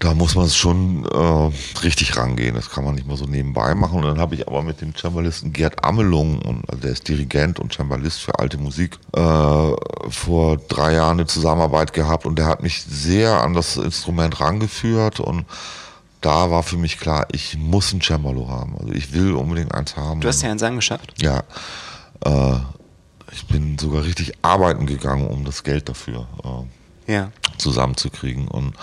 Da 0.00 0.14
muss 0.14 0.36
man 0.36 0.46
es 0.46 0.56
schon 0.56 1.04
äh, 1.06 1.80
richtig 1.82 2.16
rangehen. 2.16 2.54
Das 2.54 2.70
kann 2.70 2.84
man 2.84 2.94
nicht 2.94 3.08
mal 3.08 3.16
so 3.16 3.24
nebenbei 3.24 3.74
machen. 3.74 3.98
Und 3.98 4.04
dann 4.04 4.20
habe 4.20 4.36
ich 4.36 4.46
aber 4.46 4.62
mit 4.62 4.80
dem 4.80 4.94
Cembalisten 4.94 5.52
Gerd 5.52 5.84
Amelung, 5.84 6.40
und, 6.42 6.70
also 6.70 6.82
der 6.82 6.92
ist 6.92 7.08
Dirigent 7.08 7.58
und 7.58 7.72
Cembalist 7.72 8.20
für 8.20 8.38
alte 8.38 8.58
Musik, 8.58 8.96
äh, 9.16 9.20
vor 10.08 10.56
drei 10.68 10.94
Jahren 10.94 11.18
eine 11.18 11.26
Zusammenarbeit 11.26 11.92
gehabt 11.92 12.26
und 12.26 12.38
der 12.38 12.46
hat 12.46 12.62
mich 12.62 12.82
sehr 12.82 13.42
an 13.42 13.54
das 13.54 13.76
Instrument 13.76 14.40
rangeführt 14.40 15.18
und 15.18 15.46
da 16.20 16.50
war 16.50 16.62
für 16.62 16.76
mich 16.76 16.98
klar, 16.98 17.26
ich 17.32 17.56
muss 17.58 17.92
ein 17.92 18.00
Cembalo 18.00 18.48
haben. 18.48 18.76
Also 18.78 18.92
ich 18.92 19.12
will 19.12 19.34
unbedingt 19.34 19.74
eins 19.74 19.96
haben. 19.96 20.20
Du 20.20 20.28
hast 20.28 20.42
ja 20.42 20.50
einen 20.50 20.58
Sang 20.58 20.76
geschafft. 20.76 21.14
Ja, 21.20 21.42
äh, 22.24 22.56
ich 23.32 23.46
bin 23.46 23.78
sogar 23.78 24.04
richtig 24.04 24.32
arbeiten 24.42 24.86
gegangen, 24.86 25.26
um 25.26 25.44
das 25.44 25.64
Geld 25.64 25.88
dafür 25.88 26.26
äh, 26.44 27.12
Ja. 27.12 27.32
Zusammenzukriegen 27.58 28.48
und 28.48 28.74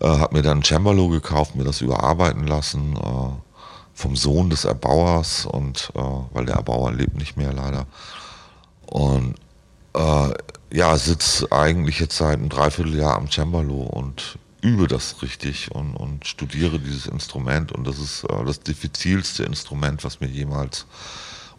äh, 0.00 0.06
habe 0.06 0.36
mir 0.36 0.42
dann 0.42 0.58
ein 0.58 0.64
Cembalo 0.64 1.08
gekauft, 1.08 1.54
mir 1.54 1.64
das 1.64 1.80
überarbeiten 1.80 2.46
lassen 2.46 2.96
äh, 2.96 3.30
vom 3.94 4.16
Sohn 4.16 4.50
des 4.50 4.64
Erbauers 4.64 5.46
und 5.46 5.92
äh, 5.94 6.00
weil 6.32 6.46
der 6.46 6.56
Erbauer 6.56 6.92
lebt 6.92 7.16
nicht 7.16 7.36
mehr 7.36 7.52
leider. 7.52 7.86
Und 8.86 9.36
äh, 9.94 10.30
ja 10.72 10.96
sitze 10.96 11.50
eigentlich 11.52 12.00
jetzt 12.00 12.16
seit 12.16 12.38
einem 12.38 12.48
Dreivierteljahr 12.48 13.16
am 13.16 13.30
Cembalo 13.30 13.82
und 13.82 14.38
übe 14.60 14.88
das 14.88 15.22
richtig 15.22 15.70
und, 15.72 15.94
und 15.94 16.26
studiere 16.26 16.80
dieses 16.80 17.06
Instrument. 17.06 17.70
Und 17.70 17.86
das 17.86 17.98
ist 17.98 18.24
äh, 18.24 18.44
das 18.44 18.60
diffizilste 18.60 19.44
Instrument, 19.44 20.02
was 20.04 20.20
mir 20.20 20.28
jemals 20.28 20.86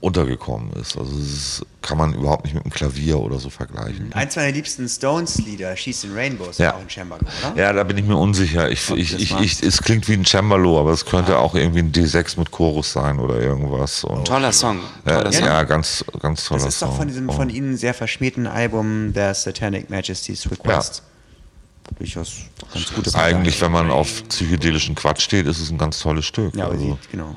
untergekommen 0.06 0.72
ist. 0.74 0.96
Also 0.98 1.18
ist, 1.18 1.66
kann 1.82 1.98
man 1.98 2.14
überhaupt 2.14 2.46
nicht 2.46 2.54
mit 2.54 2.64
einem 2.64 2.72
Klavier 2.72 3.20
oder 3.20 3.40
so 3.40 3.50
vergleichen. 3.50 4.14
Eins 4.14 4.36
meiner 4.36 4.52
liebsten 4.52 4.88
Stones-Lieder, 4.88 5.76
She's 5.76 6.04
in 6.04 6.14
Rainbows, 6.14 6.60
Ja. 6.60 6.76
auch 6.76 6.80
ein 6.80 6.90
Cembalo, 6.90 7.24
oder? 7.24 7.60
Ja, 7.60 7.74
da 7.74 7.84
bin 7.84 7.98
ich 7.98 8.06
mir 8.06 8.16
unsicher. 8.16 8.70
Ich, 8.70 8.88
ich, 8.92 9.12
das 9.14 9.22
ich, 9.22 9.36
ich, 9.40 9.64
es 9.64 9.82
klingt 9.82 10.08
wie 10.08 10.14
ein 10.14 10.24
Cembalo, 10.24 10.80
aber 10.80 10.92
es 10.92 11.06
könnte 11.06 11.40
auch 11.40 11.56
irgendwie 11.56 11.80
ein 11.80 11.92
D6 11.92 12.38
mit 12.38 12.52
Chorus 12.52 12.94
sein 12.94 13.20
oder 13.20 13.40
irgendwas. 13.42 14.04
Und, 14.04 14.26
Toller 14.28 14.52
Song. 14.52 14.80
ja, 15.08 15.18
Toller 15.18 15.32
Song. 15.34 15.46
ja, 15.46 15.64
ganz, 15.64 16.06
ganz 16.22 16.46
toller 16.46 16.64
Das 16.66 16.74
ist 16.76 16.82
doch 16.84 16.90
Song. 16.90 16.98
von 16.98 17.08
diesem 17.08 17.30
von 17.32 17.50
Ihnen 17.50 17.76
sehr 17.76 17.96
verschmähten 17.96 18.46
Album 18.46 19.12
The 19.14 19.32
Satanic 19.34 19.90
Majesty's 19.90 20.50
Request. 20.52 21.02
Durchaus 21.98 22.34
ganz 22.74 22.94
gutes 22.94 23.16
Eigentlich, 23.16 23.60
wenn 23.62 23.72
man 23.72 23.92
auf 23.92 24.28
psychedelischen 24.30 24.96
Quatsch 24.96 25.22
steht, 25.22 25.46
ist 25.48 25.60
es 25.60 25.70
ein 25.72 25.78
ganz 25.78 26.00
tolles 26.00 26.26
Stück. 26.26 26.56
Ja, 26.56 26.68
also. 26.68 26.98
genau. 27.12 27.36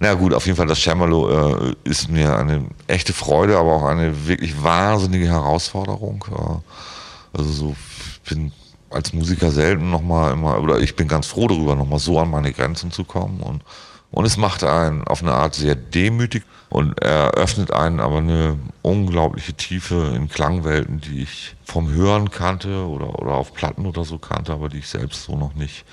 Na 0.00 0.14
gut, 0.14 0.34
auf 0.34 0.46
jeden 0.46 0.56
Fall, 0.56 0.66
das 0.66 0.82
Cembalo 0.82 1.30
äh, 1.68 1.74
ist 1.84 2.10
mir 2.10 2.36
eine 2.36 2.66
echte 2.86 3.12
Freude, 3.12 3.56
aber 3.56 3.74
auch 3.74 3.84
eine 3.84 4.26
wirklich 4.26 4.62
wahnsinnige 4.62 5.28
Herausforderung. 5.28 6.24
Äh, 6.30 7.38
also 7.38 7.50
so, 7.50 7.76
ich 8.08 8.20
bin 8.22 8.52
als 8.90 9.12
Musiker 9.12 9.50
selten 9.50 9.90
nochmal 9.90 10.32
immer, 10.32 10.60
oder 10.60 10.78
ich 10.78 10.96
bin 10.96 11.08
ganz 11.08 11.26
froh 11.26 11.48
darüber, 11.48 11.74
nochmal 11.74 11.98
so 11.98 12.18
an 12.18 12.30
meine 12.30 12.52
Grenzen 12.52 12.90
zu 12.90 13.04
kommen. 13.04 13.40
Und, 13.40 13.62
und 14.10 14.24
es 14.24 14.36
macht 14.36 14.64
einen 14.64 15.04
auf 15.04 15.22
eine 15.22 15.32
Art 15.32 15.54
sehr 15.54 15.74
demütig 15.74 16.44
und 16.70 17.00
eröffnet 17.00 17.72
einen 17.72 18.00
aber 18.00 18.18
eine 18.18 18.58
unglaubliche 18.82 19.54
Tiefe 19.54 20.12
in 20.14 20.28
Klangwelten, 20.28 21.00
die 21.00 21.22
ich 21.22 21.54
vom 21.64 21.92
Hören 21.92 22.30
kannte 22.30 22.86
oder, 22.86 23.18
oder 23.18 23.34
auf 23.34 23.54
Platten 23.54 23.86
oder 23.86 24.04
so 24.04 24.18
kannte, 24.18 24.52
aber 24.52 24.68
die 24.68 24.78
ich 24.78 24.88
selbst 24.88 25.24
so 25.24 25.36
noch 25.36 25.54
nicht 25.54 25.84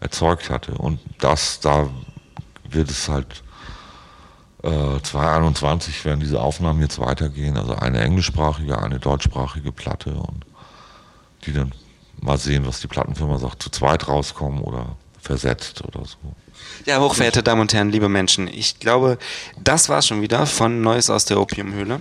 erzeugt 0.00 0.50
hatte. 0.50 0.72
Und 0.72 1.00
das, 1.18 1.60
da 1.60 1.88
wird 2.74 2.90
es 2.90 3.08
halt 3.08 3.42
äh, 4.62 5.00
2021 5.02 6.04
werden 6.04 6.20
diese 6.20 6.40
Aufnahmen 6.40 6.80
jetzt 6.80 6.98
weitergehen. 6.98 7.56
Also 7.56 7.74
eine 7.74 8.00
englischsprachige, 8.00 8.78
eine 8.80 8.98
deutschsprachige 8.98 9.72
Platte 9.72 10.14
und 10.14 10.44
die 11.44 11.52
dann 11.52 11.72
mal 12.20 12.38
sehen, 12.38 12.66
was 12.66 12.80
die 12.80 12.86
Plattenfirma 12.86 13.38
sagt, 13.38 13.62
zu 13.62 13.70
zweit 13.70 14.08
rauskommen 14.08 14.60
oder 14.60 14.96
versetzt 15.20 15.84
oder 15.84 16.04
so. 16.06 16.16
Ja, 16.86 17.00
hochverehrte 17.00 17.42
Damen 17.42 17.62
und 17.62 17.74
Herren, 17.74 17.90
liebe 17.90 18.08
Menschen, 18.08 18.48
ich 18.48 18.78
glaube, 18.78 19.18
das 19.62 19.88
war's 19.88 20.06
schon 20.06 20.22
wieder 20.22 20.46
von 20.46 20.80
Neues 20.80 21.10
aus 21.10 21.24
der 21.24 21.40
Opiumhöhle, 21.40 22.00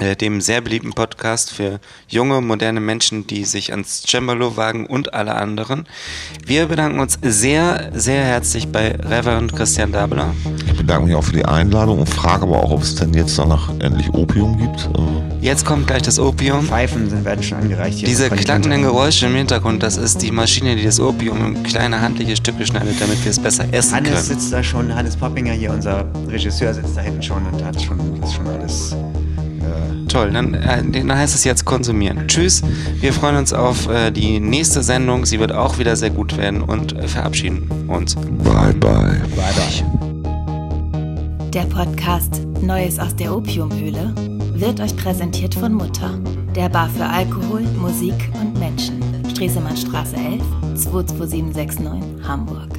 dem 0.00 0.40
sehr 0.40 0.60
beliebten 0.60 0.92
Podcast 0.92 1.50
für 1.52 1.80
junge, 2.08 2.40
moderne 2.40 2.80
Menschen, 2.80 3.26
die 3.26 3.44
sich 3.44 3.72
ans 3.72 4.04
Cembalo 4.06 4.56
wagen 4.56 4.86
und 4.86 5.12
alle 5.14 5.34
anderen. 5.34 5.86
Wir 6.46 6.66
bedanken 6.66 7.00
uns 7.00 7.18
sehr, 7.22 7.90
sehr 7.94 8.22
herzlich 8.24 8.68
bei 8.68 8.92
Reverend 8.94 9.54
Christian 9.56 9.90
Dabler. 9.92 10.34
Ich 10.66 10.76
bedanke 10.76 11.06
mich 11.06 11.16
auch 11.16 11.24
für 11.24 11.32
die 11.32 11.44
Einladung 11.44 11.98
und 12.00 12.08
frage 12.08 12.44
aber 12.44 12.62
auch, 12.62 12.70
ob 12.70 12.82
es 12.82 12.94
denn 12.94 13.12
jetzt 13.14 13.38
danach 13.38 13.70
endlich 13.80 14.08
Opium 14.14 14.56
gibt. 14.58 14.88
Äh, 14.96 15.44
Jetzt 15.44 15.64
kommt 15.64 15.86
gleich 15.86 16.02
das 16.02 16.18
Opium. 16.18 16.66
Pfeifen 16.66 17.08
sind, 17.08 17.24
werden 17.24 17.42
schon 17.42 17.58
angereicht. 17.58 17.98
hier 17.98 18.08
Diese 18.08 18.28
klackenden. 18.28 18.82
Geräusche 18.82 19.26
im 19.26 19.34
Hintergrund, 19.34 19.82
das 19.82 19.96
ist 19.96 20.22
die 20.22 20.30
Maschine, 20.30 20.76
die 20.76 20.84
das 20.84 20.98
Opium 21.00 21.44
in 21.56 21.62
kleine 21.62 22.00
handliche 22.00 22.36
Stücke 22.36 22.66
schneidet, 22.66 23.00
damit 23.00 23.22
wir 23.24 23.30
es 23.30 23.38
besser 23.38 23.64
essen 23.72 23.94
Hannes 23.96 24.10
können. 24.10 24.22
sitzt 24.24 24.52
da 24.52 24.62
schon, 24.62 24.94
Hannes 24.94 25.16
Poppinger 25.16 25.52
hier, 25.52 25.70
unser 25.72 26.04
Regisseur, 26.28 26.74
sitzt 26.74 26.96
da 26.96 27.00
hinten 27.02 27.22
schon 27.22 27.44
und 27.46 27.64
hat 27.64 27.80
schon, 27.80 27.98
ist 28.22 28.34
schon 28.34 28.46
alles. 28.48 28.96
Toll, 30.08 30.30
dann, 30.32 30.54
äh, 30.54 30.82
dann 30.82 31.14
heißt 31.14 31.34
es 31.34 31.44
jetzt 31.44 31.64
konsumieren. 31.64 32.26
Tschüss, 32.28 32.62
wir 33.00 33.12
freuen 33.12 33.36
uns 33.36 33.52
auf 33.52 33.88
äh, 33.88 34.10
die 34.10 34.40
nächste 34.40 34.82
Sendung. 34.82 35.26
Sie 35.26 35.38
wird 35.38 35.52
auch 35.52 35.78
wieder 35.78 35.96
sehr 35.96 36.10
gut 36.10 36.36
werden 36.36 36.62
und 36.62 36.96
äh, 36.96 37.08
verabschieden 37.08 37.68
uns. 37.88 38.14
bye 38.14 38.72
bye. 38.74 39.20
Bye 39.34 39.54
bye. 39.54 40.08
Der 41.52 41.62
Podcast 41.62 42.42
Neues 42.60 42.98
aus 42.98 43.14
der 43.16 43.34
Opiumhöhle 43.34 44.14
wird 44.54 44.80
euch 44.80 44.96
präsentiert 44.96 45.54
von 45.54 45.72
Mutter, 45.72 46.18
der 46.54 46.68
Bar 46.68 46.90
für 46.90 47.04
Alkohol, 47.04 47.62
Musik 47.80 48.14
und 48.40 48.58
Menschen. 48.58 49.00
Stresemannstraße 49.30 50.16
11, 50.16 50.42
22769, 50.74 52.26
Hamburg. 52.26 52.77